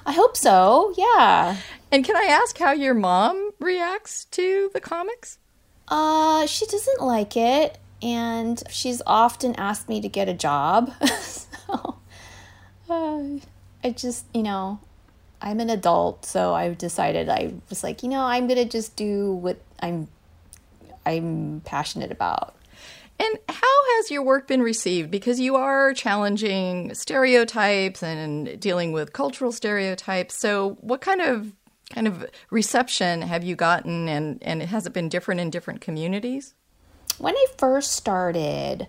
I 0.06 0.14
hope 0.14 0.38
so, 0.38 0.94
yeah. 0.98 1.58
And 1.92 2.06
can 2.06 2.16
I 2.16 2.26
ask 2.26 2.58
how 2.58 2.72
your 2.74 2.94
mom 2.94 3.52
reacts 3.60 4.26
to 4.26 4.70
the 4.74 4.80
comics? 4.80 5.40
Uh, 5.88 6.46
she 6.46 6.66
doesn't 6.66 7.02
like 7.02 7.36
it, 7.36 7.78
and 8.02 8.62
she's 8.70 9.02
often 9.08 9.56
asked 9.56 9.90
me 9.90 10.02
to 10.02 10.08
get 10.08 10.30
a 10.30 10.34
job. 10.34 10.92
so, 11.20 11.98
uh, 12.90 13.24
I 13.84 13.92
just, 13.92 14.26
you 14.34 14.44
know, 14.44 14.80
I'm 15.42 15.60
an 15.60 15.70
adult, 15.70 16.26
so 16.26 16.54
I've 16.54 16.78
decided 16.78 17.30
I 17.30 17.54
was 17.70 17.84
like, 17.84 18.04
you 18.04 18.10
know, 18.10 18.22
I'm 18.22 18.48
gonna 18.48 18.66
just 18.66 18.96
do 18.96 19.34
what 19.34 19.58
I'm 19.80 20.08
I'm 21.06 21.62
passionate 21.66 22.12
about. 22.12 22.56
And 23.18 23.38
how 23.48 23.96
has 23.96 24.12
your 24.12 24.24
work 24.24 24.48
been 24.48 24.62
received? 24.62 25.10
Because 25.10 25.40
you 25.40 25.56
are 25.56 25.94
challenging 25.94 26.94
stereotypes 26.94 28.04
and 28.04 28.60
dealing 28.60 28.92
with 28.92 29.14
cultural 29.14 29.52
stereotypes. 29.52 30.36
So, 30.36 30.78
what 30.82 31.02
kind 31.02 31.22
of 31.22 31.54
kind 31.92 32.08
of 32.08 32.26
reception 32.50 33.22
have 33.22 33.44
you 33.44 33.56
gotten, 33.56 34.10
and 34.10 34.42
and 34.42 34.62
has 34.64 34.86
it 34.86 34.94
been 34.94 35.08
different 35.08 35.40
in 35.40 35.50
different 35.50 35.82
communities? 35.82 36.54
When 37.18 37.36
I 37.36 37.46
first 37.58 37.94
started, 37.94 38.88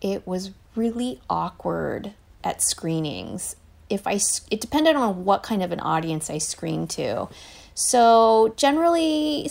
it 0.00 0.26
was 0.26 0.52
really 0.74 1.20
awkward 1.28 2.14
at 2.42 2.62
screenings. 2.62 3.56
If 3.90 4.06
I, 4.06 4.20
it 4.50 4.60
depended 4.60 4.96
on 4.96 5.24
what 5.24 5.42
kind 5.42 5.62
of 5.62 5.72
an 5.72 5.80
audience 5.80 6.30
I 6.30 6.38
screened 6.38 6.90
to. 6.90 7.28
So 7.74 8.54
generally, 8.56 9.50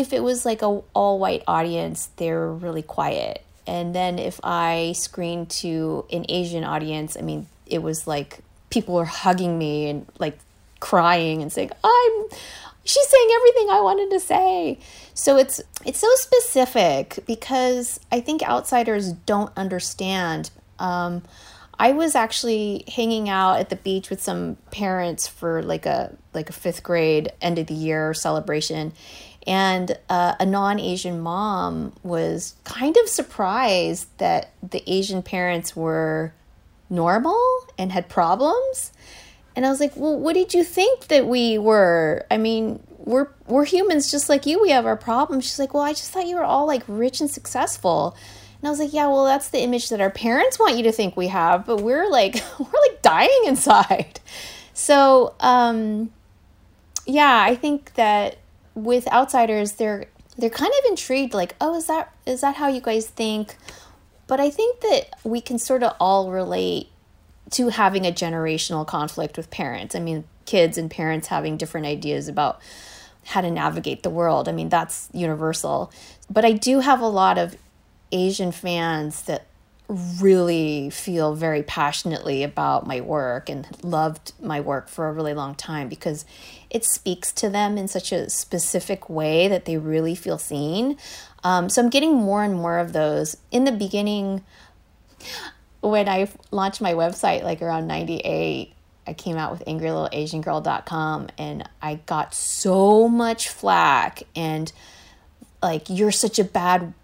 if 0.00 0.14
it 0.14 0.22
was 0.22 0.46
like 0.46 0.62
a 0.62 0.80
all 0.94 1.18
white 1.18 1.44
audience, 1.46 2.08
they're 2.16 2.50
really 2.50 2.82
quiet. 2.82 3.44
And 3.66 3.94
then 3.94 4.18
if 4.18 4.40
I 4.42 4.94
screened 4.96 5.50
to 5.62 6.06
an 6.10 6.24
Asian 6.28 6.64
audience, 6.64 7.16
I 7.16 7.20
mean, 7.20 7.46
it 7.66 7.82
was 7.82 8.06
like 8.06 8.40
people 8.70 8.94
were 8.94 9.04
hugging 9.04 9.58
me 9.58 9.90
and 9.90 10.06
like 10.18 10.38
crying 10.80 11.42
and 11.42 11.52
saying, 11.52 11.70
I'm 11.84 12.24
she's 12.84 13.08
saying 13.08 13.28
everything 13.36 13.68
I 13.70 13.80
wanted 13.82 14.10
to 14.10 14.20
say. 14.20 14.78
So 15.12 15.36
it's 15.36 15.60
it's 15.84 15.98
so 15.98 16.12
specific 16.14 17.18
because 17.26 18.00
I 18.10 18.20
think 18.20 18.42
outsiders 18.42 19.12
don't 19.12 19.52
understand. 19.56 20.50
Um, 20.78 21.22
I 21.78 21.92
was 21.92 22.14
actually 22.14 22.84
hanging 22.88 23.30
out 23.30 23.58
at 23.58 23.70
the 23.70 23.76
beach 23.76 24.10
with 24.10 24.22
some 24.22 24.56
parents 24.70 25.26
for 25.26 25.62
like 25.62 25.86
a 25.86 26.16
like 26.34 26.48
a 26.48 26.52
fifth 26.52 26.82
grade 26.82 27.32
end 27.40 27.58
of 27.58 27.66
the 27.66 27.74
year 27.74 28.14
celebration, 28.14 28.92
and 29.46 29.98
uh, 30.08 30.34
a 30.38 30.46
non-Asian 30.46 31.20
mom 31.20 31.92
was 32.02 32.56
kind 32.64 32.96
of 32.96 33.08
surprised 33.08 34.06
that 34.18 34.52
the 34.62 34.82
Asian 34.86 35.22
parents 35.22 35.74
were 35.74 36.34
normal 36.90 37.40
and 37.78 37.92
had 37.92 38.08
problems. 38.08 38.92
And 39.56 39.64
I 39.64 39.70
was 39.70 39.80
like, 39.80 39.96
"Well, 39.96 40.18
what 40.18 40.34
did 40.34 40.54
you 40.54 40.62
think 40.62 41.08
that 41.08 41.26
we 41.26 41.58
were? 41.58 42.26
I 42.30 42.36
mean, 42.36 42.82
we're 42.98 43.28
we're 43.46 43.64
humans 43.64 44.10
just 44.10 44.28
like 44.28 44.46
you. 44.46 44.60
We 44.60 44.70
have 44.70 44.86
our 44.86 44.96
problems." 44.96 45.44
She's 45.44 45.58
like, 45.58 45.74
"Well, 45.74 45.82
I 45.82 45.92
just 45.92 46.10
thought 46.10 46.26
you 46.26 46.36
were 46.36 46.44
all 46.44 46.66
like 46.66 46.82
rich 46.86 47.20
and 47.20 47.30
successful." 47.30 48.16
And 48.60 48.68
I 48.68 48.70
was 48.70 48.78
like, 48.78 48.92
"Yeah, 48.92 49.06
well, 49.08 49.24
that's 49.24 49.48
the 49.48 49.60
image 49.60 49.88
that 49.88 50.00
our 50.00 50.10
parents 50.10 50.58
want 50.58 50.76
you 50.76 50.82
to 50.84 50.92
think 50.92 51.16
we 51.16 51.28
have, 51.28 51.66
but 51.66 51.78
we're 51.78 52.08
like 52.08 52.34
we're 52.58 52.80
like 52.88 53.02
dying 53.02 53.42
inside." 53.46 54.20
So, 54.74 55.34
um 55.40 56.10
yeah, 57.06 57.42
I 57.44 57.56
think 57.56 57.94
that 57.94 58.36
with 58.74 59.06
outsiders, 59.08 59.72
they're 59.72 60.06
they're 60.36 60.50
kind 60.50 60.72
of 60.78 60.90
intrigued 60.90 61.34
like, 61.34 61.54
"Oh, 61.60 61.76
is 61.76 61.86
that 61.86 62.12
is 62.26 62.40
that 62.40 62.56
how 62.56 62.68
you 62.68 62.80
guys 62.80 63.06
think?" 63.06 63.56
But 64.26 64.40
I 64.40 64.50
think 64.50 64.80
that 64.80 65.18
we 65.24 65.40
can 65.40 65.58
sort 65.58 65.82
of 65.82 65.94
all 65.98 66.30
relate 66.30 66.88
to 67.50 67.68
having 67.68 68.06
a 68.06 68.12
generational 68.12 68.86
conflict 68.86 69.36
with 69.36 69.50
parents. 69.50 69.94
I 69.94 69.98
mean, 69.98 70.24
kids 70.46 70.78
and 70.78 70.90
parents 70.90 71.28
having 71.28 71.56
different 71.56 71.86
ideas 71.86 72.28
about 72.28 72.60
how 73.26 73.40
to 73.40 73.50
navigate 73.50 74.02
the 74.02 74.10
world. 74.10 74.48
I 74.48 74.52
mean, 74.52 74.68
that's 74.68 75.08
universal. 75.12 75.92
But 76.30 76.44
I 76.44 76.52
do 76.52 76.80
have 76.80 77.00
a 77.00 77.08
lot 77.08 77.38
of 77.38 77.56
Asian 78.12 78.52
fans 78.52 79.22
that 79.22 79.46
really 80.20 80.88
feel 80.90 81.34
very 81.34 81.62
passionately 81.64 82.44
about 82.44 82.86
my 82.86 83.00
work 83.00 83.48
and 83.48 83.66
loved 83.82 84.32
my 84.40 84.60
work 84.60 84.88
for 84.88 85.08
a 85.08 85.12
really 85.12 85.34
long 85.34 85.54
time 85.54 85.88
because 85.88 86.24
it 86.70 86.84
speaks 86.84 87.32
to 87.32 87.50
them 87.50 87.76
in 87.76 87.88
such 87.88 88.12
a 88.12 88.30
specific 88.30 89.10
way 89.10 89.48
that 89.48 89.64
they 89.64 89.76
really 89.76 90.14
feel 90.14 90.38
seen. 90.38 90.96
Um, 91.42 91.68
so 91.68 91.82
I'm 91.82 91.90
getting 91.90 92.14
more 92.14 92.42
and 92.42 92.54
more 92.54 92.78
of 92.78 92.92
those. 92.92 93.36
In 93.50 93.64
the 93.64 93.72
beginning, 93.72 94.44
when 95.80 96.08
I 96.08 96.28
launched 96.50 96.80
my 96.80 96.94
website, 96.94 97.42
like 97.42 97.60
around 97.60 97.86
98, 97.86 98.72
I 99.06 99.12
came 99.14 99.36
out 99.36 99.50
with 99.50 99.64
angrylittleasiangirl.com 99.66 101.28
and 101.38 101.68
I 101.82 101.96
got 102.06 102.34
so 102.34 103.08
much 103.08 103.48
flack 103.48 104.22
and 104.36 104.72
like, 105.62 105.90
you're 105.90 106.12
such 106.12 106.38
a 106.38 106.44
bad 106.44 106.94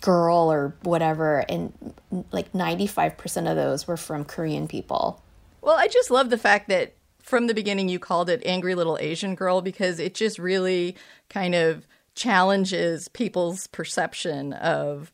girl 0.00 0.50
or 0.52 0.74
whatever. 0.82 1.44
And 1.48 1.94
like 2.32 2.52
95% 2.52 3.48
of 3.48 3.56
those 3.56 3.86
were 3.86 3.96
from 3.96 4.24
Korean 4.24 4.66
people. 4.66 5.22
Well, 5.60 5.76
I 5.78 5.86
just 5.86 6.10
love 6.10 6.28
the 6.28 6.38
fact 6.38 6.68
that 6.68 6.94
from 7.22 7.46
the 7.46 7.54
beginning 7.54 7.88
you 7.88 7.98
called 7.98 8.28
it 8.28 8.42
Angry 8.44 8.74
Little 8.74 8.98
Asian 9.00 9.34
Girl 9.34 9.62
because 9.62 9.98
it 9.98 10.14
just 10.14 10.38
really 10.38 10.96
kind 11.30 11.54
of 11.54 11.86
challenges 12.14 13.08
people's 13.08 13.66
perception 13.68 14.52
of 14.52 15.10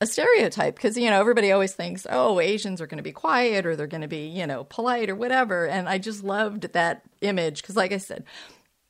a 0.00 0.06
stereotype. 0.06 0.74
Because 0.74 0.96
you 0.96 1.08
know 1.08 1.20
everybody 1.20 1.52
always 1.52 1.72
thinks 1.72 2.06
oh 2.10 2.40
asians 2.40 2.80
are 2.80 2.86
going 2.86 2.96
to 2.96 3.02
be 3.04 3.12
quiet 3.12 3.64
or 3.64 3.76
they're 3.76 3.86
going 3.86 4.00
to 4.00 4.08
be 4.08 4.26
you 4.26 4.46
know 4.46 4.64
polite 4.64 5.08
or 5.08 5.14
whatever. 5.14 5.66
And 5.66 5.88
i 5.88 5.98
just 5.98 6.24
loved 6.24 6.72
that 6.72 7.02
image 7.20 7.62
because 7.62 7.76
like 7.76 7.92
i 7.92 7.98
said 7.98 8.24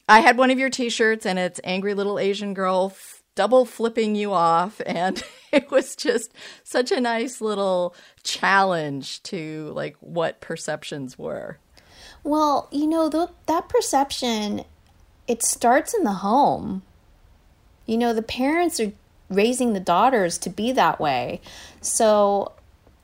i 0.08 0.20
had 0.20 0.38
one 0.38 0.50
of 0.50 0.58
your 0.58 0.70
t-shirts 0.70 1.26
and 1.26 1.38
it's 1.38 1.60
angry 1.64 1.92
little 1.92 2.18
asian 2.18 2.54
girl 2.54 2.92
f- 2.94 3.22
double 3.34 3.64
flipping 3.64 4.14
you 4.14 4.32
off. 4.32 4.80
And 4.86 5.22
it 5.52 5.70
was 5.70 5.96
just 5.96 6.32
such 6.64 6.92
a 6.92 7.00
nice 7.00 7.40
little 7.40 7.94
challenge 8.22 9.22
to 9.24 9.72
like 9.74 9.96
what 10.00 10.40
perceptions 10.40 11.18
were 11.18 11.58
well 12.25 12.68
you 12.70 12.87
know 12.87 13.09
the, 13.09 13.31
that 13.47 13.68
perception 13.68 14.64
it 15.27 15.43
starts 15.43 15.95
in 15.95 16.05
the 16.05 16.12
home 16.12 16.83
you 17.87 17.97
know 17.97 18.12
the 18.12 18.23
parents 18.23 18.79
are 18.81 18.93
raising 19.35 19.73
the 19.73 19.81
daughters 19.81 20.39
to 20.39 20.51
be 20.51 20.73
that 20.73 21.01
way. 21.01 21.41
So 21.81 22.53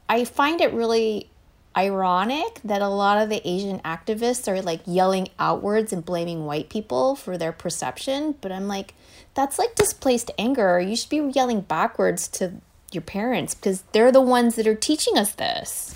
I 0.08 0.24
find 0.24 0.60
it 0.60 0.72
really 0.72 1.28
ironic 1.76 2.60
that 2.64 2.82
a 2.82 2.88
lot 2.88 3.18
of 3.18 3.28
the 3.28 3.46
Asian 3.48 3.78
activists 3.80 4.48
are 4.48 4.62
like 4.62 4.80
yelling 4.86 5.28
outwards 5.38 5.92
and 5.92 6.04
blaming 6.04 6.44
white 6.44 6.68
people 6.68 7.14
for 7.14 7.38
their 7.38 7.52
perception. 7.52 8.34
But 8.40 8.52
I'm 8.52 8.68
like, 8.68 8.94
that's 9.34 9.58
like 9.58 9.74
displaced 9.74 10.30
anger. 10.38 10.80
You 10.80 10.96
should 10.96 11.10
be 11.10 11.30
yelling 11.34 11.60
backwards 11.60 12.28
to 12.28 12.54
your 12.90 13.02
parents 13.02 13.54
because 13.54 13.82
they're 13.92 14.12
the 14.12 14.20
ones 14.20 14.56
that 14.56 14.66
are 14.66 14.74
teaching 14.74 15.16
us 15.18 15.32
this. 15.32 15.94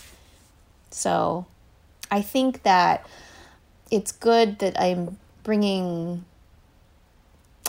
So 0.91 1.47
I 2.13 2.21
think 2.21 2.63
that 2.65 3.07
it's 3.91 4.13
good 4.13 4.59
that 4.59 4.79
I'm 4.79 5.19
bringing 5.43 6.27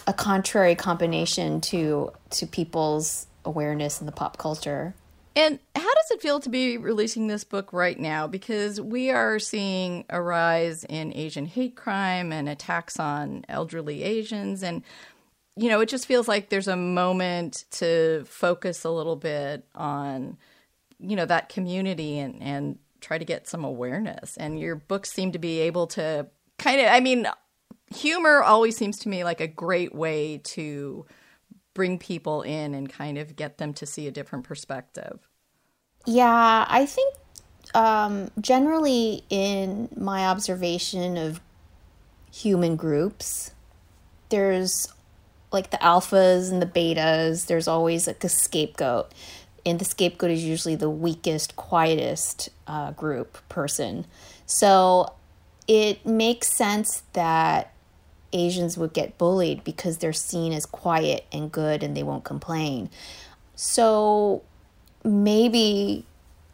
a 0.06 0.14
contrary 0.14 0.76
combination 0.76 1.62
to 1.62 2.12
to 2.32 2.46
people's 2.46 3.26
awareness 3.46 4.02
in 4.02 4.06
the 4.06 4.12
pop 4.12 4.38
culture. 4.38 4.94
And 5.36 5.60
how 5.76 5.82
does 5.82 6.12
it 6.12 6.22
feel 6.22 6.42
to 6.42 6.50
be 6.50 6.78
releasing 6.78 7.28
this 7.28 7.46
book 7.46 7.72
right 7.72 7.98
now? 7.98 8.28
Because 8.28 8.80
we 8.80 9.10
are 9.10 9.40
seeing 9.40 10.06
a 10.10 10.22
rise 10.22 10.84
in 10.84 11.16
Asian 11.16 11.46
hate 11.46 11.76
crime 11.76 12.32
and 12.32 12.48
attacks 12.48 13.00
on 13.00 13.46
elderly 13.48 14.04
Asians. 14.04 14.62
And, 14.62 14.84
you 15.56 15.70
know, 15.70 15.80
it 15.80 15.90
just 15.90 16.06
feels 16.06 16.28
like 16.28 16.50
there's 16.50 16.68
a 16.68 16.76
moment 16.76 17.64
to 17.72 18.26
focus 18.26 18.84
a 18.84 18.92
little 18.92 19.16
bit 19.16 19.66
on, 19.74 20.38
you 21.00 21.16
know, 21.16 21.26
that 21.26 21.50
community 21.50 22.20
and, 22.20 22.44
and 22.44 22.78
try 23.04 23.18
to 23.18 23.26
get 23.26 23.48
some 23.48 23.64
awareness. 23.64 24.38
And 24.38 24.60
your 24.60 24.76
books 24.76 25.12
seem 25.12 25.32
to 25.34 25.40
be 25.40 25.60
able 25.62 25.88
to 25.88 26.28
kind 26.58 26.82
of, 26.82 26.88
I 26.88 27.00
mean, 27.00 27.28
humor 27.94 28.42
always 28.42 28.76
seems 28.76 28.98
to 29.00 29.10
me 29.10 29.24
like 29.24 29.42
a 29.42 29.48
great 29.48 29.94
way 29.94 30.40
to 30.44 31.06
bring 31.74 31.98
people 31.98 32.42
in 32.42 32.74
and 32.74 32.90
kind 32.90 33.18
of 33.18 33.36
get 33.36 33.58
them 33.58 33.74
to 33.74 33.86
see 33.86 34.08
a 34.08 34.12
different 34.12 34.46
perspective. 34.46 35.28
Yeah, 36.06 36.66
I 36.68 36.86
think 36.86 37.16
um, 37.74 38.30
generally 38.40 39.24
in 39.30 39.90
my 39.96 40.28
observation 40.28 41.18
of 41.18 41.42
human 42.32 42.76
groups, 42.76 43.52
there's 44.30 44.92
like 45.52 45.70
the 45.70 45.78
alphas 45.78 46.52
and 46.52 46.62
the 46.62 46.66
betas, 46.66 47.46
there's 47.46 47.68
always 47.68 48.08
like 48.08 48.24
a 48.24 48.30
scapegoat. 48.30 49.12
And 49.66 49.80
the 49.80 49.86
scapegoat 49.86 50.32
is 50.32 50.44
usually 50.44 50.76
the 50.76 50.90
weakest, 50.90 51.56
quietest 51.56 52.50
uh, 52.68 52.92
group 52.92 53.38
person. 53.48 54.06
So 54.46 55.14
it 55.68 56.06
makes 56.06 56.52
sense 56.52 57.04
that 57.14 57.74
Asians 58.34 58.78
would 58.78 58.94
get 58.94 59.18
bullied 59.18 59.64
because 59.64 60.00
they're 60.00 60.12
seen 60.12 60.52
as 60.54 60.66
quiet 60.66 61.26
and 61.32 61.52
good 61.52 61.84
and 61.84 61.96
they 61.96 62.04
won't 62.04 62.24
complain. 62.24 62.90
So 63.56 64.44
maybe 65.04 66.06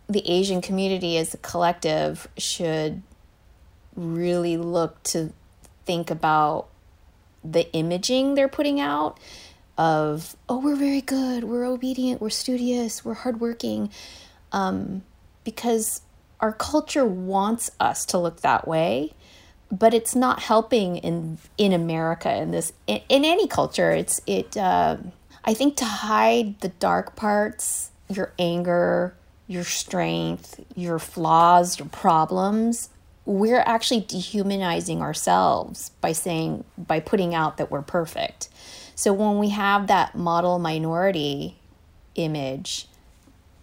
the 0.07 0.28
Asian 0.30 0.62
community 0.62 1.18
as 1.18 1.34
a 1.34 1.38
collective 1.38 2.28
should 2.38 3.01
really 3.95 4.57
look 4.57 5.01
to 5.03 5.34
think 5.86 6.12
about 6.12 6.68
the 7.43 7.72
imaging 7.74 8.36
they're 8.36 8.49
putting 8.49 8.80
out 8.80 9.18
of, 9.80 10.36
oh, 10.47 10.59
we're 10.59 10.75
very 10.75 11.01
good, 11.01 11.45
we're 11.45 11.65
obedient, 11.65 12.21
we're 12.21 12.30
studious, 12.30 13.03
we're 13.03 13.15
hardworking. 13.15 13.89
Um, 14.51 15.03
because 15.43 16.01
our 16.39 16.53
culture 16.53 17.05
wants 17.05 17.71
us 17.80 18.05
to 18.07 18.17
look 18.19 18.41
that 18.41 18.67
way 18.67 19.13
but 19.71 19.93
it's 19.93 20.15
not 20.15 20.39
helping 20.39 20.97
in 20.97 21.38
in 21.57 21.73
America 21.73 22.34
in 22.36 22.51
this 22.51 22.73
in, 22.88 23.01
in 23.09 23.25
any 23.25 23.47
culture. 23.47 23.91
It's 23.91 24.19
it. 24.25 24.57
Uh, 24.57 24.97
I 25.45 25.53
think 25.53 25.77
to 25.77 25.86
hide 25.86 26.59
the 26.61 26.69
dark 26.69 27.15
parts, 27.15 27.91
your 28.09 28.34
anger, 28.38 29.15
your 29.47 29.63
strength, 29.63 30.59
your 30.75 30.99
flaws, 30.99 31.80
your 31.80 31.88
problems, 31.88 32.89
we're 33.25 33.63
actually 33.65 34.01
dehumanizing 34.01 35.01
ourselves 35.01 35.91
by 36.01 36.11
saying 36.11 36.63
by 36.77 36.99
putting 36.99 37.34
out 37.36 37.57
that 37.57 37.71
we're 37.71 37.82
perfect. 37.82 38.49
So 39.00 39.14
when 39.14 39.38
we 39.38 39.47
have 39.52 39.88
that 39.88 40.14
model 40.14 40.60
minority 40.60 41.58
image 42.16 42.89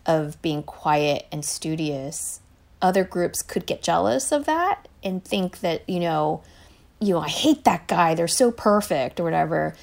of 0.07 0.41
being 0.41 0.63
quiet 0.63 1.27
and 1.31 1.45
studious, 1.45 2.41
other 2.81 3.05
groups 3.05 3.43
could 3.43 3.67
get 3.67 3.83
jealous 3.83 4.33
of 4.33 4.47
that 4.47 4.89
and 5.05 5.23
think 5.23 5.61
that, 5.61 5.87
you 5.87 6.01
know, 6.01 6.43
you 7.01 7.13
know, 7.13 7.21
I 7.21 7.29
hate 7.29 7.65
that 7.65 7.87
guy, 7.87 8.15
they're 8.15 8.29
so 8.29 8.51
perfect 8.51 9.21
or 9.21 9.25
whatever, 9.25 9.75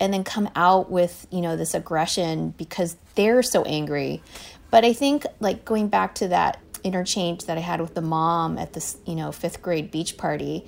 and 0.00 0.12
then 0.12 0.24
come 0.24 0.50
out 0.56 0.90
with, 0.90 1.28
you 1.30 1.40
know, 1.40 1.56
this 1.56 1.72
aggression 1.72 2.52
because 2.58 2.96
they're 3.14 3.44
so 3.44 3.62
angry. 3.62 4.24
But 4.72 4.84
I 4.84 4.92
think 4.92 5.24
like 5.38 5.64
going 5.64 5.86
back 5.86 6.16
to 6.16 6.26
that 6.26 6.58
interchange 6.82 7.44
that 7.44 7.56
I 7.56 7.60
had 7.60 7.80
with 7.80 7.94
the 7.94 8.02
mom 8.02 8.58
at 8.58 8.72
this, 8.72 8.96
you 9.06 9.14
know, 9.14 9.28
5th 9.28 9.62
grade 9.62 9.92
beach 9.92 10.16
party, 10.16 10.66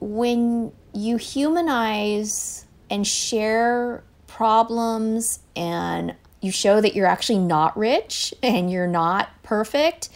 when 0.00 0.72
you 0.94 1.18
humanize 1.18 2.63
and 2.90 3.06
share 3.06 4.02
problems 4.26 5.40
and 5.56 6.14
you 6.40 6.50
show 6.50 6.80
that 6.80 6.94
you're 6.94 7.06
actually 7.06 7.38
not 7.38 7.76
rich 7.76 8.34
and 8.42 8.70
you're 8.70 8.86
not 8.86 9.30
perfect 9.42 10.08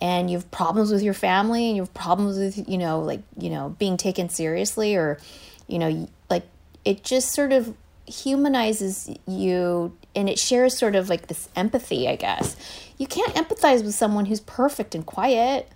and 0.00 0.30
you 0.30 0.36
have 0.36 0.50
problems 0.50 0.90
with 0.90 1.02
your 1.02 1.14
family 1.14 1.68
and 1.68 1.76
you 1.76 1.82
have 1.82 1.94
problems 1.94 2.38
with 2.38 2.68
you 2.68 2.78
know 2.78 3.00
like 3.00 3.22
you 3.38 3.50
know 3.50 3.74
being 3.78 3.96
taken 3.96 4.28
seriously 4.28 4.96
or 4.96 5.18
you 5.66 5.78
know 5.78 6.08
like 6.30 6.46
it 6.84 7.02
just 7.04 7.32
sort 7.32 7.52
of 7.52 7.74
humanizes 8.06 9.10
you 9.26 9.96
and 10.14 10.28
it 10.28 10.38
shares 10.38 10.76
sort 10.76 10.94
of 10.94 11.08
like 11.08 11.28
this 11.28 11.48
empathy 11.56 12.08
i 12.08 12.16
guess. 12.16 12.56
You 12.98 13.06
can't 13.08 13.34
empathize 13.34 13.82
with 13.82 13.94
someone 13.94 14.26
who's 14.26 14.40
perfect 14.40 14.94
and 14.94 15.04
quiet 15.04 15.68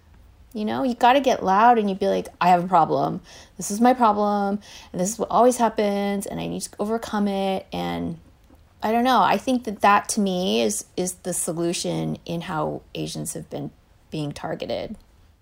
you 0.52 0.64
know, 0.64 0.82
you 0.82 0.94
got 0.94 1.12
to 1.14 1.20
get 1.20 1.44
loud 1.44 1.78
and 1.78 1.88
you'd 1.88 1.98
be 1.98 2.08
like, 2.08 2.28
I 2.40 2.48
have 2.48 2.64
a 2.64 2.68
problem. 2.68 3.20
This 3.56 3.70
is 3.70 3.80
my 3.80 3.94
problem. 3.94 4.60
And 4.92 5.00
this 5.00 5.10
is 5.10 5.18
what 5.18 5.30
always 5.30 5.58
happens. 5.58 6.26
And 6.26 6.40
I 6.40 6.46
need 6.46 6.62
to 6.62 6.70
overcome 6.78 7.28
it. 7.28 7.66
And 7.72 8.18
I 8.82 8.92
don't 8.92 9.04
know. 9.04 9.20
I 9.20 9.36
think 9.36 9.64
that 9.64 9.80
that 9.80 10.08
to 10.10 10.20
me 10.20 10.62
is, 10.62 10.86
is 10.96 11.14
the 11.14 11.34
solution 11.34 12.18
in 12.24 12.42
how 12.42 12.82
Asians 12.94 13.34
have 13.34 13.50
been 13.50 13.70
being 14.10 14.32
targeted. 14.32 14.96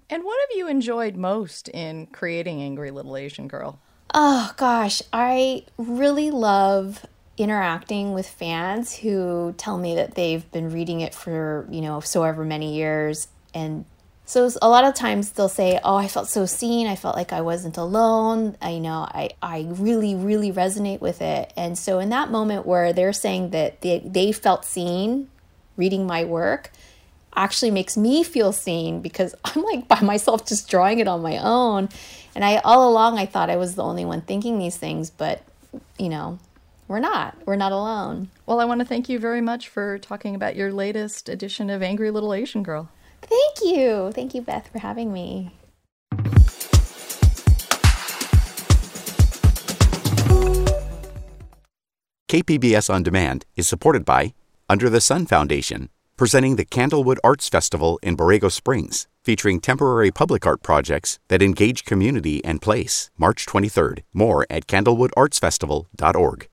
And 0.08 0.24
what 0.24 0.38
have 0.48 0.56
you 0.56 0.68
enjoyed 0.68 1.16
most 1.16 1.68
in 1.68 2.06
creating 2.06 2.60
Angry 2.62 2.90
Little 2.90 3.16
Asian 3.16 3.48
Girl? 3.48 3.78
Oh 4.14 4.52
gosh, 4.56 5.02
I 5.12 5.64
really 5.76 6.30
love 6.30 7.04
interacting 7.36 8.14
with 8.14 8.28
fans 8.28 8.96
who 8.96 9.54
tell 9.58 9.78
me 9.78 9.96
that 9.96 10.14
they've 10.14 10.50
been 10.52 10.70
reading 10.70 11.00
it 11.00 11.14
for, 11.14 11.66
you 11.70 11.80
know, 11.80 12.00
so 12.00 12.22
ever 12.22 12.44
many 12.44 12.74
years 12.76 13.28
and 13.52 13.84
so 14.28 14.50
a 14.60 14.68
lot 14.68 14.84
of 14.84 14.94
times 14.94 15.30
they'll 15.30 15.48
say, 15.48 15.78
"Oh, 15.84 15.94
I 15.94 16.08
felt 16.08 16.28
so 16.28 16.46
seen. 16.46 16.88
I 16.88 16.96
felt 16.96 17.14
like 17.14 17.32
I 17.32 17.42
wasn't 17.42 17.76
alone. 17.76 18.56
I 18.60 18.70
you 18.70 18.80
know 18.80 19.06
I 19.08 19.30
I 19.40 19.68
really 19.70 20.16
really 20.16 20.52
resonate 20.52 21.00
with 21.00 21.22
it." 21.22 21.52
And 21.56 21.78
so 21.78 22.00
in 22.00 22.08
that 22.08 22.30
moment 22.30 22.66
where 22.66 22.92
they're 22.92 23.12
saying 23.12 23.50
that 23.50 23.80
they 23.82 24.00
they 24.04 24.32
felt 24.32 24.64
seen 24.64 25.28
reading 25.76 26.06
my 26.06 26.24
work 26.24 26.72
actually 27.36 27.70
makes 27.70 27.96
me 27.96 28.24
feel 28.24 28.50
seen 28.52 29.00
because 29.00 29.34
I'm 29.44 29.62
like 29.62 29.86
by 29.86 30.00
myself 30.00 30.44
just 30.44 30.68
drawing 30.68 30.98
it 30.98 31.06
on 31.06 31.22
my 31.22 31.38
own. 31.38 31.88
And 32.34 32.44
I 32.44 32.56
all 32.58 32.90
along 32.90 33.18
I 33.18 33.26
thought 33.26 33.48
I 33.48 33.56
was 33.56 33.76
the 33.76 33.84
only 33.84 34.04
one 34.04 34.22
thinking 34.22 34.58
these 34.58 34.76
things, 34.76 35.08
but 35.08 35.42
you 35.98 36.08
know, 36.08 36.40
we're 36.88 36.98
not. 36.98 37.36
We're 37.46 37.56
not 37.56 37.70
alone. 37.70 38.28
Well, 38.44 38.58
I 38.58 38.64
want 38.64 38.80
to 38.80 38.84
thank 38.84 39.08
you 39.08 39.20
very 39.20 39.40
much 39.40 39.68
for 39.68 39.98
talking 39.98 40.34
about 40.34 40.56
your 40.56 40.72
latest 40.72 41.28
edition 41.28 41.70
of 41.70 41.80
Angry 41.80 42.10
Little 42.10 42.34
Asian 42.34 42.64
Girl. 42.64 42.88
Thank 43.28 43.60
you. 43.62 44.12
Thank 44.12 44.34
you, 44.34 44.42
Beth, 44.42 44.68
for 44.68 44.78
having 44.78 45.12
me. 45.12 45.52
KPBS 52.28 52.92
On 52.92 53.02
Demand 53.02 53.44
is 53.54 53.68
supported 53.68 54.04
by 54.04 54.34
Under 54.68 54.90
the 54.90 55.00
Sun 55.00 55.26
Foundation, 55.26 55.90
presenting 56.16 56.56
the 56.56 56.64
Candlewood 56.64 57.18
Arts 57.22 57.48
Festival 57.48 58.00
in 58.02 58.16
Borrego 58.16 58.50
Springs, 58.50 59.06
featuring 59.22 59.60
temporary 59.60 60.10
public 60.10 60.44
art 60.44 60.62
projects 60.62 61.20
that 61.28 61.40
engage 61.40 61.84
community 61.84 62.44
and 62.44 62.60
place. 62.60 63.10
March 63.16 63.46
23rd. 63.46 64.02
More 64.12 64.44
at 64.50 64.66
candlewoodartsfestival.org. 64.66 66.44